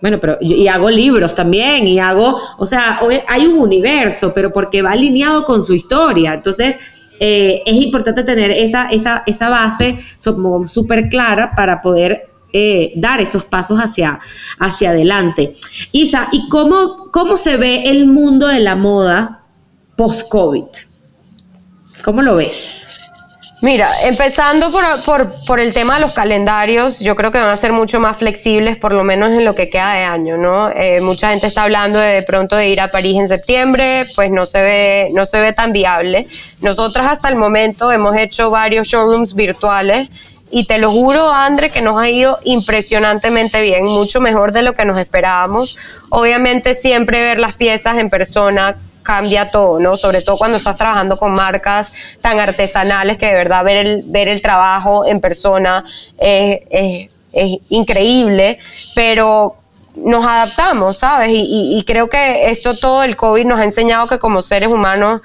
Bueno, 0.00 0.18
pero 0.20 0.38
y 0.40 0.66
hago 0.68 0.90
libros 0.90 1.34
también 1.34 1.86
y 1.86 1.98
hago, 1.98 2.38
o 2.58 2.66
sea, 2.66 3.00
hay 3.28 3.46
un 3.46 3.58
universo, 3.58 4.32
pero 4.34 4.52
porque 4.52 4.82
va 4.82 4.92
alineado 4.92 5.44
con 5.44 5.62
su 5.62 5.74
historia. 5.74 6.34
Entonces, 6.34 6.76
eh, 7.20 7.62
es 7.66 7.74
importante 7.74 8.22
tener 8.22 8.50
esa, 8.50 8.88
esa, 8.88 9.22
esa 9.26 9.50
base 9.50 9.98
súper 10.66 11.08
clara 11.10 11.54
para 11.54 11.82
poder 11.82 12.30
eh, 12.52 12.92
dar 12.96 13.20
esos 13.20 13.44
pasos 13.44 13.78
hacia, 13.78 14.18
hacia 14.58 14.90
adelante. 14.90 15.54
Isa, 15.92 16.28
¿y 16.32 16.48
cómo, 16.48 17.10
cómo 17.12 17.36
se 17.36 17.58
ve 17.58 17.84
el 17.84 18.06
mundo 18.06 18.46
de 18.48 18.60
la 18.60 18.74
moda 18.74 19.42
post-COVID? 19.96 20.64
¿Cómo 22.02 22.22
lo 22.22 22.36
ves? 22.36 22.89
Mira, 23.62 23.90
empezando 24.04 24.70
por, 25.46 25.60
el 25.60 25.74
tema 25.74 25.96
de 25.96 26.00
los 26.00 26.12
calendarios, 26.12 26.98
yo 27.00 27.14
creo 27.14 27.30
que 27.30 27.36
van 27.36 27.50
a 27.50 27.56
ser 27.58 27.72
mucho 27.72 28.00
más 28.00 28.16
flexibles, 28.16 28.78
por 28.78 28.92
lo 28.92 29.04
menos 29.04 29.32
en 29.32 29.44
lo 29.44 29.54
que 29.54 29.68
queda 29.68 29.92
de 29.92 30.04
año, 30.04 30.38
¿no? 30.38 30.70
Eh, 30.70 31.02
mucha 31.02 31.28
gente 31.28 31.46
está 31.46 31.64
hablando 31.64 31.98
de, 31.98 32.22
pronto 32.22 32.56
de 32.56 32.70
ir 32.70 32.80
a 32.80 32.88
París 32.88 33.18
en 33.18 33.28
septiembre, 33.28 34.06
pues 34.14 34.30
no 34.30 34.46
se 34.46 34.62
ve, 34.62 35.08
no 35.12 35.26
se 35.26 35.42
ve 35.42 35.52
tan 35.52 35.72
viable. 35.72 36.26
Nosotras 36.62 37.06
hasta 37.06 37.28
el 37.28 37.36
momento 37.36 37.92
hemos 37.92 38.16
hecho 38.16 38.50
varios 38.50 38.88
showrooms 38.88 39.34
virtuales 39.34 40.08
y 40.50 40.64
te 40.64 40.78
lo 40.78 40.90
juro, 40.90 41.30
André, 41.30 41.68
que 41.68 41.82
nos 41.82 42.00
ha 42.00 42.08
ido 42.08 42.38
impresionantemente 42.44 43.60
bien, 43.60 43.84
mucho 43.84 44.22
mejor 44.22 44.52
de 44.52 44.62
lo 44.62 44.72
que 44.72 44.86
nos 44.86 44.98
esperábamos. 44.98 45.78
Obviamente 46.08 46.72
siempre 46.72 47.20
ver 47.20 47.38
las 47.38 47.56
piezas 47.56 47.98
en 47.98 48.08
persona 48.08 48.78
cambia 49.02 49.50
todo, 49.50 49.80
¿no? 49.80 49.96
Sobre 49.96 50.22
todo 50.22 50.36
cuando 50.36 50.56
estás 50.56 50.76
trabajando 50.76 51.16
con 51.16 51.32
marcas 51.32 51.92
tan 52.20 52.38
artesanales 52.38 53.18
que 53.18 53.26
de 53.26 53.34
verdad 53.34 53.64
ver 53.64 53.86
el, 53.86 54.02
ver 54.06 54.28
el 54.28 54.42
trabajo 54.42 55.06
en 55.06 55.20
persona 55.20 55.84
es, 56.18 57.08
increíble, 57.68 58.58
pero 58.94 59.56
nos 59.94 60.24
adaptamos, 60.26 60.98
¿sabes? 60.98 61.30
Y, 61.32 61.84
creo 61.86 62.08
que 62.08 62.50
esto 62.50 62.76
todo 62.76 63.04
el 63.04 63.14
COVID 63.16 63.44
nos 63.44 63.60
ha 63.60 63.64
enseñado 63.64 64.08
que 64.08 64.18
como 64.18 64.42
seres 64.42 64.68
humanos 64.68 65.20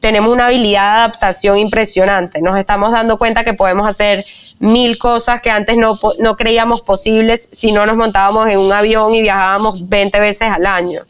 tenemos 0.00 0.32
una 0.32 0.46
habilidad 0.46 0.82
de 0.82 0.98
adaptación 0.98 1.58
impresionante. 1.58 2.42
Nos 2.42 2.58
estamos 2.58 2.90
dando 2.92 3.18
cuenta 3.18 3.44
que 3.44 3.54
podemos 3.54 3.88
hacer 3.88 4.24
mil 4.58 4.98
cosas 4.98 5.40
que 5.40 5.50
antes 5.50 5.76
no, 5.76 5.98
no 6.18 6.36
creíamos 6.36 6.82
posibles 6.82 7.48
si 7.52 7.72
no 7.72 7.86
nos 7.86 7.96
montábamos 7.96 8.48
en 8.48 8.58
un 8.58 8.72
avión 8.72 9.14
y 9.14 9.22
viajábamos 9.22 9.88
20 9.88 10.18
veces 10.20 10.48
al 10.50 10.66
año. 10.66 11.02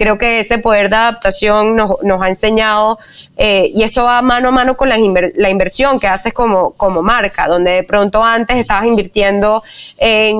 Creo 0.00 0.16
que 0.16 0.38
ese 0.38 0.56
poder 0.56 0.88
de 0.88 0.96
adaptación 0.96 1.76
nos, 1.76 2.22
ha 2.22 2.28
enseñado, 2.28 2.98
eh, 3.36 3.70
y 3.70 3.82
esto 3.82 4.04
va 4.04 4.22
mano 4.22 4.48
a 4.48 4.50
mano 4.50 4.74
con 4.74 4.88
la, 4.88 4.96
inversión 4.96 6.00
que 6.00 6.06
haces 6.06 6.32
como, 6.32 6.70
como 6.70 7.02
marca, 7.02 7.46
donde 7.46 7.72
de 7.72 7.84
pronto 7.84 8.24
antes 8.24 8.56
estabas 8.56 8.86
invirtiendo 8.86 9.62
en, 9.98 10.38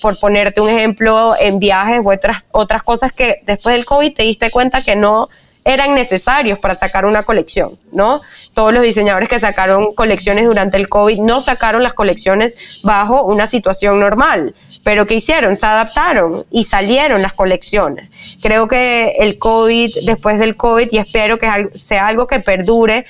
por 0.00 0.18
ponerte 0.18 0.62
un 0.62 0.70
ejemplo, 0.70 1.34
en 1.38 1.58
viajes 1.58 2.00
u 2.02 2.10
otras, 2.10 2.46
otras 2.50 2.82
cosas 2.82 3.12
que 3.12 3.42
después 3.44 3.74
del 3.74 3.84
COVID 3.84 4.14
te 4.14 4.22
diste 4.22 4.50
cuenta 4.50 4.80
que 4.80 4.96
no 4.96 5.28
eran 5.64 5.94
necesarios 5.94 6.58
para 6.58 6.74
sacar 6.74 7.06
una 7.06 7.22
colección, 7.22 7.78
¿no? 7.92 8.20
Todos 8.52 8.72
los 8.74 8.82
diseñadores 8.82 9.28
que 9.28 9.40
sacaron 9.40 9.94
colecciones 9.94 10.44
durante 10.44 10.76
el 10.76 10.88
COVID 10.88 11.20
no 11.20 11.40
sacaron 11.40 11.82
las 11.82 11.94
colecciones 11.94 12.80
bajo 12.82 13.24
una 13.24 13.46
situación 13.46 13.98
normal, 13.98 14.54
pero 14.84 15.06
¿qué 15.06 15.14
hicieron? 15.14 15.56
Se 15.56 15.66
adaptaron 15.66 16.44
y 16.50 16.64
salieron 16.64 17.22
las 17.22 17.32
colecciones. 17.32 18.38
Creo 18.42 18.68
que 18.68 19.16
el 19.18 19.38
COVID, 19.38 19.90
después 20.04 20.38
del 20.38 20.56
COVID, 20.56 20.88
y 20.90 20.98
espero 20.98 21.38
que 21.38 21.48
sea 21.74 22.08
algo 22.08 22.26
que 22.26 22.40
perdure, 22.40 23.06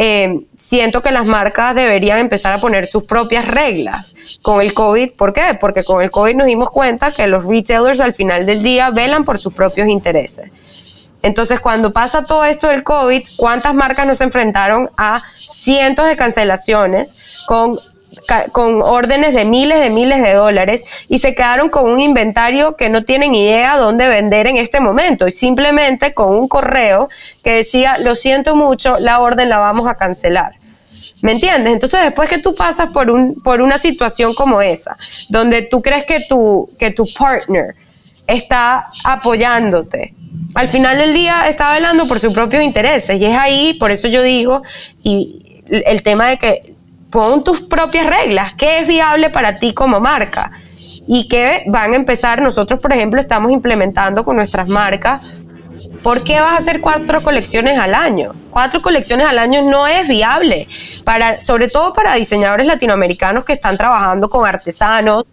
eh, 0.00 0.46
siento 0.56 1.02
que 1.02 1.10
las 1.10 1.26
marcas 1.26 1.74
deberían 1.74 2.18
empezar 2.18 2.54
a 2.54 2.58
poner 2.58 2.86
sus 2.86 3.02
propias 3.02 3.46
reglas 3.48 4.14
con 4.42 4.62
el 4.62 4.72
COVID. 4.72 5.14
¿Por 5.14 5.32
qué? 5.32 5.58
Porque 5.60 5.82
con 5.82 6.04
el 6.04 6.10
COVID 6.12 6.36
nos 6.36 6.46
dimos 6.46 6.70
cuenta 6.70 7.10
que 7.10 7.26
los 7.26 7.44
retailers 7.44 7.98
al 7.98 8.12
final 8.12 8.46
del 8.46 8.62
día 8.62 8.90
velan 8.90 9.24
por 9.24 9.38
sus 9.38 9.52
propios 9.52 9.88
intereses. 9.88 10.52
Entonces, 11.22 11.60
cuando 11.60 11.92
pasa 11.92 12.24
todo 12.24 12.44
esto 12.44 12.68
del 12.68 12.84
COVID, 12.84 13.22
¿cuántas 13.36 13.74
marcas 13.74 14.06
nos 14.06 14.20
enfrentaron 14.20 14.90
a 14.96 15.20
cientos 15.36 16.06
de 16.06 16.16
cancelaciones 16.16 17.44
con, 17.46 17.76
con 18.52 18.82
órdenes 18.82 19.34
de 19.34 19.44
miles 19.44 19.80
de 19.80 19.90
miles 19.90 20.22
de 20.22 20.34
dólares 20.34 20.84
y 21.08 21.18
se 21.18 21.34
quedaron 21.34 21.70
con 21.70 21.90
un 21.90 22.00
inventario 22.00 22.76
que 22.76 22.88
no 22.88 23.02
tienen 23.02 23.34
idea 23.34 23.76
dónde 23.76 24.08
vender 24.08 24.46
en 24.46 24.56
este 24.56 24.80
momento 24.80 25.26
y 25.26 25.32
simplemente 25.32 26.14
con 26.14 26.34
un 26.36 26.48
correo 26.48 27.08
que 27.42 27.54
decía, 27.54 27.96
lo 27.98 28.14
siento 28.14 28.54
mucho, 28.54 28.94
la 29.00 29.20
orden 29.20 29.48
la 29.48 29.58
vamos 29.58 29.86
a 29.88 29.96
cancelar. 29.96 30.52
¿Me 31.22 31.32
entiendes? 31.32 31.72
Entonces, 31.72 32.00
después 32.00 32.28
que 32.28 32.38
tú 32.38 32.54
pasas 32.54 32.92
por, 32.92 33.10
un, 33.10 33.40
por 33.40 33.60
una 33.60 33.78
situación 33.78 34.34
como 34.34 34.62
esa, 34.62 34.96
donde 35.28 35.62
tú 35.62 35.82
crees 35.82 36.06
que 36.06 36.20
tu, 36.28 36.68
que 36.78 36.90
tu 36.90 37.04
partner 37.18 37.74
está 38.26 38.88
apoyándote, 39.04 40.14
al 40.54 40.68
final 40.68 40.98
del 40.98 41.12
día 41.12 41.48
está 41.48 41.74
velando 41.74 42.06
por 42.06 42.18
sus 42.18 42.32
propios 42.32 42.62
intereses 42.62 43.20
y 43.20 43.24
es 43.24 43.36
ahí, 43.36 43.74
por 43.74 43.90
eso 43.90 44.08
yo 44.08 44.22
digo, 44.22 44.62
y 45.02 45.62
el 45.68 46.02
tema 46.02 46.28
de 46.28 46.38
que 46.38 46.74
pon 47.10 47.44
tus 47.44 47.62
propias 47.62 48.06
reglas, 48.06 48.54
qué 48.54 48.80
es 48.80 48.88
viable 48.88 49.30
para 49.30 49.58
ti 49.58 49.74
como 49.74 50.00
marca 50.00 50.50
y 51.06 51.28
qué 51.28 51.64
van 51.66 51.92
a 51.92 51.96
empezar, 51.96 52.42
nosotros 52.42 52.80
por 52.80 52.92
ejemplo 52.92 53.20
estamos 53.20 53.52
implementando 53.52 54.24
con 54.24 54.36
nuestras 54.36 54.68
marcas 54.68 55.44
¿Por 56.02 56.22
qué 56.22 56.40
vas 56.40 56.52
a 56.52 56.56
hacer 56.56 56.80
cuatro 56.80 57.20
colecciones 57.20 57.78
al 57.78 57.94
año? 57.94 58.34
Cuatro 58.50 58.80
colecciones 58.80 59.26
al 59.26 59.38
año 59.38 59.62
no 59.62 59.86
es 59.86 60.08
viable, 60.08 60.68
para, 61.04 61.44
sobre 61.44 61.68
todo 61.68 61.92
para 61.92 62.14
diseñadores 62.14 62.66
latinoamericanos 62.66 63.44
que 63.44 63.52
están 63.52 63.76
trabajando 63.76 64.28
con 64.28 64.46
artesanos. 64.46 65.24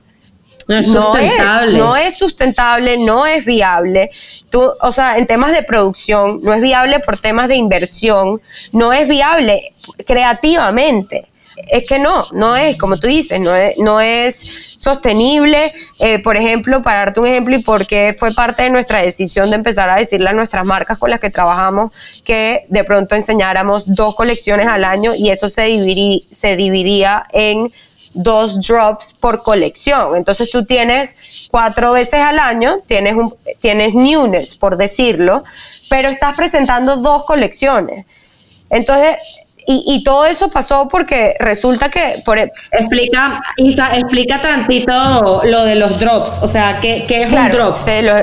No 0.67 0.75
es 0.77 0.87
sustentable. 0.87 1.77
No 1.77 1.95
es, 1.95 2.17
sustentable, 2.17 2.97
no 2.97 3.25
es 3.25 3.45
viable. 3.45 4.09
Tú, 4.49 4.71
o 4.81 4.91
sea, 4.91 5.17
en 5.17 5.27
temas 5.27 5.51
de 5.51 5.63
producción, 5.63 6.39
no 6.41 6.53
es 6.53 6.61
viable 6.61 6.99
por 6.99 7.17
temas 7.17 7.47
de 7.47 7.55
inversión, 7.55 8.41
no 8.71 8.93
es 8.93 9.07
viable 9.07 9.73
creativamente 10.05 11.27
es 11.67 11.87
que 11.87 11.99
no, 11.99 12.25
no 12.33 12.55
es, 12.55 12.77
como 12.77 12.97
tú 12.97 13.07
dices, 13.07 13.39
no 13.39 13.55
es, 13.55 13.77
no 13.77 14.01
es 14.01 14.35
sostenible. 14.77 15.73
Eh, 15.99 16.19
por 16.19 16.37
ejemplo, 16.37 16.81
para 16.81 16.99
darte 16.99 17.19
un 17.19 17.27
ejemplo 17.27 17.55
y 17.55 17.59
porque 17.59 18.15
fue 18.17 18.33
parte 18.33 18.63
de 18.63 18.69
nuestra 18.69 19.01
decisión 19.01 19.49
de 19.49 19.55
empezar 19.55 19.89
a 19.89 19.95
decirle 19.95 20.29
a 20.29 20.33
nuestras 20.33 20.65
marcas 20.67 20.97
con 20.97 21.09
las 21.09 21.19
que 21.19 21.29
trabajamos 21.29 22.21
que 22.23 22.65
de 22.69 22.83
pronto 22.83 23.15
enseñáramos 23.15 23.93
dos 23.93 24.15
colecciones 24.15 24.67
al 24.67 24.83
año 24.83 25.13
y 25.15 25.29
eso 25.29 25.49
se 25.49 25.65
se 26.31 26.55
dividía 26.55 27.25
en 27.31 27.71
dos 28.15 28.59
drops 28.65 29.13
por 29.13 29.43
colección. 29.43 30.15
Entonces 30.15 30.49
tú 30.49 30.65
tienes 30.65 31.15
cuatro 31.51 31.91
veces 31.91 32.21
al 32.21 32.39
año, 32.39 32.77
tienes, 32.87 33.13
un, 33.13 33.35
tienes 33.59 33.93
newness, 33.93 34.55
por 34.55 34.77
decirlo, 34.77 35.43
pero 35.89 36.09
estás 36.09 36.35
presentando 36.35 36.97
dos 36.97 37.25
colecciones. 37.25 38.05
Entonces, 38.69 39.44
y, 39.67 40.03
todo 40.03 40.25
eso 40.25 40.49
pasó 40.49 40.87
porque 40.87 41.35
resulta 41.39 41.89
que... 41.89 42.21
Por, 42.23 42.37
e- 42.37 42.51
explica, 42.71 43.41
Isa, 43.57 43.95
explica 43.95 44.41
tantito 44.41 45.41
lo 45.43 45.63
de 45.63 45.75
los 45.75 45.99
drops, 45.99 46.39
o 46.41 46.47
sea, 46.47 46.79
¿qué, 46.79 47.05
es 47.07 47.33
un 47.33 47.49
drop? 47.49 47.75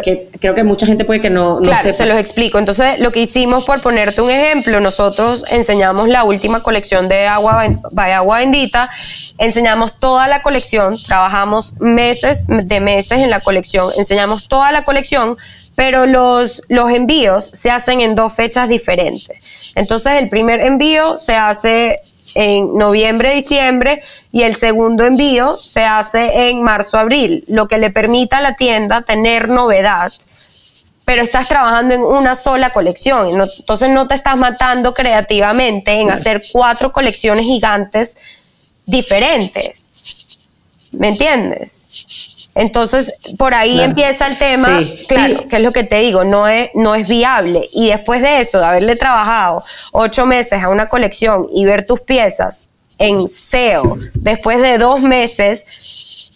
que 0.02 0.28
creo 0.40 0.54
que 0.54 0.64
mucha 0.64 0.86
gente 0.86 1.04
puede 1.04 1.20
que 1.20 1.30
no, 1.30 1.56
no 1.56 1.60
claro, 1.60 1.92
se 1.92 2.06
los 2.06 2.16
explico. 2.16 2.58
Entonces, 2.58 3.00
lo 3.00 3.10
que 3.10 3.20
hicimos, 3.20 3.64
por 3.64 3.80
ponerte 3.80 4.20
un 4.20 4.30
ejemplo, 4.30 4.80
nosotros 4.80 5.44
enseñamos 5.50 6.08
la 6.08 6.24
última 6.24 6.62
colección 6.62 7.08
de 7.08 7.26
agua, 7.26 7.66
de 7.90 8.12
agua 8.12 8.38
bendita, 8.38 8.90
enseñamos 9.38 9.98
toda 9.98 10.28
la 10.28 10.42
colección, 10.42 10.96
trabajamos 11.06 11.74
meses 11.80 12.46
de 12.46 12.80
meses 12.80 13.18
en 13.18 13.30
la 13.30 13.40
colección, 13.40 13.88
enseñamos 13.98 14.48
toda 14.48 14.72
la 14.72 14.84
colección, 14.84 15.36
pero 15.74 16.06
los, 16.06 16.62
los 16.68 16.90
envíos 16.90 17.50
se 17.54 17.70
hacen 17.70 18.00
en 18.00 18.14
dos 18.14 18.34
fechas 18.34 18.68
diferentes. 18.68 19.72
Entonces 19.74 20.14
el 20.14 20.28
primer 20.28 20.60
envío 20.60 21.16
se 21.16 21.34
hace 21.34 22.00
en 22.34 22.76
noviembre, 22.76 23.34
diciembre 23.34 24.02
y 24.30 24.42
el 24.42 24.56
segundo 24.56 25.04
envío 25.04 25.54
se 25.54 25.84
hace 25.84 26.50
en 26.50 26.62
marzo, 26.62 26.98
abril, 26.98 27.44
lo 27.48 27.68
que 27.68 27.78
le 27.78 27.90
permite 27.90 28.36
a 28.36 28.40
la 28.40 28.56
tienda 28.56 29.02
tener 29.02 29.48
novedad, 29.48 30.12
pero 31.04 31.22
estás 31.22 31.48
trabajando 31.48 31.94
en 31.94 32.02
una 32.02 32.34
sola 32.34 32.70
colección, 32.70 33.40
entonces 33.40 33.90
no 33.90 34.06
te 34.06 34.14
estás 34.14 34.36
matando 34.36 34.94
creativamente 34.94 35.92
en 35.92 36.10
hacer 36.10 36.42
cuatro 36.52 36.92
colecciones 36.92 37.44
gigantes 37.44 38.16
diferentes. 38.86 39.90
¿Me 40.92 41.08
entiendes? 41.08 42.41
Entonces, 42.54 43.14
por 43.38 43.54
ahí 43.54 43.80
empieza 43.80 44.26
el 44.26 44.36
tema, 44.36 44.78
claro, 45.08 45.48
que 45.48 45.56
es 45.56 45.62
lo 45.62 45.72
que 45.72 45.84
te 45.84 46.00
digo, 46.00 46.22
no 46.24 46.46
es, 46.46 46.70
no 46.74 46.94
es 46.94 47.08
viable. 47.08 47.68
Y 47.72 47.88
después 47.88 48.20
de 48.20 48.40
eso, 48.40 48.58
de 48.58 48.66
haberle 48.66 48.96
trabajado 48.96 49.64
ocho 49.92 50.26
meses 50.26 50.62
a 50.62 50.68
una 50.68 50.88
colección 50.88 51.46
y 51.54 51.64
ver 51.64 51.86
tus 51.86 52.00
piezas 52.00 52.68
en 52.98 53.26
SEO, 53.26 53.96
después 54.14 54.60
de 54.60 54.78
dos 54.78 55.00
meses, 55.00 55.64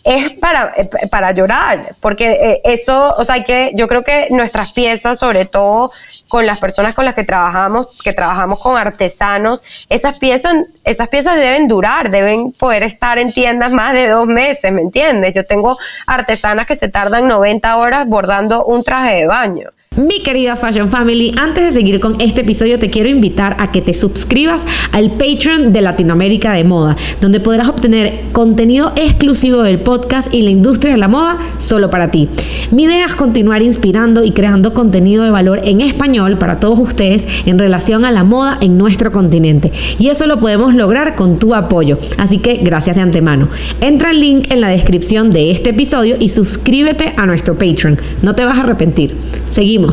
es 0.06 0.34
para, 0.34 0.72
eh, 0.76 0.88
para 1.10 1.32
llorar, 1.32 1.96
porque 1.98 2.30
eh, 2.30 2.60
eso, 2.62 3.12
o 3.18 3.24
sea, 3.24 3.42
que 3.42 3.72
yo 3.74 3.88
creo 3.88 4.04
que 4.04 4.28
nuestras 4.30 4.72
piezas, 4.72 5.18
sobre 5.18 5.46
todo 5.46 5.90
con 6.28 6.46
las 6.46 6.60
personas 6.60 6.94
con 6.94 7.04
las 7.04 7.14
que 7.16 7.24
trabajamos, 7.24 8.00
que 8.04 8.12
trabajamos 8.12 8.60
con 8.60 8.78
artesanos, 8.78 9.86
esas 9.88 10.20
piezas, 10.20 10.54
esas 10.84 11.08
piezas 11.08 11.34
deben 11.34 11.66
durar, 11.66 12.10
deben 12.10 12.52
poder 12.52 12.84
estar 12.84 13.18
en 13.18 13.32
tiendas 13.32 13.72
más 13.72 13.94
de 13.94 14.08
dos 14.08 14.28
meses, 14.28 14.70
¿me 14.70 14.82
entiendes? 14.82 15.34
Yo 15.34 15.44
tengo 15.44 15.76
artesanas 16.06 16.68
que 16.68 16.76
se 16.76 16.88
tardan 16.88 17.26
90 17.26 17.76
horas 17.76 18.06
bordando 18.06 18.64
un 18.64 18.84
traje 18.84 19.16
de 19.16 19.26
baño. 19.26 19.70
Mi 19.94 20.20
querida 20.20 20.56
Fashion 20.56 20.88
Family, 20.88 21.32
antes 21.38 21.64
de 21.64 21.72
seguir 21.72 22.00
con 22.00 22.20
este 22.20 22.42
episodio 22.42 22.78
te 22.78 22.90
quiero 22.90 23.08
invitar 23.08 23.56
a 23.58 23.72
que 23.72 23.80
te 23.80 23.94
suscribas 23.94 24.66
al 24.92 25.12
Patreon 25.12 25.72
de 25.72 25.80
Latinoamérica 25.80 26.52
de 26.52 26.64
Moda, 26.64 26.96
donde 27.22 27.40
podrás 27.40 27.70
obtener 27.70 28.20
contenido 28.32 28.92
exclusivo 28.96 29.62
del 29.62 29.80
podcast 29.80 30.34
y 30.34 30.42
la 30.42 30.50
industria 30.50 30.92
de 30.92 30.98
la 30.98 31.08
moda 31.08 31.38
solo 31.60 31.88
para 31.88 32.10
ti. 32.10 32.28
Mi 32.72 32.82
idea 32.82 33.06
es 33.06 33.14
continuar 33.14 33.62
inspirando 33.62 34.22
y 34.22 34.32
creando 34.32 34.74
contenido 34.74 35.24
de 35.24 35.30
valor 35.30 35.62
en 35.64 35.80
español 35.80 36.36
para 36.36 36.60
todos 36.60 36.78
ustedes 36.78 37.26
en 37.46 37.58
relación 37.58 38.04
a 38.04 38.10
la 38.10 38.22
moda 38.22 38.58
en 38.60 38.76
nuestro 38.76 39.10
continente. 39.12 39.72
Y 39.98 40.08
eso 40.08 40.26
lo 40.26 40.40
podemos 40.40 40.74
lograr 40.74 41.14
con 41.14 41.38
tu 41.38 41.54
apoyo. 41.54 41.96
Así 42.18 42.36
que 42.36 42.58
gracias 42.58 42.96
de 42.96 43.02
antemano. 43.02 43.48
Entra 43.80 44.10
el 44.10 44.20
link 44.20 44.50
en 44.50 44.60
la 44.60 44.68
descripción 44.68 45.30
de 45.30 45.52
este 45.52 45.70
episodio 45.70 46.16
y 46.20 46.28
suscríbete 46.28 47.14
a 47.16 47.24
nuestro 47.24 47.54
Patreon. 47.54 47.98
No 48.20 48.34
te 48.34 48.44
vas 48.44 48.58
a 48.58 48.60
arrepentir. 48.60 49.16
Seguimos. 49.50 49.85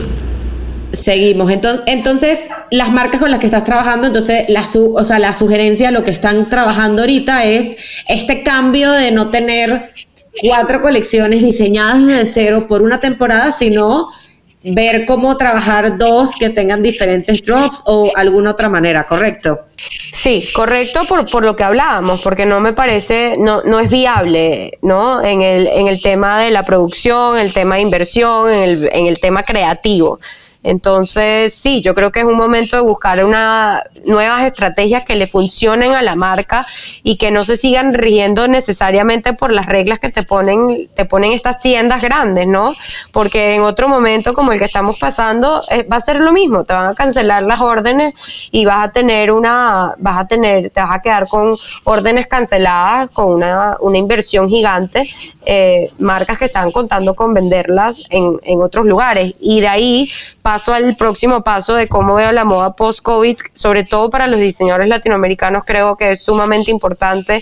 Seguimos. 0.93 1.51
Entonces, 1.85 2.47
las 2.69 2.91
marcas 2.91 3.19
con 3.19 3.31
las 3.31 3.39
que 3.39 3.47
estás 3.47 3.63
trabajando, 3.63 4.07
entonces, 4.07 4.45
la, 4.47 4.63
o 4.75 5.03
sea, 5.03 5.19
la 5.19 5.33
sugerencia, 5.33 5.91
lo 5.91 6.03
que 6.03 6.11
están 6.11 6.49
trabajando 6.49 7.01
ahorita 7.01 7.45
es 7.45 7.77
este 8.07 8.43
cambio 8.43 8.91
de 8.91 9.11
no 9.11 9.29
tener 9.29 9.89
cuatro 10.41 10.81
colecciones 10.81 11.41
diseñadas 11.41 12.05
desde 12.05 12.31
cero 12.31 12.67
por 12.67 12.81
una 12.81 12.99
temporada, 12.99 13.51
sino 13.51 14.09
ver 14.63 15.05
cómo 15.05 15.35
trabajar 15.37 15.97
dos 15.97 16.35
que 16.39 16.49
tengan 16.49 16.81
diferentes 16.81 17.41
drops 17.43 17.83
o 17.85 18.11
alguna 18.15 18.51
otra 18.51 18.69
manera, 18.69 19.05
¿correcto? 19.05 19.61
Sí, 19.75 20.47
correcto 20.53 21.01
por, 21.07 21.29
por 21.29 21.43
lo 21.43 21.55
que 21.55 21.63
hablábamos, 21.63 22.21
porque 22.21 22.45
no 22.45 22.61
me 22.61 22.71
parece, 22.73 23.35
no, 23.37 23.61
no 23.63 23.79
es 23.79 23.89
viable, 23.89 24.77
¿no? 24.81 25.23
En 25.23 25.41
el, 25.41 25.67
en 25.67 25.87
el 25.87 26.01
tema 26.01 26.39
de 26.39 26.51
la 26.51 26.63
producción, 26.63 27.37
el 27.37 27.53
tema 27.53 27.75
de 27.75 27.81
inversión, 27.81 28.51
en 28.51 28.61
el, 28.63 28.89
en 28.93 29.07
el 29.07 29.19
tema 29.19 29.43
creativo. 29.43 30.19
Entonces, 30.63 31.53
sí, 31.53 31.81
yo 31.81 31.93
creo 31.93 32.11
que 32.11 32.21
es 32.21 32.25
un 32.25 32.37
momento 32.37 32.77
de 32.77 32.81
buscar 32.81 33.23
una, 33.25 33.83
nuevas 34.05 34.43
estrategias 34.43 35.03
que 35.03 35.15
le 35.15 35.27
funcionen 35.27 35.91
a 35.91 36.01
la 36.01 36.15
marca 36.15 36.65
y 37.03 37.17
que 37.17 37.31
no 37.31 37.43
se 37.43 37.57
sigan 37.57 37.93
rigiendo 37.93 38.47
necesariamente 38.47 39.33
por 39.33 39.51
las 39.51 39.65
reglas 39.65 39.99
que 39.99 40.09
te 40.09 40.23
ponen, 40.23 40.89
te 40.95 41.05
ponen 41.05 41.33
estas 41.33 41.61
tiendas 41.61 42.01
grandes, 42.01 42.47
¿no? 42.47 42.73
Porque 43.11 43.55
en 43.55 43.61
otro 43.61 43.89
momento 43.89 44.33
como 44.33 44.53
el 44.53 44.59
que 44.59 44.65
estamos 44.65 44.97
pasando 44.99 45.61
eh, 45.69 45.83
va 45.83 45.97
a 45.97 46.01
ser 46.01 46.21
lo 46.21 46.31
mismo, 46.31 46.63
te 46.63 46.73
van 46.73 46.89
a 46.89 46.95
cancelar 46.95 47.43
las 47.43 47.59
órdenes 47.59 48.13
y 48.51 48.63
vas 48.63 48.87
a 48.87 48.91
tener 48.91 49.31
una, 49.31 49.93
vas 49.97 50.17
a 50.17 50.25
tener, 50.25 50.69
te 50.69 50.79
vas 50.79 50.91
a 50.91 51.01
quedar 51.01 51.27
con 51.27 51.53
órdenes 51.83 52.27
canceladas, 52.27 53.09
con 53.09 53.33
una, 53.33 53.77
una 53.81 53.97
inversión 53.97 54.49
gigante, 54.49 55.03
eh, 55.45 55.91
marcas 55.99 56.37
que 56.37 56.45
están 56.45 56.71
contando 56.71 57.15
con 57.15 57.33
venderlas 57.33 58.05
en, 58.09 58.39
en 58.43 58.61
otros 58.61 58.85
lugares. 58.85 59.35
Y 59.39 59.59
de 59.59 59.67
ahí 59.67 60.09
paso 60.43 60.73
al 60.73 60.95
próximo 60.95 61.41
paso 61.43 61.73
de 61.73 61.87
cómo 61.87 62.13
veo 62.13 62.31
la 62.31 62.43
moda 62.43 62.73
post-COVID, 62.73 63.37
sobre 63.53 63.83
todo 63.83 64.11
para 64.11 64.27
los 64.27 64.39
diseñadores 64.39 64.89
latinoamericanos, 64.89 65.63
creo 65.65 65.95
que 65.95 66.11
es 66.11 66.23
sumamente 66.23 66.69
importante 66.69 67.41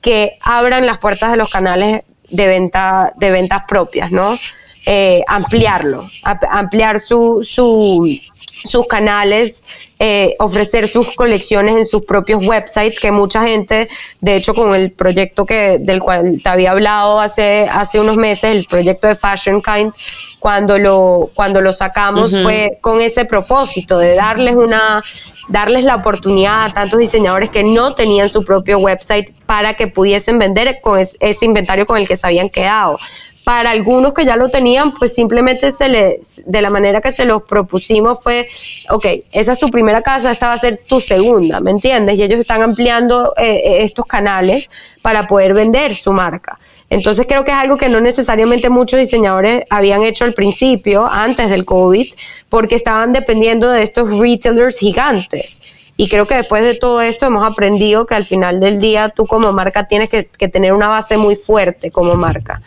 que 0.00 0.38
abran 0.40 0.86
las 0.86 0.98
puertas 0.98 1.32
de 1.32 1.36
los 1.36 1.50
canales 1.50 2.04
de 2.30 2.46
venta 2.46 3.12
de 3.16 3.30
ventas 3.30 3.64
propias, 3.68 4.12
¿no? 4.12 4.38
Eh, 4.88 5.24
ampliarlo, 5.26 6.04
ampliar 6.48 7.00
su, 7.00 7.40
sus 7.42 8.86
canales, 8.86 9.60
eh, 9.98 10.36
ofrecer 10.38 10.86
sus 10.86 11.16
colecciones 11.16 11.74
en 11.74 11.86
sus 11.86 12.04
propios 12.04 12.46
websites, 12.46 13.00
que 13.00 13.10
mucha 13.10 13.42
gente, 13.42 13.88
de 14.20 14.36
hecho 14.36 14.54
con 14.54 14.76
el 14.76 14.92
proyecto 14.92 15.44
que, 15.44 15.78
del 15.80 15.98
cual 15.98 16.40
te 16.40 16.48
había 16.48 16.70
hablado 16.70 17.18
hace, 17.18 17.66
hace 17.68 17.98
unos 17.98 18.16
meses, 18.16 18.54
el 18.54 18.64
proyecto 18.64 19.08
de 19.08 19.16
Fashion 19.16 19.60
Kind, 19.60 19.92
cuando 20.38 20.78
lo, 20.78 21.30
cuando 21.34 21.60
lo 21.60 21.72
sacamos 21.72 22.36
fue 22.40 22.78
con 22.80 23.00
ese 23.00 23.24
propósito 23.24 23.98
de 23.98 24.14
darles 24.14 24.54
una, 24.54 25.02
darles 25.48 25.82
la 25.82 25.96
oportunidad 25.96 26.66
a 26.66 26.70
tantos 26.72 27.00
diseñadores 27.00 27.50
que 27.50 27.64
no 27.64 27.92
tenían 27.92 28.28
su 28.28 28.44
propio 28.44 28.78
website 28.78 29.34
para 29.46 29.74
que 29.74 29.88
pudiesen 29.88 30.38
vender 30.38 30.78
con 30.80 31.00
ese 31.00 31.44
inventario 31.44 31.86
con 31.86 31.98
el 31.98 32.06
que 32.06 32.16
se 32.16 32.24
habían 32.24 32.50
quedado 32.50 32.98
para 33.46 33.70
algunos 33.70 34.12
que 34.12 34.24
ya 34.24 34.34
lo 34.34 34.48
tenían, 34.48 34.90
pues 34.90 35.14
simplemente 35.14 35.70
se 35.70 35.88
les, 35.88 36.42
de 36.44 36.60
la 36.60 36.68
manera 36.68 37.00
que 37.00 37.12
se 37.12 37.24
los 37.24 37.42
propusimos 37.44 38.18
fue, 38.20 38.48
ok, 38.90 39.06
esa 39.30 39.52
es 39.52 39.60
tu 39.60 39.68
primera 39.68 40.02
casa, 40.02 40.32
esta 40.32 40.48
va 40.48 40.54
a 40.54 40.58
ser 40.58 40.80
tu 40.88 40.98
segunda, 40.98 41.60
¿me 41.60 41.70
entiendes? 41.70 42.18
Y 42.18 42.24
ellos 42.24 42.40
están 42.40 42.62
ampliando 42.62 43.32
eh, 43.36 43.62
eh, 43.64 43.84
estos 43.84 44.04
canales 44.04 44.68
para 45.00 45.28
poder 45.28 45.54
vender 45.54 45.94
su 45.94 46.12
marca. 46.12 46.58
Entonces 46.90 47.24
creo 47.28 47.44
que 47.44 47.52
es 47.52 47.56
algo 47.56 47.76
que 47.76 47.88
no 47.88 48.00
necesariamente 48.00 48.68
muchos 48.68 48.98
diseñadores 48.98 49.62
habían 49.70 50.02
hecho 50.02 50.24
al 50.24 50.32
principio, 50.32 51.06
antes 51.08 51.48
del 51.48 51.64
COVID, 51.64 52.04
porque 52.48 52.74
estaban 52.74 53.12
dependiendo 53.12 53.70
de 53.70 53.84
estos 53.84 54.18
retailers 54.18 54.76
gigantes. 54.76 55.92
Y 55.96 56.08
creo 56.08 56.26
que 56.26 56.34
después 56.34 56.64
de 56.64 56.74
todo 56.74 57.00
esto 57.00 57.26
hemos 57.26 57.46
aprendido 57.48 58.06
que 58.06 58.16
al 58.16 58.24
final 58.24 58.58
del 58.58 58.80
día 58.80 59.08
tú 59.08 59.24
como 59.24 59.52
marca 59.52 59.86
tienes 59.86 60.08
que, 60.08 60.26
que 60.26 60.48
tener 60.48 60.72
una 60.72 60.88
base 60.88 61.16
muy 61.16 61.36
fuerte 61.36 61.92
como 61.92 62.16
marca. 62.16 62.60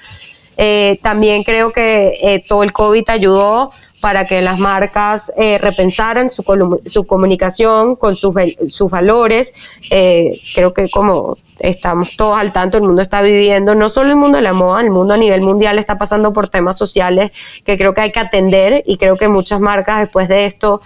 Eh, 0.62 1.00
también 1.02 1.43
creo 1.43 1.72
que 1.72 2.17
eh, 2.22 2.43
todo 2.45 2.63
el 2.63 2.74
COVID 2.74 3.10
ayudó 3.12 3.72
para 4.02 4.26
que 4.26 4.41
las 4.41 4.60
marcas 4.60 5.32
eh, 5.38 5.58
repensaran 5.58 6.32
su, 6.32 6.43
su, 6.86 7.08
comunicación 7.08 7.95
con 7.95 8.13
sus, 8.13 8.34
sus 8.67 8.91
valores. 8.91 9.54
creo 9.89 10.74
que 10.74 10.89
como 10.89 11.38
estamos 11.60 12.17
todos 12.17 12.38
al 12.38 12.52
tanto, 12.52 12.76
el 12.78 12.84
mundo 12.84 13.02
está 13.02 13.22
viviendo, 13.22 13.74
no 13.74 13.89
solo 13.89 14.10
el 14.10 14.17
mundo 14.17 14.36
de 14.36 14.41
la 14.41 14.52
moda, 14.52 14.82
el 14.82 14.91
mundo 14.91 15.13
a 15.13 15.17
nivel 15.17 15.41
mundial 15.41 15.80
está 15.80 15.98
pasando 15.98 16.34
por 16.34 16.50
temas 16.50 16.78
sociales 16.78 17.32
que 17.63 17.78
creo 17.78 17.93
que 17.93 18.02
hay 18.02 18.12
que 18.12 18.19
atender 18.19 18.84
y 18.86 18.98
creo 18.98 19.15
que 19.15 19.30
muchas 19.30 19.62
marcas 19.62 20.02
después 20.02 20.28
de 20.28 20.45
esto 20.45 20.82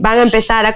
van 0.00 0.18
a 0.18 0.22
empezar 0.22 0.66
a, 0.66 0.74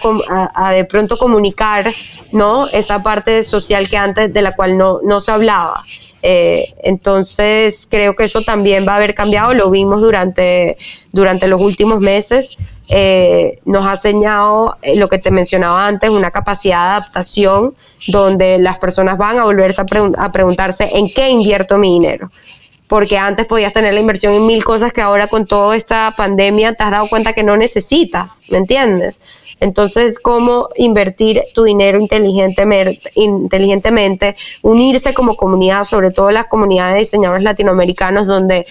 a, 0.54 0.72
de 0.72 0.86
pronto 0.86 1.18
comunicar 1.18 1.84
¿no? 2.32 2.66
esa 2.68 3.02
parte 3.02 3.44
social 3.44 3.90
que 3.90 3.98
antes 3.98 4.32
de 4.32 4.40
la 4.40 4.56
cual 4.56 4.78
no, 4.78 5.00
no 5.02 5.20
se 5.20 5.32
hablaba. 5.32 5.82
Eh, 6.22 6.64
entonces, 6.82 7.86
creo 7.90 8.14
que 8.14 8.24
eso 8.24 8.42
también 8.42 8.86
va 8.86 8.92
a 8.92 8.96
haber 8.96 9.14
cambiado, 9.14 9.54
lo 9.54 9.70
vimos 9.70 10.00
durante, 10.00 10.76
durante 11.10 11.48
los 11.48 11.60
últimos 11.60 12.00
meses. 12.00 12.56
Eh, 12.88 13.58
nos 13.64 13.86
ha 13.86 13.92
enseñado 13.92 14.76
eh, 14.82 14.96
lo 14.96 15.08
que 15.08 15.18
te 15.18 15.30
mencionaba 15.30 15.86
antes, 15.86 16.10
una 16.10 16.30
capacidad 16.30 16.80
de 16.80 16.90
adaptación 16.90 17.74
donde 18.08 18.58
las 18.58 18.78
personas 18.78 19.18
van 19.18 19.38
a 19.38 19.44
volverse 19.44 19.82
a 19.82 20.32
preguntarse 20.32 20.88
en 20.92 21.06
qué 21.12 21.30
invierto 21.30 21.78
mi 21.78 21.92
dinero 21.94 22.28
porque 22.92 23.16
antes 23.16 23.46
podías 23.46 23.72
tener 23.72 23.94
la 23.94 24.00
inversión 24.00 24.34
en 24.34 24.46
mil 24.46 24.62
cosas 24.62 24.92
que 24.92 25.00
ahora 25.00 25.26
con 25.26 25.46
toda 25.46 25.74
esta 25.76 26.12
pandemia 26.14 26.74
te 26.74 26.82
has 26.82 26.90
dado 26.90 27.08
cuenta 27.08 27.32
que 27.32 27.42
no 27.42 27.56
necesitas, 27.56 28.42
¿me 28.50 28.58
entiendes? 28.58 29.22
Entonces, 29.60 30.18
¿cómo 30.18 30.68
invertir 30.76 31.40
tu 31.54 31.62
dinero 31.62 31.98
inteligentemente, 31.98 33.10
inteligentemente 33.14 34.36
unirse 34.60 35.14
como 35.14 35.36
comunidad, 35.36 35.84
sobre 35.84 36.10
todo 36.10 36.30
las 36.30 36.48
comunidades 36.48 36.92
de 36.92 36.98
diseñadores 36.98 37.44
latinoamericanos, 37.44 38.26
donde 38.26 38.66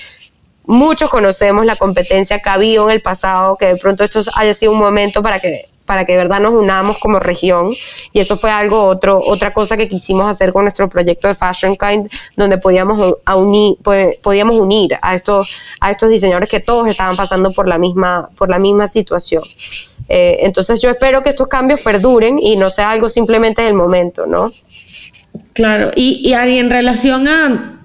muchos 0.68 1.10
conocemos 1.10 1.66
la 1.66 1.76
competencia 1.76 2.38
que 2.38 2.50
ha 2.50 2.54
habido 2.54 2.86
en 2.86 2.92
el 2.92 3.02
pasado, 3.02 3.58
que 3.58 3.66
de 3.66 3.78
pronto 3.78 4.04
esto 4.04 4.22
haya 4.36 4.54
sido 4.54 4.74
un 4.74 4.78
momento 4.78 5.24
para 5.24 5.40
que 5.40 5.71
para 5.92 6.06
que 6.06 6.14
de 6.14 6.20
verdad 6.20 6.40
nos 6.40 6.54
unamos 6.54 7.00
como 7.00 7.20
región. 7.20 7.70
Y 8.14 8.22
eso 8.22 8.38
fue 8.38 8.50
algo, 8.50 8.86
otro, 8.86 9.20
otra 9.28 9.52
cosa 9.52 9.76
que 9.76 9.90
quisimos 9.90 10.26
hacer 10.26 10.54
con 10.54 10.64
nuestro 10.64 10.88
proyecto 10.88 11.28
de 11.28 11.36
Fashion 11.36 11.76
Kind, 11.76 12.10
donde 12.38 12.58
podíamos, 12.58 13.14
unir, 13.36 13.76
podíamos 14.24 14.56
unir 14.56 14.98
a 15.02 15.16
estos, 15.16 15.54
a 15.82 15.92
estos 15.92 16.10
diseñadores 16.10 16.48
que 16.48 16.62
todos 16.62 16.88
estaban 16.88 17.18
pasando 17.18 17.52
por 17.52 17.68
la 17.68 17.78
misma, 17.78 18.30
por 18.38 18.50
la 18.50 18.58
misma 18.58 18.88
situación. 18.88 19.44
Eh, 20.08 20.38
entonces 20.44 20.82
yo 20.82 20.90
espero 20.90 21.24
que 21.24 21.32
estos 21.32 21.50
cambios 21.50 21.82
perduren 21.82 22.40
y 22.40 22.56
no 22.56 22.70
sea 22.70 22.92
algo 22.92 23.10
simplemente 23.10 23.62
del 23.62 23.74
momento, 23.74 24.26
¿no? 24.26 24.50
Claro, 25.52 25.92
y, 25.94 26.22
y 26.26 26.34
en 26.34 26.70
relación 26.70 27.28
a 27.28 27.82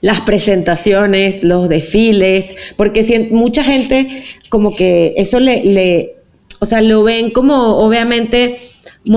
las 0.00 0.22
presentaciones, 0.22 1.44
los 1.44 1.68
desfiles, 1.68 2.56
porque 2.78 3.04
si 3.04 3.18
mucha 3.18 3.62
gente 3.62 4.22
como 4.48 4.74
que 4.74 5.12
eso 5.18 5.40
le 5.40 6.23
o 6.64 6.66
sea, 6.66 6.80
lo 6.80 7.02
ven 7.02 7.30
como 7.30 7.76
obviamente 7.76 8.56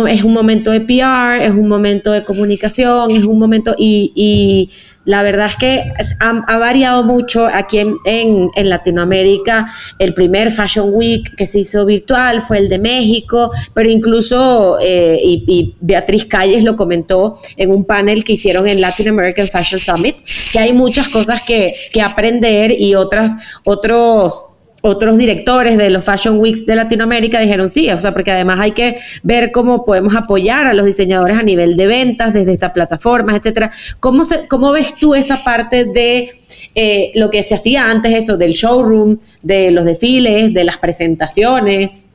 es 0.10 0.23
un 0.23 0.33
momento 0.33 0.71
de 0.71 0.81
PR, 0.81 1.41
es 1.41 1.51
un 1.51 1.69
momento 1.69 2.12
de 2.12 2.21
comunicación, 2.21 3.10
es 3.12 3.23
un 3.23 3.39
momento 3.39 3.73
y, 3.77 4.69
la 5.05 5.23
verdad 5.23 5.45
es 5.45 5.55
que 5.55 5.83
ha, 6.19 6.57
variado 6.57 7.01
mucho 7.05 7.47
aquí 7.47 7.79
en, 8.03 8.49
Latinoamérica. 8.53 9.65
El 9.97 10.13
primer 10.13 10.51
Fashion 10.51 10.89
Week 10.91 11.33
que 11.38 11.45
se 11.45 11.60
hizo 11.60 11.86
virtual 11.86 12.41
fue 12.41 12.57
el 12.57 12.67
de 12.67 12.77
México, 12.77 13.49
pero 13.73 13.89
incluso, 13.89 14.77
eh, 14.81 15.17
y, 15.23 15.73
Beatriz 15.79 16.25
Calles 16.25 16.65
lo 16.65 16.75
comentó 16.75 17.39
en 17.55 17.71
un 17.71 17.86
panel 17.86 18.25
que 18.25 18.33
hicieron 18.33 18.67
en 18.67 18.81
Latin 18.81 19.07
American 19.07 19.47
Fashion 19.47 19.79
Summit, 19.79 20.17
que 20.51 20.60
hay 20.60 20.73
muchas 20.73 21.07
cosas 21.07 21.41
que, 21.43 21.73
que 21.93 22.01
aprender 22.01 22.73
y 22.73 22.93
otras, 22.93 23.31
otros 23.63 24.47
otros 24.81 25.17
directores 25.17 25.77
de 25.77 25.89
los 25.89 26.05
Fashion 26.05 26.37
Weeks 26.39 26.65
de 26.65 26.75
Latinoamérica 26.75 27.39
dijeron 27.39 27.69
sí, 27.69 27.89
o 27.89 27.99
sea, 27.99 28.13
porque 28.13 28.31
además 28.31 28.59
hay 28.59 28.71
que 28.71 28.97
ver 29.23 29.51
cómo 29.51 29.85
podemos 29.85 30.15
apoyar 30.15 30.67
a 30.67 30.73
los 30.73 30.85
diseñadores 30.85 31.39
a 31.39 31.43
nivel 31.43 31.75
de 31.75 31.87
ventas 31.87 32.33
desde 32.33 32.53
estas 32.53 32.71
plataformas, 32.71 33.35
etcétera. 33.35 33.71
¿Cómo, 33.99 34.23
se, 34.23 34.47
cómo 34.47 34.71
ves 34.71 34.93
tú 34.95 35.15
esa 35.15 35.43
parte 35.43 35.85
de 35.85 36.31
eh, 36.75 37.11
lo 37.15 37.29
que 37.29 37.43
se 37.43 37.55
hacía 37.55 37.89
antes, 37.89 38.13
eso, 38.13 38.37
del 38.37 38.53
showroom, 38.53 39.17
de 39.41 39.71
los 39.71 39.85
desfiles, 39.85 40.53
de 40.53 40.63
las 40.63 40.77
presentaciones? 40.77 42.11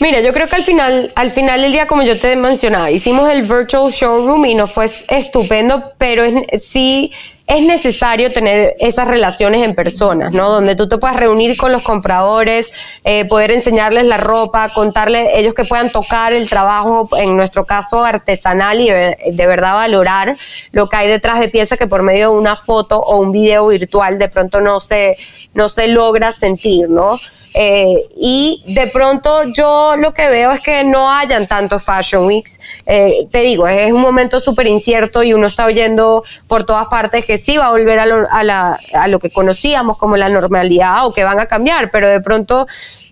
Mira, 0.00 0.20
yo 0.20 0.32
creo 0.32 0.48
que 0.48 0.56
al 0.56 0.62
final, 0.62 1.12
al 1.14 1.30
final 1.30 1.60
del 1.60 1.72
día, 1.72 1.86
como 1.86 2.02
yo 2.02 2.18
te 2.18 2.34
mencionaba, 2.34 2.90
hicimos 2.90 3.30
el 3.30 3.42
virtual 3.42 3.92
showroom 3.92 4.46
y 4.46 4.54
no 4.54 4.66
fue 4.66 4.86
estupendo, 5.08 5.84
pero 5.98 6.24
sí 6.58 7.12
es 7.50 7.66
necesario 7.66 8.30
tener 8.30 8.76
esas 8.78 9.08
relaciones 9.08 9.62
en 9.62 9.74
personas, 9.74 10.32
¿no? 10.32 10.50
Donde 10.50 10.76
tú 10.76 10.88
te 10.88 10.98
puedas 10.98 11.16
reunir 11.16 11.56
con 11.56 11.72
los 11.72 11.82
compradores, 11.82 12.70
eh, 13.02 13.24
poder 13.24 13.50
enseñarles 13.50 14.06
la 14.06 14.18
ropa, 14.18 14.68
contarles 14.68 15.30
ellos 15.34 15.52
que 15.52 15.64
puedan 15.64 15.90
tocar 15.90 16.32
el 16.32 16.48
trabajo, 16.48 17.08
en 17.18 17.36
nuestro 17.36 17.66
caso 17.66 18.04
artesanal 18.04 18.80
y 18.80 18.88
de, 18.88 19.46
verdad 19.48 19.74
valorar 19.74 20.36
lo 20.70 20.88
que 20.88 20.96
hay 20.96 21.08
detrás 21.08 21.40
de 21.40 21.48
piezas 21.48 21.76
que 21.76 21.88
por 21.88 22.04
medio 22.04 22.30
de 22.30 22.38
una 22.38 22.54
foto 22.54 23.00
o 23.00 23.18
un 23.18 23.32
video 23.32 23.66
virtual 23.66 24.16
de 24.20 24.28
pronto 24.28 24.60
no 24.60 24.78
se, 24.78 25.16
no 25.52 25.68
se 25.68 25.88
logra 25.88 26.30
sentir, 26.30 26.88
¿no? 26.88 27.18
Eh, 27.54 28.06
y 28.16 28.62
de 28.74 28.86
pronto 28.86 29.42
yo 29.52 29.96
lo 29.96 30.14
que 30.14 30.28
veo 30.28 30.52
es 30.52 30.60
que 30.60 30.84
no 30.84 31.10
hayan 31.10 31.46
tantos 31.46 31.82
Fashion 31.82 32.26
Weeks. 32.26 32.60
Eh, 32.86 33.26
te 33.30 33.40
digo, 33.40 33.66
es 33.66 33.92
un 33.92 34.00
momento 34.00 34.38
súper 34.38 34.68
incierto 34.68 35.22
y 35.22 35.32
uno 35.32 35.48
está 35.48 35.66
oyendo 35.66 36.22
por 36.46 36.64
todas 36.64 36.86
partes 36.86 37.24
que 37.24 37.38
sí 37.40 37.56
va 37.56 37.66
a 37.66 37.70
volver 37.70 37.98
a 37.98 38.06
lo, 38.06 38.26
a, 38.30 38.42
la, 38.44 38.78
a 38.94 39.08
lo 39.08 39.18
que 39.18 39.30
conocíamos 39.30 39.98
como 39.98 40.16
la 40.16 40.28
normalidad 40.28 41.06
o 41.06 41.12
que 41.12 41.24
van 41.24 41.40
a 41.40 41.46
cambiar, 41.46 41.90
pero 41.90 42.08
de 42.08 42.20
pronto 42.20 42.66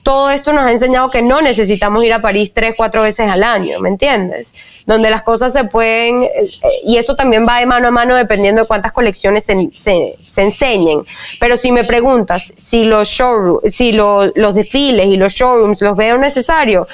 todo 0.09 0.31
esto 0.31 0.55
nos 0.55 0.65
ha 0.65 0.73
enseñado 0.73 1.11
que 1.11 1.21
no 1.21 1.43
necesitamos 1.43 2.03
ir 2.03 2.15
a 2.15 2.21
París 2.21 2.53
tres, 2.55 2.75
cuatro 2.77 3.03
veces 3.03 3.31
al 3.31 3.43
año, 3.43 3.79
¿me 3.81 3.91
entiendes? 3.91 4.83
Donde 4.87 5.11
las 5.11 5.23
cosas 5.23 5.53
se 5.53 5.65
pueden, 5.65 6.23
eh, 6.23 6.49
y 6.85 6.97
eso 6.97 7.15
también 7.15 7.47
va 7.47 7.61
de 7.61 7.67
mano 7.67 7.89
a 7.89 7.91
mano 7.91 8.17
dependiendo 8.17 8.63
de 8.63 8.67
cuántas 8.67 8.93
colecciones 8.93 9.45
se, 9.45 9.69
se, 9.71 10.41
enseñen. 10.41 11.03
Pero 11.41 11.59
si 11.59 11.73
me 11.73 11.85
preguntas 11.85 12.55
si 12.57 12.85
los 12.85 13.07
showrooms, 13.07 13.75
si 13.75 13.93
los 13.93 14.55
desfiles 14.55 15.09
y 15.09 15.19
los 15.19 15.35
showrooms 15.35 15.83
los 15.83 15.95
veo 15.95 16.17
necesarios, 16.17 16.89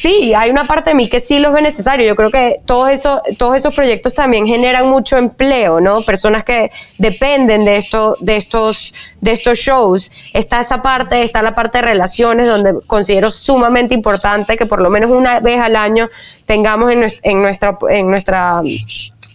Sí, 0.00 0.32
hay 0.32 0.50
una 0.50 0.62
parte 0.62 0.90
de 0.90 0.94
mí 0.94 1.08
que 1.08 1.18
sí 1.18 1.40
los 1.40 1.52
ve 1.52 1.60
necesario. 1.60 2.06
Yo 2.06 2.14
creo 2.14 2.30
que 2.30 2.58
todos 2.64 2.88
esos, 2.88 3.20
todos 3.36 3.56
esos 3.56 3.74
proyectos 3.74 4.14
también 4.14 4.46
generan 4.46 4.88
mucho 4.88 5.16
empleo, 5.16 5.80
¿no? 5.80 6.02
Personas 6.02 6.44
que 6.44 6.70
dependen 6.98 7.64
de, 7.64 7.78
esto, 7.78 8.14
de, 8.20 8.36
estos, 8.36 8.94
de 9.20 9.32
estos 9.32 9.58
shows. 9.58 10.12
Está 10.34 10.60
esa 10.60 10.82
parte, 10.82 11.24
está 11.24 11.42
la 11.42 11.52
parte 11.52 11.78
de 11.78 11.82
relaciones, 11.82 12.46
donde 12.46 12.74
considero 12.86 13.32
sumamente 13.32 13.92
importante 13.92 14.56
que 14.56 14.66
por 14.66 14.80
lo 14.80 14.88
menos 14.88 15.10
una 15.10 15.40
vez 15.40 15.60
al 15.60 15.74
año 15.74 16.08
tengamos 16.46 16.92
en, 16.92 17.10
en 17.24 17.42
nuestra, 17.42 17.76
en 17.90 18.08
nuestra, 18.08 18.60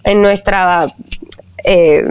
en 0.05 0.21
nuestra 0.21 0.85
eh, 1.65 2.05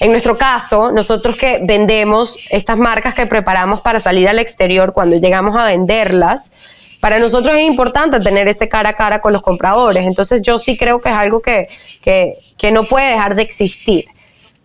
en 0.00 0.10
nuestro 0.10 0.36
caso, 0.36 0.92
nosotros 0.92 1.36
que 1.36 1.60
vendemos 1.64 2.36
estas 2.50 2.76
marcas 2.76 3.14
que 3.14 3.24
preparamos 3.24 3.80
para 3.80 4.00
salir 4.00 4.28
al 4.28 4.38
exterior, 4.38 4.92
cuando 4.92 5.16
llegamos 5.16 5.56
a 5.56 5.64
venderlas, 5.64 6.50
para 7.06 7.20
nosotros 7.20 7.54
es 7.54 7.62
importante 7.62 8.18
tener 8.18 8.48
ese 8.48 8.68
cara 8.68 8.88
a 8.88 8.92
cara 8.94 9.20
con 9.20 9.32
los 9.32 9.40
compradores. 9.40 10.04
Entonces 10.08 10.42
yo 10.42 10.58
sí 10.58 10.76
creo 10.76 11.00
que 11.00 11.08
es 11.08 11.14
algo 11.14 11.40
que, 11.40 11.68
que, 12.02 12.72
no 12.72 12.82
puede 12.82 13.12
dejar 13.12 13.36
de 13.36 13.42
existir. 13.42 14.06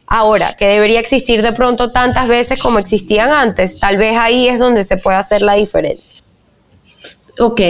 Ahora, 0.08 0.56
que 0.58 0.66
debería 0.66 1.00
existir 1.00 1.44
de 1.44 1.54
pronto 1.54 1.92
tantas 1.92 2.28
veces 2.28 2.60
como 2.60 2.80
existían 2.80 3.30
antes, 3.30 3.80
tal 3.80 3.98
vez 3.98 4.18
ahí 4.18 4.48
es 4.48 4.58
donde 4.58 4.84
se 4.84 4.98
puede 4.98 5.18
hacer 5.18 5.44
la 5.44 5.54
diferencia. 5.54 6.22
Ok, 7.38 7.62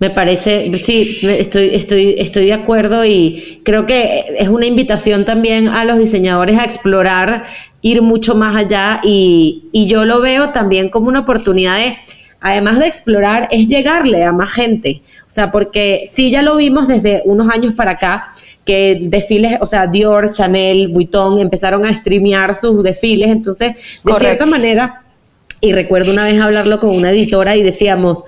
me 0.00 0.10
parece, 0.10 0.76
sí, 0.76 1.20
estoy, 1.22 1.72
estoy, 1.76 2.16
estoy 2.18 2.46
de 2.46 2.54
acuerdo 2.54 3.04
y 3.04 3.62
creo 3.64 3.86
que 3.86 4.24
es 4.36 4.48
una 4.48 4.66
invitación 4.66 5.24
también 5.24 5.68
a 5.68 5.84
los 5.84 6.00
diseñadores 6.00 6.58
a 6.58 6.64
explorar, 6.64 7.44
ir 7.80 8.02
mucho 8.02 8.34
más 8.34 8.56
allá 8.56 9.00
y, 9.04 9.68
y 9.70 9.86
yo 9.86 10.04
lo 10.04 10.20
veo 10.20 10.50
también 10.50 10.88
como 10.88 11.06
una 11.06 11.20
oportunidad 11.20 11.76
de 11.76 11.96
además 12.40 12.78
de 12.78 12.86
explorar, 12.86 13.48
es 13.50 13.66
llegarle 13.66 14.24
a 14.24 14.32
más 14.32 14.50
gente. 14.50 15.02
O 15.26 15.30
sea, 15.30 15.50
porque 15.50 16.08
sí 16.10 16.30
ya 16.30 16.42
lo 16.42 16.56
vimos 16.56 16.88
desde 16.88 17.22
unos 17.24 17.48
años 17.48 17.74
para 17.74 17.92
acá, 17.92 18.32
que 18.64 18.98
desfiles, 19.02 19.58
o 19.60 19.66
sea, 19.66 19.86
Dior, 19.86 20.30
Chanel, 20.30 20.88
Vuitton 20.88 21.38
empezaron 21.38 21.84
a 21.84 21.94
streamear 21.94 22.54
sus 22.54 22.82
desfiles. 22.82 23.30
Entonces, 23.30 24.00
de 24.02 24.14
cierta 24.14 24.46
manera, 24.46 25.04
y 25.60 25.72
recuerdo 25.72 26.12
una 26.12 26.24
vez 26.24 26.40
hablarlo 26.40 26.80
con 26.80 26.90
una 26.90 27.10
editora 27.10 27.56
y 27.56 27.62
decíamos, 27.62 28.24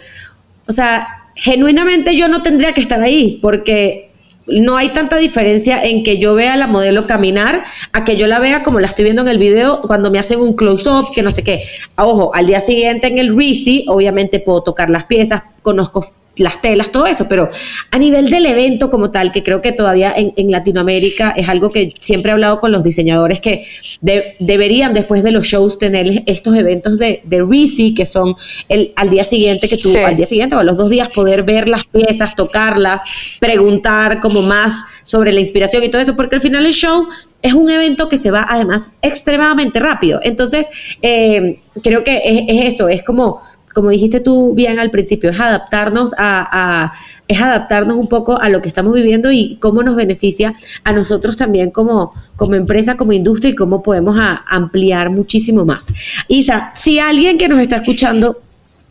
o 0.67 0.73
sea, 0.73 1.07
genuinamente 1.35 2.17
yo 2.17 2.29
no 2.29 2.43
tendría 2.43 2.75
que 2.75 2.81
estar 2.81 3.01
ahí, 3.01 3.39
porque 3.41 4.12
no 4.47 4.77
hay 4.77 4.91
tanta 4.91 5.17
diferencia 5.17 5.83
en 5.85 6.03
que 6.03 6.19
yo 6.19 6.35
vea 6.35 6.57
la 6.57 6.67
modelo 6.67 7.07
caminar 7.07 7.63
a 7.93 8.05
que 8.05 8.17
yo 8.17 8.27
la 8.27 8.39
vea 8.39 8.63
como 8.63 8.81
la 8.81 8.87
estoy 8.87 9.05
viendo 9.05 9.23
en 9.23 9.29
el 9.29 9.39
video 9.39 9.81
cuando 9.83 10.11
me 10.11 10.19
hacen 10.19 10.41
un 10.41 10.55
close-up, 10.55 11.13
que 11.15 11.23
no 11.23 11.31
sé 11.31 11.43
qué. 11.43 11.61
Ojo, 11.97 12.35
al 12.35 12.47
día 12.47 12.61
siguiente 12.61 13.07
en 13.07 13.19
el 13.19 13.37
Reezy, 13.37 13.87
obviamente 13.89 14.41
puedo 14.41 14.63
tocar 14.63 14.91
las 14.91 15.05
piezas, 15.05 15.43
conozco 15.63 16.07
las 16.37 16.61
telas, 16.61 16.91
todo 16.91 17.07
eso, 17.07 17.27
pero 17.29 17.51
a 17.91 17.99
nivel 17.99 18.31
del 18.31 18.47
evento 18.47 18.91
como 18.91 19.11
tal, 19.11 19.33
que 19.33 19.43
creo 19.43 19.61
que 19.61 19.73
todavía 19.73 20.13
en, 20.17 20.51
Latinoamérica 20.51 21.31
es 21.31 21.49
algo 21.49 21.71
que 21.71 21.95
siempre 22.01 22.31
he 22.31 22.33
hablado 22.33 22.61
con 22.61 22.73
los 22.73 22.85
diseñadores 22.85 23.41
que 23.41 23.65
deberían 24.01 24.93
después 24.95 25.23
de 25.23 25.31
los 25.31 25.47
shows 25.47 25.79
tener 25.79 26.23
estos 26.27 26.57
eventos 26.57 26.99
de, 26.99 27.21
de 27.25 27.93
que 27.97 28.07
son 28.07 28.35
el, 28.69 28.93
al 28.97 29.11
día 29.11 29.25
siguiente 29.25 29.69
que 29.69 29.77
tú, 29.77 29.95
al 29.97 30.17
día 30.17 30.27
siguiente 30.27 30.55
o 30.55 30.59
a 30.59 30.65
los 30.65 30.77
dos 30.77 30.91
días 30.91 31.13
poder 31.13 31.43
ver 31.43 31.69
las 31.69 31.87
piezas, 31.87 32.35
tocarlas, 32.35 33.03
preguntar 33.41 34.21
como 34.21 34.43
más 34.43 34.83
sobre 35.03 35.33
la 35.33 35.41
inspiración 35.41 35.83
y 35.83 35.91
todo 35.91 36.01
eso, 36.01 36.17
porque 36.17 36.37
al 36.37 36.43
final 36.43 36.67
el 36.67 36.73
show 36.73 37.09
es 37.43 37.55
un 37.55 37.69
evento 37.71 38.09
que 38.09 38.19
se 38.19 38.31
va 38.31 38.47
además 38.49 38.93
extremadamente 39.03 39.81
rápido. 39.81 40.21
Entonces, 40.23 40.69
eh, 41.03 41.59
creo 41.83 42.05
que 42.05 42.23
es 42.49 42.75
eso, 42.75 42.89
es 42.89 43.03
como 43.03 43.41
como 43.73 43.91
dijiste 43.91 44.21
tú 44.21 44.55
bien 44.55 44.79
al 44.79 44.91
principio, 44.91 45.31
es 45.31 45.41
adaptarnos 45.41 46.15
a, 46.19 46.93
es 47.29 47.41
adaptarnos 47.41 47.97
un 47.97 48.09
poco 48.09 48.41
a 48.41 48.49
lo 48.49 48.61
que 48.61 48.69
estamos 48.69 48.95
viviendo 48.95 49.31
y 49.33 49.57
cómo 49.57 49.83
nos 49.83 49.97
beneficia 49.97 50.55
a 50.85 50.93
nosotros 50.93 51.37
también 51.37 51.71
como, 51.71 52.13
como 52.37 52.55
empresa, 52.55 52.97
como 52.97 53.13
industria 53.13 53.51
y 53.51 53.55
cómo 53.55 53.83
podemos 53.83 54.17
ampliar 54.47 55.11
muchísimo 55.11 55.65
más. 55.65 55.93
Isa, 56.29 56.73
si 56.75 56.99
alguien 56.99 57.39
que 57.39 57.49
nos 57.49 57.61
está 57.61 57.77
escuchando 57.77 58.37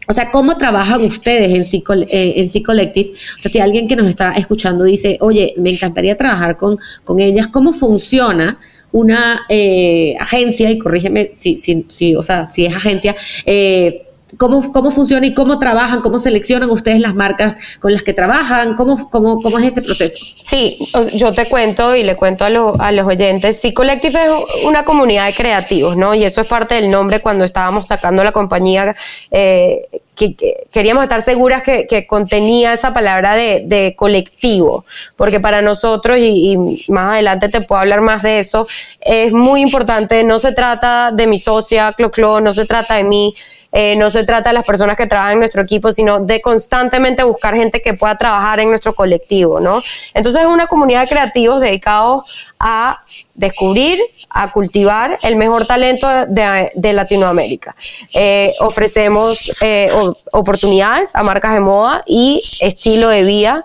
o 0.08 0.14
sea, 0.14 0.30
¿cómo 0.30 0.58
trabajan 0.58 1.02
ustedes 1.04 1.54
en 1.54 1.64
C, 1.64 1.84
eh, 2.10 2.50
en 2.54 2.64
Collective? 2.64 3.12
O 3.12 3.42
sea, 3.42 3.50
si 3.50 3.60
alguien 3.60 3.88
que 3.88 3.96
nos 3.96 4.08
está 4.08 4.34
escuchando 4.34 4.84
dice, 4.84 5.18
oye, 5.22 5.54
me 5.58 5.72
encantaría 5.72 6.18
trabajar 6.18 6.58
con, 6.58 6.78
con 7.06 7.22
ellas, 7.22 7.48
¿cómo 7.48 7.72
funciona 7.72 8.60
una 8.92 9.42
eh, 9.48 10.16
agencia? 10.20 10.70
Y 10.70 10.80
corrígeme 10.80 11.32
si, 11.34 11.58
si, 11.58 11.86
si, 11.88 12.16
o 12.16 12.24
sea, 12.24 12.48
si 12.48 12.66
es 12.66 12.76
agencia, 12.76 13.16
eh, 13.46 14.04
cómo, 14.38 14.72
cómo 14.72 14.92
funciona 14.92 15.26
y 15.26 15.34
cómo 15.34 15.60
trabajan, 15.60 16.02
cómo 16.02 16.20
seleccionan 16.20 16.70
ustedes 16.70 17.00
las 17.00 17.16
marcas 17.16 17.78
con 17.80 17.94
las 17.94 18.04
que 18.04 18.14
trabajan, 18.14 18.76
cómo, 18.76 19.10
cómo, 19.10 19.42
cómo 19.42 19.60
es 19.60 19.66
ese 19.66 19.82
proceso. 19.82 20.18
Sí, 20.38 20.78
yo 21.16 21.32
te 21.32 21.46
cuento 21.46 21.96
y 21.96 22.04
le 22.04 22.16
cuento 22.16 22.46
a, 22.46 22.48
a 22.80 22.92
los 22.92 23.06
oyentes. 23.06 23.60
Sí, 23.60 23.74
Collective 23.74 24.20
es 24.24 24.66
una 24.66 24.84
comunidad 24.84 25.28
de 25.28 25.34
creativos, 25.34 25.98
¿no? 25.98 26.14
Y 26.16 26.24
eso 26.24 26.42
es 26.42 26.48
parte 26.48 26.76
del 26.76 26.90
nombre 26.90 27.20
cuando 27.20 27.46
estábamos 27.46 27.88
sacando 27.88 28.24
la 28.24 28.32
compañía. 28.32 28.96
Eh, 29.32 29.88
que, 30.16 30.66
queríamos 30.72 31.04
estar 31.04 31.22
seguras 31.22 31.64
que, 31.64 32.06
contenía 32.08 32.74
esa 32.74 32.94
palabra 32.94 33.36
de, 33.36 33.96
colectivo, 33.98 34.86
porque 35.16 35.40
para 35.40 35.62
nosotros, 35.62 36.18
y, 36.18 36.54
y, 36.54 36.58
más 36.92 37.14
adelante 37.14 37.50
te 37.50 37.62
puedo 37.62 37.82
hablar 37.82 38.02
más 38.02 38.22
de 38.24 38.40
eso, 38.40 38.68
es 39.02 39.34
muy 39.34 39.62
importante, 39.62 40.24
no 40.24 40.40
se 40.40 40.54
trata 40.54 41.12
de 41.12 41.28
mi 41.28 41.40
socia, 41.40 41.94
Clo 41.94 42.12
Clo, 42.12 42.42
no 42.42 42.54
se 42.54 42.66
trata 42.66 42.96
de 42.96 43.04
mí, 43.04 43.34
eh, 43.72 43.96
no 43.96 44.10
se 44.10 44.26
trata 44.26 44.50
de 44.50 44.56
las 44.56 44.66
personas 44.66 44.98
que 44.98 45.08
trabajan 45.08 45.34
en 45.34 45.40
nuestro 45.40 45.62
equipo, 45.62 45.92
sino 45.94 46.20
de 46.20 46.42
constantemente 46.42 47.24
buscar 47.24 47.56
gente 47.56 47.82
que 47.82 47.94
pueda 47.94 48.18
trabajar 48.18 48.60
en 48.60 48.70
nuestro 48.70 48.94
colectivo, 48.94 49.60
¿no? 49.62 49.82
Entonces 50.14 50.42
es 50.42 50.48
una 50.48 50.68
comunidad 50.68 51.02
de 51.02 51.08
creativos 51.08 51.62
dedicados 51.62 52.54
a 52.60 53.02
descubrir, 53.34 54.00
a 54.30 54.52
cultivar 54.52 55.18
el 55.24 55.38
mejor 55.38 55.66
talento 55.66 56.08
de, 56.28 56.92
Latinoamérica. 56.92 57.74
Eh, 58.14 58.52
ofrecemos 58.60 59.54
eh, 59.62 59.90
oportunidades 60.34 61.12
a 61.14 61.24
marcas 61.24 61.54
de 61.54 61.62
moda 61.62 62.04
y 62.06 62.42
estilo 62.60 63.08
de 63.08 63.24
vida. 63.24 63.64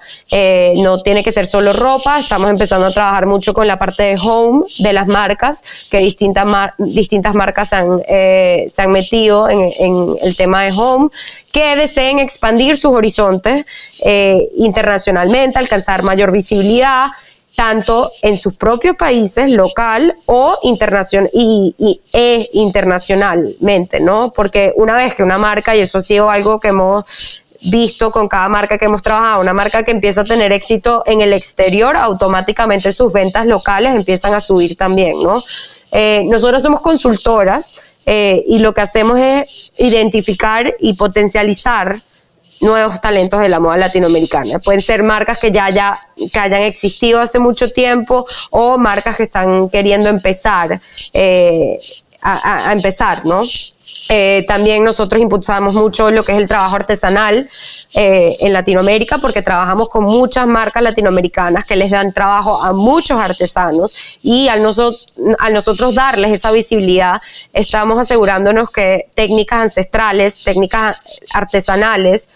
no 0.76 1.02
tiene 1.02 1.24
que 1.24 1.32
ser 1.32 1.46
solo 1.46 1.72
ropa, 1.72 2.20
estamos 2.20 2.48
empezando 2.48 2.86
a 2.86 2.92
trabajar 2.92 3.26
mucho 3.26 3.52
con 3.52 3.66
la 3.66 3.78
parte 3.78 4.04
de 4.04 4.16
home 4.22 4.64
de 4.78 4.92
las 4.92 5.08
marcas, 5.08 5.62
que 5.90 5.98
distintas, 5.98 6.46
distintas 6.78 7.34
marcas 7.34 7.70
se 7.70 8.82
han 8.82 8.90
metido 8.92 9.48
en 9.48 9.95
el 10.22 10.36
tema 10.36 10.64
de 10.64 10.72
home, 10.72 11.08
que 11.52 11.76
deseen 11.76 12.18
expandir 12.18 12.76
sus 12.76 12.92
horizontes 12.92 13.64
eh, 14.04 14.48
internacionalmente, 14.56 15.58
alcanzar 15.58 16.02
mayor 16.02 16.30
visibilidad, 16.32 17.08
tanto 17.56 18.12
en 18.22 18.36
sus 18.36 18.54
propios 18.54 18.96
países, 18.96 19.50
local 19.50 20.14
o 20.26 20.56
internacional, 20.62 21.30
y, 21.32 21.74
e 22.12 22.48
internacionalmente, 22.52 23.98
¿no? 23.98 24.30
Porque 24.36 24.72
una 24.76 24.94
vez 24.94 25.14
que 25.14 25.22
una 25.22 25.38
marca, 25.38 25.74
y 25.74 25.80
eso 25.80 25.98
ha 25.98 26.02
sido 26.02 26.30
algo 26.30 26.60
que 26.60 26.68
hemos 26.68 27.42
visto 27.62 28.12
con 28.12 28.28
cada 28.28 28.48
marca 28.50 28.76
que 28.76 28.84
hemos 28.84 29.02
trabajado, 29.02 29.40
una 29.40 29.54
marca 29.54 29.82
que 29.82 29.90
empieza 29.90 30.20
a 30.20 30.24
tener 30.24 30.52
éxito 30.52 31.02
en 31.06 31.22
el 31.22 31.32
exterior, 31.32 31.96
automáticamente 31.96 32.92
sus 32.92 33.10
ventas 33.10 33.46
locales 33.46 33.96
empiezan 33.96 34.34
a 34.34 34.40
subir 34.40 34.76
también, 34.76 35.20
¿no? 35.22 35.42
Eh, 35.92 36.22
nosotros 36.26 36.62
somos 36.62 36.82
consultoras 36.82 37.76
eh, 38.06 38.44
y 38.46 38.60
lo 38.60 38.72
que 38.72 38.80
hacemos 38.80 39.18
es 39.18 39.72
identificar 39.78 40.74
y 40.78 40.94
potencializar 40.94 42.00
nuevos 42.60 43.00
talentos 43.00 43.40
de 43.40 43.48
la 43.48 43.60
moda 43.60 43.76
latinoamericana. 43.76 44.58
Pueden 44.60 44.80
ser 44.80 45.02
marcas 45.02 45.38
que 45.38 45.50
ya, 45.50 45.68
ya 45.70 45.98
que 46.32 46.38
hayan 46.38 46.62
existido 46.62 47.20
hace 47.20 47.38
mucho 47.38 47.70
tiempo 47.70 48.24
o 48.50 48.78
marcas 48.78 49.16
que 49.16 49.24
están 49.24 49.68
queriendo 49.68 50.08
empezar 50.08 50.80
eh, 51.12 51.78
a, 52.26 52.72
empezar, 52.72 53.24
¿no? 53.24 53.42
Eh, 54.08 54.44
también 54.46 54.84
nosotros 54.84 55.20
impulsamos 55.20 55.74
mucho 55.74 56.10
lo 56.10 56.22
que 56.22 56.32
es 56.32 56.38
el 56.38 56.46
trabajo 56.46 56.76
artesanal 56.76 57.48
eh, 57.94 58.36
en 58.40 58.52
Latinoamérica 58.52 59.18
porque 59.18 59.42
trabajamos 59.42 59.88
con 59.88 60.04
muchas 60.04 60.46
marcas 60.46 60.82
latinoamericanas 60.82 61.64
que 61.64 61.74
les 61.74 61.90
dan 61.90 62.12
trabajo 62.12 62.62
a 62.62 62.72
muchos 62.72 63.20
artesanos 63.20 64.18
y 64.22 64.48
al, 64.48 64.60
al 65.38 65.52
nosotros 65.52 65.94
darles 65.94 66.32
esa 66.32 66.52
visibilidad 66.52 67.20
estamos 67.52 67.98
asegurándonos 67.98 68.70
que 68.70 69.08
técnicas 69.14 69.60
ancestrales, 69.60 70.44
técnicas 70.44 71.20
artesanales 71.32 72.28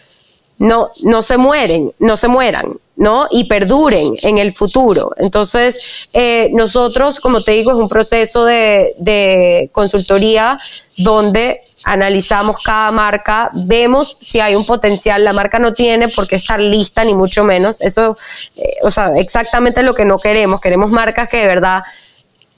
no, 0.58 0.90
no 1.04 1.22
se 1.22 1.36
mueren, 1.36 1.92
no 1.98 2.16
se 2.16 2.28
mueran. 2.28 2.78
¿No? 3.00 3.28
Y 3.30 3.44
perduren 3.44 4.14
en 4.22 4.36
el 4.36 4.52
futuro. 4.52 5.12
Entonces, 5.16 6.08
eh, 6.12 6.50
nosotros, 6.52 7.18
como 7.18 7.40
te 7.40 7.52
digo, 7.52 7.72
es 7.72 7.78
un 7.78 7.88
proceso 7.88 8.44
de, 8.44 8.94
de 8.98 9.70
consultoría 9.72 10.58
donde 10.98 11.62
analizamos 11.84 12.62
cada 12.62 12.90
marca, 12.90 13.50
vemos 13.54 14.18
si 14.20 14.40
hay 14.40 14.54
un 14.54 14.66
potencial, 14.66 15.24
la 15.24 15.32
marca 15.32 15.58
no 15.58 15.72
tiene 15.72 16.08
por 16.08 16.28
qué 16.28 16.36
estar 16.36 16.60
lista, 16.60 17.02
ni 17.02 17.14
mucho 17.14 17.42
menos. 17.42 17.80
Eso, 17.80 18.18
eh, 18.56 18.74
o 18.82 18.90
sea, 18.90 19.12
exactamente 19.16 19.82
lo 19.82 19.94
que 19.94 20.04
no 20.04 20.18
queremos. 20.18 20.60
Queremos 20.60 20.90
marcas 20.90 21.30
que 21.30 21.38
de 21.38 21.46
verdad 21.46 21.82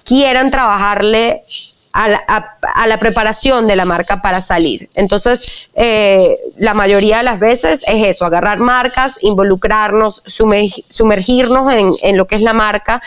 quieran 0.05 0.51
trabajarle 0.51 1.45
a 1.93 2.09
la, 2.87 2.99
preparación 2.99 3.67
de 3.67 3.77
la 3.77 3.85
marca 3.85 4.23
para 4.23 4.41
salir. 4.41 4.89
Entonces, 4.95 5.71
eh, 5.75 6.37
la 6.57 6.75
mayoría 6.75 7.19
de 7.19 7.25
las 7.25 7.39
veces 7.39 7.83
es 7.87 8.09
eso, 8.09 8.25
agarrar 8.25 8.59
marcas, 8.59 9.19
involucrarnos, 9.21 10.23
sumergirnos 10.27 11.73
en, 11.73 11.93
en 12.03 12.17
lo 12.17 12.27
que 12.27 12.37
es 12.37 12.43
la 12.43 12.53
marca 12.53 13.01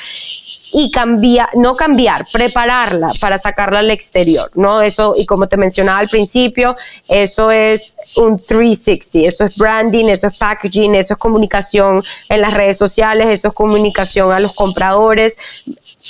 y 0.77 0.91
cambiar, 0.91 1.49
no 1.55 1.73
cambiar, 1.73 2.25
prepararla 2.31 3.07
para 3.21 3.37
sacarla 3.37 3.79
al 3.79 3.91
exterior, 3.91 4.51
¿no? 4.55 4.81
Eso, 4.81 5.13
y 5.17 5.25
como 5.25 5.47
te 5.47 5.55
mencionaba 5.55 5.99
al 5.99 6.09
principio, 6.09 6.75
eso 7.07 7.49
es 7.49 7.95
un 8.17 8.37
360, 8.37 9.19
eso 9.25 9.45
es 9.45 9.57
branding, 9.57 10.05
eso 10.05 10.27
es 10.27 10.37
packaging, 10.37 10.95
eso 10.95 11.13
es 11.13 11.19
comunicación 11.19 12.03
en 12.27 12.41
las 12.41 12.53
redes 12.53 12.77
sociales, 12.77 13.27
eso 13.27 13.47
es 13.47 13.53
comunicación 13.53 14.33
a 14.33 14.39
los 14.41 14.53
compradores, 14.53 15.37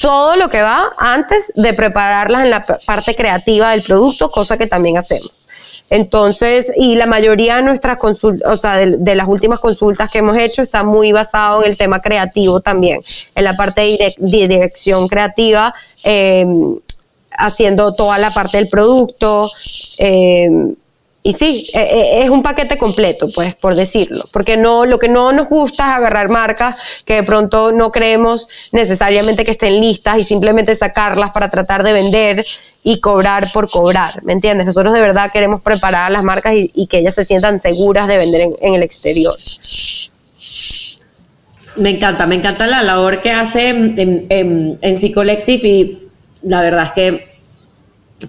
todo 0.01 0.35
lo 0.35 0.49
que 0.49 0.61
va 0.61 0.89
antes 0.97 1.51
de 1.55 1.73
prepararlas 1.73 2.43
en 2.43 2.49
la 2.49 2.65
parte 2.65 3.15
creativa 3.15 3.71
del 3.71 3.81
producto, 3.81 4.29
cosa 4.31 4.57
que 4.57 4.67
también 4.67 4.97
hacemos. 4.97 5.33
Entonces, 5.89 6.71
y 6.75 6.95
la 6.95 7.05
mayoría 7.05 7.57
de 7.57 7.63
nuestras 7.63 7.97
consultas, 7.97 8.51
o 8.51 8.57
sea, 8.57 8.77
de, 8.77 9.15
las 9.15 9.27
últimas 9.27 9.59
consultas 9.59 10.11
que 10.11 10.19
hemos 10.19 10.37
hecho 10.37 10.61
está 10.61 10.83
muy 10.83 11.11
basado 11.11 11.63
en 11.63 11.69
el 11.69 11.77
tema 11.77 12.01
creativo 12.01 12.59
también, 12.59 13.01
en 13.35 13.43
la 13.43 13.53
parte 13.53 13.81
de, 13.81 14.13
dirección 14.17 15.07
creativa, 15.07 15.73
eh, 16.03 16.45
haciendo 17.37 17.93
toda 17.93 18.17
la 18.17 18.31
parte 18.31 18.57
del 18.57 18.67
producto. 18.67 19.49
Eh, 19.97 20.75
y 21.27 21.33
sí, 21.33 21.65
e, 21.73 21.79
e, 21.79 22.23
es 22.23 22.29
un 22.29 22.43
paquete 22.43 22.77
completo, 22.77 23.27
pues, 23.33 23.55
por 23.55 23.73
decirlo, 23.73 24.25
porque 24.31 24.57
no, 24.57 24.85
lo 24.85 24.99
que 24.99 25.07
no 25.07 25.31
nos 25.31 25.49
gusta 25.49 25.89
es 25.89 25.95
agarrar 25.95 26.29
marcas 26.29 26.75
que 27.03 27.15
de 27.15 27.23
pronto 27.23 27.71
no 27.71 27.91
creemos 27.91 28.47
necesariamente 28.71 29.43
que 29.43 29.49
estén 29.49 29.81
listas 29.81 30.19
y 30.19 30.23
simplemente 30.23 30.75
sacarlas 30.75 31.31
para 31.31 31.49
tratar 31.49 31.81
de 31.81 31.93
vender 31.93 32.45
y 32.83 32.99
cobrar 32.99 33.51
por 33.51 33.71
cobrar, 33.71 34.23
¿me 34.23 34.33
entiendes? 34.33 34.67
Nosotros 34.67 34.93
de 34.93 35.01
verdad 35.01 35.31
queremos 35.33 35.61
preparar 35.61 36.03
a 36.03 36.09
las 36.11 36.23
marcas 36.23 36.53
y, 36.55 36.85
que 36.85 36.99
ellas 36.99 37.15
se 37.15 37.25
sientan 37.25 37.59
seguras 37.59 38.07
de 38.07 38.17
vender 38.17 38.49
en, 38.61 38.75
el 38.75 38.83
exterior. 38.83 39.33
Me 41.75 41.89
encanta, 41.89 42.27
me 42.27 42.35
encanta 42.35 42.67
la 42.67 42.83
labor 42.83 43.23
que 43.23 43.31
hace 43.31 43.69
en, 43.69 44.27
en, 44.29 44.77
en 44.79 44.99
C-Collective 45.01 45.67
y 45.67 46.07
la 46.43 46.61
verdad 46.61 46.83
es 46.85 46.91
que 46.91 47.34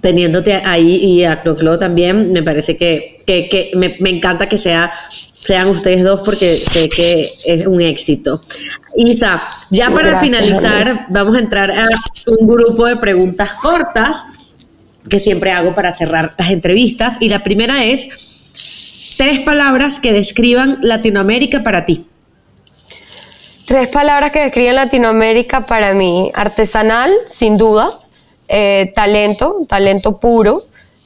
teniéndote 0.00 0.54
ahí 0.54 0.96
y 0.96 1.24
a 1.24 1.42
Clo 1.42 1.78
también, 1.78 2.32
me 2.32 2.42
parece 2.42 2.76
que, 2.76 3.22
que, 3.26 3.70
me, 3.74 3.96
me, 4.00 4.10
encanta 4.10 4.48
que 4.48 4.58
sea, 4.58 4.92
sean 5.10 5.68
ustedes 5.68 6.02
dos 6.02 6.22
porque 6.24 6.56
sé 6.56 6.88
que 6.88 7.28
es 7.46 7.66
un 7.66 7.80
éxito. 7.80 8.40
Isa, 8.96 9.42
ya 9.70 9.90
para 9.90 10.18
finalizar, 10.20 11.06
vamos 11.10 11.36
a 11.36 11.40
entrar 11.40 11.70
a 11.70 11.86
un 12.26 12.46
grupo 12.46 12.86
de 12.86 12.96
preguntas 12.96 13.52
cortas 13.52 14.22
que 15.08 15.20
siempre 15.20 15.52
hago 15.52 15.74
para 15.74 15.92
cerrar 15.92 16.34
las 16.36 16.50
entrevistas. 16.50 17.16
Y 17.20 17.28
la 17.28 17.44
primera 17.44 17.84
es, 17.84 18.08
tres 19.16 19.40
palabras 19.40 20.00
que 20.00 20.12
describan 20.12 20.78
Latinoamérica 20.82 21.62
para 21.62 21.84
ti. 21.84 22.06
Tres 23.66 23.88
palabras 23.88 24.30
que 24.30 24.40
describen 24.40 24.76
Latinoamérica 24.76 25.66
para 25.66 25.94
mí. 25.94 26.30
Artesanal, 26.34 27.12
sin 27.28 27.56
duda. 27.56 28.00
Eh, 28.48 28.92
talento, 28.94 29.58
talento 29.68 30.18
puro. 30.18 30.62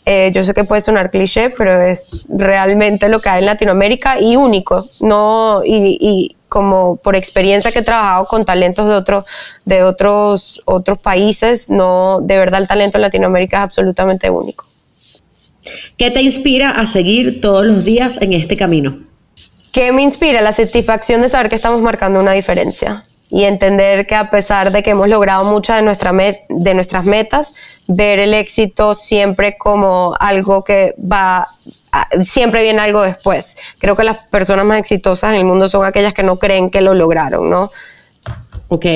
Eh, 0.06 0.30
yo 0.34 0.44
sé 0.44 0.54
que 0.54 0.64
puede 0.64 0.80
sonar 0.80 1.10
cliché, 1.10 1.50
pero 1.50 1.80
es 1.80 2.26
realmente 2.28 3.08
lo 3.08 3.20
que 3.20 3.28
hay 3.28 3.40
en 3.40 3.46
Latinoamérica 3.46 4.20
y 4.20 4.36
único. 4.36 4.86
No, 5.00 5.62
y, 5.64 6.36
como 6.48 6.96
por 6.96 7.14
experiencia 7.14 7.70
que 7.70 7.78
he 7.78 7.82
trabajado 7.82 8.26
con 8.26 8.44
talentos 8.44 8.88
de, 8.88 8.96
otros 8.96 9.24
de 9.64 9.84
otros, 9.84 10.60
otros 10.64 10.98
países, 10.98 11.70
no, 11.70 12.18
de 12.22 12.38
verdad 12.38 12.60
el 12.60 12.66
talento 12.66 12.98
en 12.98 13.02
Latinoamérica 13.02 13.58
es 13.58 13.62
absolutamente 13.62 14.30
único. 14.30 14.64
¿Qué 15.96 16.10
te 16.10 16.22
inspira 16.22 16.70
a 16.70 16.86
seguir 16.86 17.40
todos 17.40 17.64
los 17.64 17.84
días 17.84 18.18
en 18.20 18.32
este 18.32 18.56
camino? 18.56 18.98
¿Qué 19.70 19.92
me 19.92 20.02
inspira? 20.02 20.40
La 20.40 20.52
satisfacción 20.52 21.20
de 21.20 21.28
saber 21.28 21.50
que 21.50 21.54
estamos 21.54 21.80
marcando 21.82 22.18
una 22.18 22.32
diferencia 22.32 23.04
y 23.30 23.44
entender 23.44 24.06
que 24.06 24.14
a 24.14 24.30
pesar 24.30 24.72
de 24.72 24.82
que 24.82 24.90
hemos 24.90 25.08
logrado 25.08 25.44
muchas 25.44 25.76
de, 25.76 25.82
nuestra 25.82 26.12
de 26.12 26.74
nuestras 26.74 27.04
metas, 27.04 27.54
ver 27.86 28.18
el 28.18 28.34
éxito 28.34 28.94
siempre 28.94 29.56
como 29.56 30.14
algo 30.18 30.64
que 30.64 30.94
va, 31.00 31.48
siempre 32.24 32.62
viene 32.62 32.80
algo 32.80 33.02
después. 33.02 33.56
Creo 33.78 33.96
que 33.96 34.04
las 34.04 34.18
personas 34.18 34.66
más 34.66 34.78
exitosas 34.78 35.32
en 35.32 35.38
el 35.38 35.44
mundo 35.44 35.68
son 35.68 35.84
aquellas 35.84 36.14
que 36.14 36.22
no 36.22 36.38
creen 36.38 36.70
que 36.70 36.80
lo 36.80 36.94
lograron, 36.94 37.48
¿no? 37.48 37.70
Ok. 38.68 38.86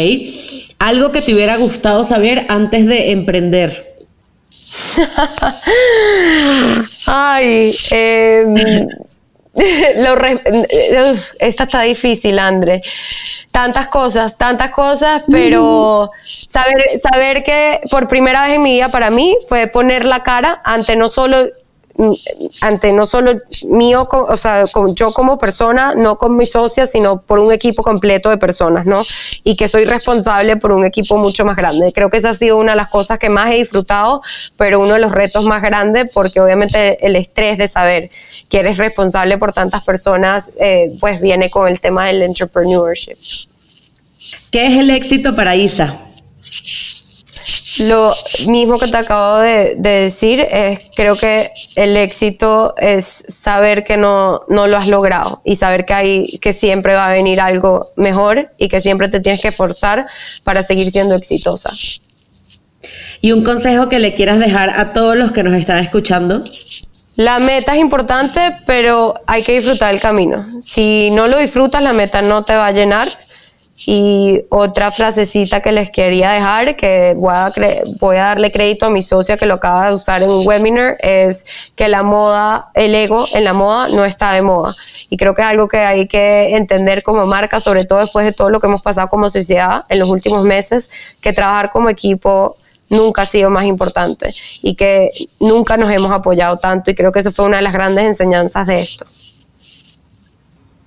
Algo 0.79 1.11
que 1.11 1.23
te 1.23 1.35
hubiera 1.35 1.57
gustado 1.57 2.05
saber 2.05 2.47
antes 2.49 2.87
de 2.87 3.13
emprender. 3.13 3.95
Ay, 7.07 7.77
eh, 7.91 8.87
lo 9.99 10.15
esta 11.39 11.65
está 11.65 11.83
difícil, 11.83 12.39
André. 12.39 12.83
Tantas 13.53 13.87
cosas, 13.87 14.37
tantas 14.37 14.71
cosas, 14.71 15.23
pero 15.31 16.11
saber, 16.25 16.85
saber 17.01 17.43
que 17.45 17.81
por 17.91 18.09
primera 18.09 18.43
vez 18.43 18.55
en 18.55 18.63
mi 18.63 18.75
vida 18.75 18.89
para 18.89 19.11
mí 19.11 19.37
fue 19.49 19.69
poner 19.69 20.05
la 20.05 20.23
cara 20.25 20.61
ante 20.65 20.97
no 20.97 21.09
solo 21.09 21.49
ante 22.61 22.93
no 22.93 23.07
solo 23.07 23.33
mío, 23.69 24.09
o 24.11 24.37
sea, 24.37 24.65
yo 24.95 25.13
como 25.13 25.39
persona, 25.39 25.95
no 25.95 26.19
con 26.19 26.37
mi 26.37 26.47
socia, 26.47 26.87
sino 26.87 27.21
por 27.21 27.39
un 27.39 27.53
equipo 27.53 27.83
completo 27.83 28.31
de 28.31 28.37
personas, 28.37 28.85
¿no? 28.85 29.03
Y 29.45 29.57
que 29.57 29.69
soy 29.69 29.85
responsable 29.85 30.57
por 30.57 30.73
un 30.73 30.85
equipo 30.85 31.17
mucho 31.19 31.45
más 31.45 31.57
grande. 31.57 31.93
Creo 31.93 32.11
que 32.11 32.17
esa 32.17 32.31
ha 32.31 32.35
sido 32.35 32.59
una 32.59 32.73
de 32.73 32.77
las 32.77 32.89
cosas 32.89 33.19
que 33.19 33.29
más 33.29 33.53
he 33.53 33.59
disfrutado, 33.59 34.23
pero 34.57 34.81
uno 34.81 34.95
de 34.95 35.01
los 35.01 35.13
retos 35.13 35.45
más 35.45 35.63
grandes, 35.63 36.11
porque 36.13 36.41
obviamente 36.41 37.05
el 37.07 37.15
estrés 37.17 37.59
de 37.59 37.69
saber 37.69 38.11
que 38.49 38.61
eres 38.61 38.77
responsable 38.77 39.39
por 39.39 39.53
tantas 39.53 39.85
personas, 39.85 40.51
eh, 40.59 40.93
pues 40.99 41.21
viene 41.21 41.49
con 41.49 41.69
el 41.69 41.81
tema 41.81 42.07
del 42.07 42.23
entrepreneurship. 42.23 43.17
¿Qué 44.51 44.67
es 44.67 44.79
el 44.79 44.91
éxito 44.91 45.37
para 45.37 45.55
Isa? 45.55 46.01
Lo 47.79 48.15
mismo 48.47 48.79
que 48.79 48.89
te 48.89 48.97
acabo 48.97 49.39
de, 49.39 49.75
decir 49.77 50.47
es, 50.51 50.79
creo 50.95 51.17
que 51.17 51.51
el 51.77 51.97
éxito 51.97 52.75
es 52.77 53.25
saber 53.29 53.85
que 53.85 53.97
no, 53.97 54.43
no 54.49 54.67
lo 54.67 54.77
has 54.77 54.87
logrado 54.87 55.41
y 55.45 55.57
saber 55.57 55.85
que, 55.85 55.95
hay, 55.95 56.39
que 56.39 56.53
siempre 56.53 56.95
va 56.95 57.09
a 57.09 57.13
venir 57.13 57.41
algo 57.41 57.93
mejor 57.97 58.51
y 58.59 58.69
que 58.69 58.81
siempre 58.81 59.09
te 59.09 59.21
tienes 59.21 59.41
que 59.41 59.49
esforzar 59.49 60.07
para 60.45 60.63
seguir 60.63 60.91
siendo 60.91 61.15
exitosa. 61.15 61.71
¿Y 63.21 63.33
un 63.33 63.43
consejo 63.43 63.89
que 63.89 63.99
le 63.99 64.15
quieras 64.15 64.39
dejar 64.39 64.71
a 64.71 64.93
todos 64.93 65.17
los 65.17 65.33
que 65.33 65.43
nos 65.43 65.55
están 65.55 65.79
escuchando? 65.79 66.45
La 67.17 67.39
meta 67.39 67.75
es 67.75 67.81
importante, 67.81 68.57
pero 68.67 69.15
hay 69.27 69.43
que 69.43 69.55
disfrutar 69.57 69.95
el 69.95 70.01
camino. 70.01 70.61
Si 70.61 71.11
no 71.13 71.29
lo 71.29 71.39
disfrutas, 71.39 71.83
la 71.83 71.93
meta 71.93 72.23
no 72.23 72.45
te 72.45 72.55
va 72.55 72.67
a 72.67 72.73
llenar 72.73 73.09
y 73.77 74.45
otra 74.51 74.93
frasecita 74.93 75.61
que 75.61 75.73
les 75.73 75.91
quería 75.91 76.31
dejar, 76.31 76.77
que 76.77 77.15
voy 77.17 77.35
a, 77.35 77.53
voy 77.99 78.17
a 78.17 78.25
darle 78.25 78.53
crédito 78.53 78.87
a 78.87 78.91
mi 78.91 79.03
socia 79.03 79.37
que 79.37 79.47
lo 79.47 79.55
acaba 79.55 79.89
de 79.89 79.95
usar 79.95 80.23
en 80.23 80.31
un 80.31 80.47
webinar, 80.47 80.97
es 81.01 81.73
que 81.75 81.89
la 81.89 82.03
moda, 82.05 82.71
el 82.75 82.95
ego 82.95 83.27
en 83.35 83.43
la 83.43 83.53
moda 83.53 83.89
no 83.89 84.05
está 84.05 84.33
de 84.33 84.43
moda. 84.43 84.75
Y 85.11 85.17
creo 85.17 85.35
que 85.35 85.43
es 85.43 85.49
algo 85.49 85.67
que 85.67 85.79
hay 85.79 86.07
que 86.07 86.57
entender 86.57 87.03
como 87.03 87.27
marca, 87.27 87.59
sobre 87.59 87.85
todo 87.85 87.99
después 87.99 88.25
de 88.25 88.33
todo 88.33 88.49
lo 88.49 88.61
que 88.61 88.69
hemos 88.69 88.83
pasado 88.83 89.09
como 89.09 89.29
sociedad 89.29 89.85
en 89.89 89.99
los 89.99 90.09
últimos 90.09 90.45
meses, 90.45 90.91
que 91.21 91.33
trabajar 91.33 91.71
como 91.73 91.91
equipo 91.91 92.57
nunca 92.91 93.23
ha 93.23 93.27
sido 93.27 93.51
más 93.51 93.65
importante 93.65 94.33
y 94.63 94.75
que 94.77 95.11
nunca 95.41 95.77
nos 95.77 95.91
hemos 95.91 96.13
apoyado 96.13 96.59
tanto. 96.59 96.93
Y 96.93 96.95
creo 96.95 97.11
que 97.11 97.19
eso 97.19 97.33
fue 97.33 97.45
una 97.47 97.57
de 97.57 97.65
las 97.65 97.73
grandes 97.73 98.05
enseñanzas 98.05 98.69
de 98.69 98.81
esto. 98.81 99.05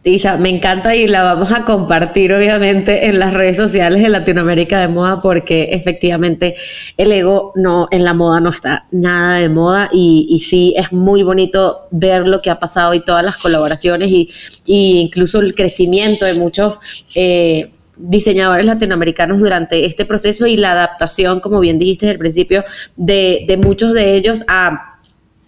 Isa, 0.08 0.38
me 0.38 0.50
encanta 0.50 0.96
y 0.96 1.08
la 1.08 1.24
vamos 1.24 1.52
a 1.52 1.66
compartir 1.66 2.34
obviamente 2.34 3.08
en 3.08 3.20
las 3.20 3.34
redes 3.34 3.58
sociales 3.58 4.02
de 4.02 4.10
Latinoamérica 4.10 4.80
de 4.80 4.88
Moda 4.88 5.22
porque 5.22 5.70
efectivamente 5.72 6.56
el 6.98 7.12
ego 7.12 7.52
no 7.56 7.88
en 7.92 8.04
la 8.04 8.14
moda 8.14 8.40
no 8.40 8.50
está 8.50 8.86
nada 8.92 9.38
de 9.38 9.50
moda 9.50 9.90
y, 9.92 10.44
sí 10.48 10.74
es 10.78 10.92
muy 10.94 11.24
bonito 11.24 11.88
ver 11.92 12.28
lo 12.28 12.42
que 12.42 12.50
ha 12.50 12.60
pasado 12.60 12.94
y 12.94 13.04
todas 13.04 13.24
las 13.24 13.38
colaboraciones 13.38 14.10
y, 14.10 14.30
incluso 14.66 15.40
el 15.40 15.56
crecimiento 15.56 16.26
de 16.26 16.36
muchos 16.36 16.80
eh, 17.16 17.72
diseñadores 17.98 18.66
latinoamericanos 18.66 19.40
durante 19.40 19.86
este 19.86 20.06
proceso 20.06 20.46
y 20.48 20.58
la 20.58 20.72
adaptación, 20.72 21.40
como 21.40 21.60
bien 21.60 21.80
dijiste 21.80 22.10
el 22.10 22.18
principio, 22.18 22.64
de, 22.96 23.46
de 23.48 23.58
muchos 23.58 23.94
de 23.94 24.14
ellos 24.14 24.44
a 24.48 24.97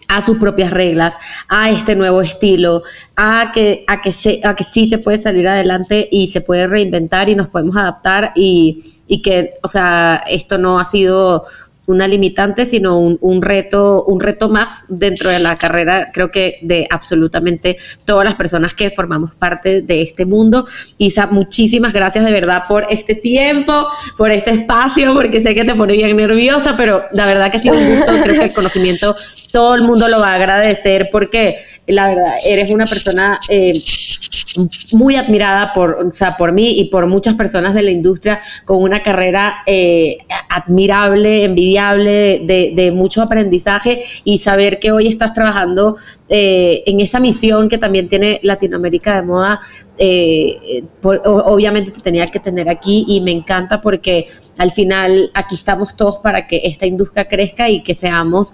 a 0.09 0.21
sus 0.21 0.37
propias 0.37 0.71
reglas, 0.71 1.13
a 1.47 1.69
este 1.69 1.95
nuevo 1.95 2.21
estilo, 2.21 2.81
a 3.15 3.51
que, 3.53 3.85
a 3.87 4.01
que, 4.01 4.11
se, 4.11 4.41
a 4.43 4.55
que 4.55 4.63
sí 4.63 4.87
se 4.87 4.97
puede 4.97 5.19
salir 5.19 5.47
adelante 5.47 6.09
y 6.11 6.27
se 6.29 6.41
puede 6.41 6.67
reinventar 6.67 7.29
y 7.29 7.35
nos 7.35 7.47
podemos 7.47 7.77
adaptar 7.77 8.33
y, 8.35 8.83
y 9.07 9.21
que, 9.21 9.53
o 9.61 9.69
sea, 9.69 10.23
esto 10.27 10.57
no 10.57 10.79
ha 10.79 10.85
sido 10.85 11.45
una 11.89 12.07
limitante, 12.07 12.67
sino 12.67 12.99
un, 12.99 13.41
reto, 13.41 14.03
un 14.05 14.19
reto 14.19 14.47
más 14.47 14.85
dentro 14.89 15.31
de 15.31 15.39
la 15.39 15.55
carrera, 15.55 16.11
creo 16.13 16.29
que 16.29 16.59
de 16.61 16.87
absolutamente 16.87 17.77
todas 18.05 18.23
las 18.23 18.35
personas 18.35 18.75
que 18.75 18.91
formamos 18.91 19.33
parte 19.33 19.81
de 19.81 20.03
este 20.03 20.27
mundo. 20.27 20.67
Isa, 20.99 21.25
muchísimas 21.25 21.91
gracias 21.91 22.23
de 22.23 22.31
verdad 22.31 22.61
por 22.67 22.85
este 22.91 23.15
tiempo, 23.15 23.87
por 24.19 24.29
este 24.29 24.51
espacio, 24.51 25.15
porque 25.15 25.41
sé 25.41 25.55
que 25.55 25.65
te 25.65 25.73
pone 25.73 25.93
bien 25.93 26.15
nerviosa, 26.15 26.77
pero 26.77 27.05
la 27.11 27.25
verdad 27.25 27.49
que 27.49 27.57
ha 27.57 27.59
sido 27.59 27.75
un 27.75 27.95
gusto, 27.95 28.11
creo 28.21 28.39
que 28.39 28.45
el 28.45 28.53
conocimiento 28.53 29.15
todo 29.51 29.73
el 29.73 29.81
mundo 29.81 30.07
lo 30.09 30.19
va 30.19 30.33
a 30.33 30.35
agradecer 30.35 31.09
porque 31.11 31.55
la 31.89 32.07
verdad, 32.09 32.33
eres 32.45 32.69
una 32.69 32.85
persona 32.85 33.39
eh, 33.49 33.73
muy 34.91 35.15
admirada 35.15 35.73
por, 35.73 36.07
o 36.07 36.13
sea, 36.13 36.37
por 36.37 36.51
mí 36.51 36.79
y 36.79 36.85
por 36.85 37.07
muchas 37.07 37.35
personas 37.35 37.73
de 37.73 37.81
la 37.81 37.89
industria 37.89 38.39
con 38.65 38.81
una 38.83 39.01
carrera 39.01 39.63
eh, 39.65 40.19
admirable, 40.49 41.43
envidiable, 41.45 42.41
de, 42.45 42.91
mucho 42.93 43.21
aprendizaje 43.21 43.99
y 44.23 44.39
saber 44.39 44.79
que 44.79 44.91
hoy 44.91 45.07
estás 45.07 45.33
trabajando 45.33 45.97
eh, 46.27 46.83
en 46.85 46.99
esa 46.99 47.19
misión 47.19 47.69
que 47.69 47.77
también 47.77 48.07
tiene 48.07 48.39
Latinoamérica 48.43 49.15
de 49.15 49.21
Moda, 49.23 49.59
obviamente 51.03 51.91
te 51.91 52.01
tenía 52.01 52.25
que 52.25 52.39
tener 52.39 52.69
aquí 52.69 53.05
y 53.07 53.21
me 53.21 53.31
encanta 53.31 53.81
porque 53.81 54.25
al 54.57 54.71
final 54.71 55.29
aquí 55.33 55.55
estamos 55.55 55.95
todos 55.95 56.19
para 56.19 56.47
que 56.47 56.61
esta 56.63 56.85
industria 56.85 57.27
crezca 57.27 57.69
y 57.69 57.83
que 57.83 57.93
seamos 57.93 58.53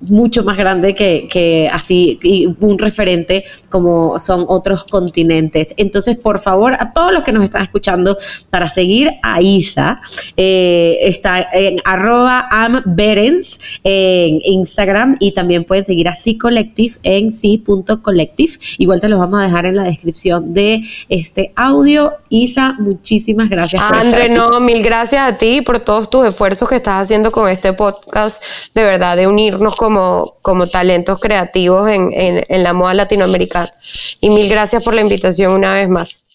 mucho 0.00 0.44
más 0.44 0.56
grande 0.56 0.94
que, 0.94 1.70
así, 1.72 2.18
y 2.22 2.46
un 2.60 2.78
referente 2.78 3.44
como 3.68 4.18
son 4.18 4.44
otros 4.48 4.84
continentes. 4.84 5.74
Entonces, 5.76 6.16
por 6.16 6.38
favor, 6.38 6.74
a 6.74 6.92
todos 6.92 7.12
los 7.12 7.24
que 7.24 7.32
nos 7.32 7.44
están 7.44 7.62
escuchando, 7.62 8.16
para 8.50 8.68
seguir 8.68 9.12
a 9.22 9.40
Isa, 9.40 10.00
eh, 10.36 10.98
está 11.02 11.48
en 11.52 11.80
arroba 11.84 12.48
amberens 12.50 13.58
en 13.84 14.40
Instagram 14.42 15.16
y 15.20 15.32
también 15.32 15.64
pueden 15.64 15.84
seguir 15.84 16.08
a 16.08 16.16
C 16.16 16.38
Collective 16.38 16.96
en 17.02 17.32
c.collective. 17.32 18.52
Igual 18.78 19.00
se 19.00 19.08
los 19.08 19.18
vamos 19.18 19.40
a 19.40 19.44
dejar 19.44 19.66
en 19.66 19.76
la 19.76 19.84
descripción 19.84 20.54
de 20.54 20.82
este 21.08 21.52
audio. 21.56 22.12
Isa, 22.28 22.76
muchísimas 22.78 23.48
gracias. 23.48 23.82
André, 23.82 24.28
no, 24.28 24.60
mil 24.60 24.82
gracias 24.82 25.22
a 25.22 25.36
ti 25.36 25.62
por 25.62 25.80
todos 25.80 26.10
tus 26.10 26.26
esfuerzos 26.26 26.68
que 26.68 26.76
estás 26.76 27.02
haciendo 27.02 27.32
con 27.32 27.48
este 27.48 27.72
podcast, 27.72 28.42
de 28.74 28.84
verdad, 28.84 29.16
de 29.16 29.26
unirnos 29.26 29.76
con 29.76 29.87
como, 30.42 30.66
talentos 30.66 31.18
creativos 31.20 31.90
en, 31.90 32.12
en 32.14 32.62
la 32.62 32.72
moda 32.72 32.94
latinoamericana. 32.94 33.72
Y 34.20 34.30
mil 34.30 34.48
gracias 34.48 34.84
por 34.84 34.94
la 34.94 35.00
invitación 35.00 35.52
una 35.52 35.74
vez 35.74 35.88
más. 35.88 36.27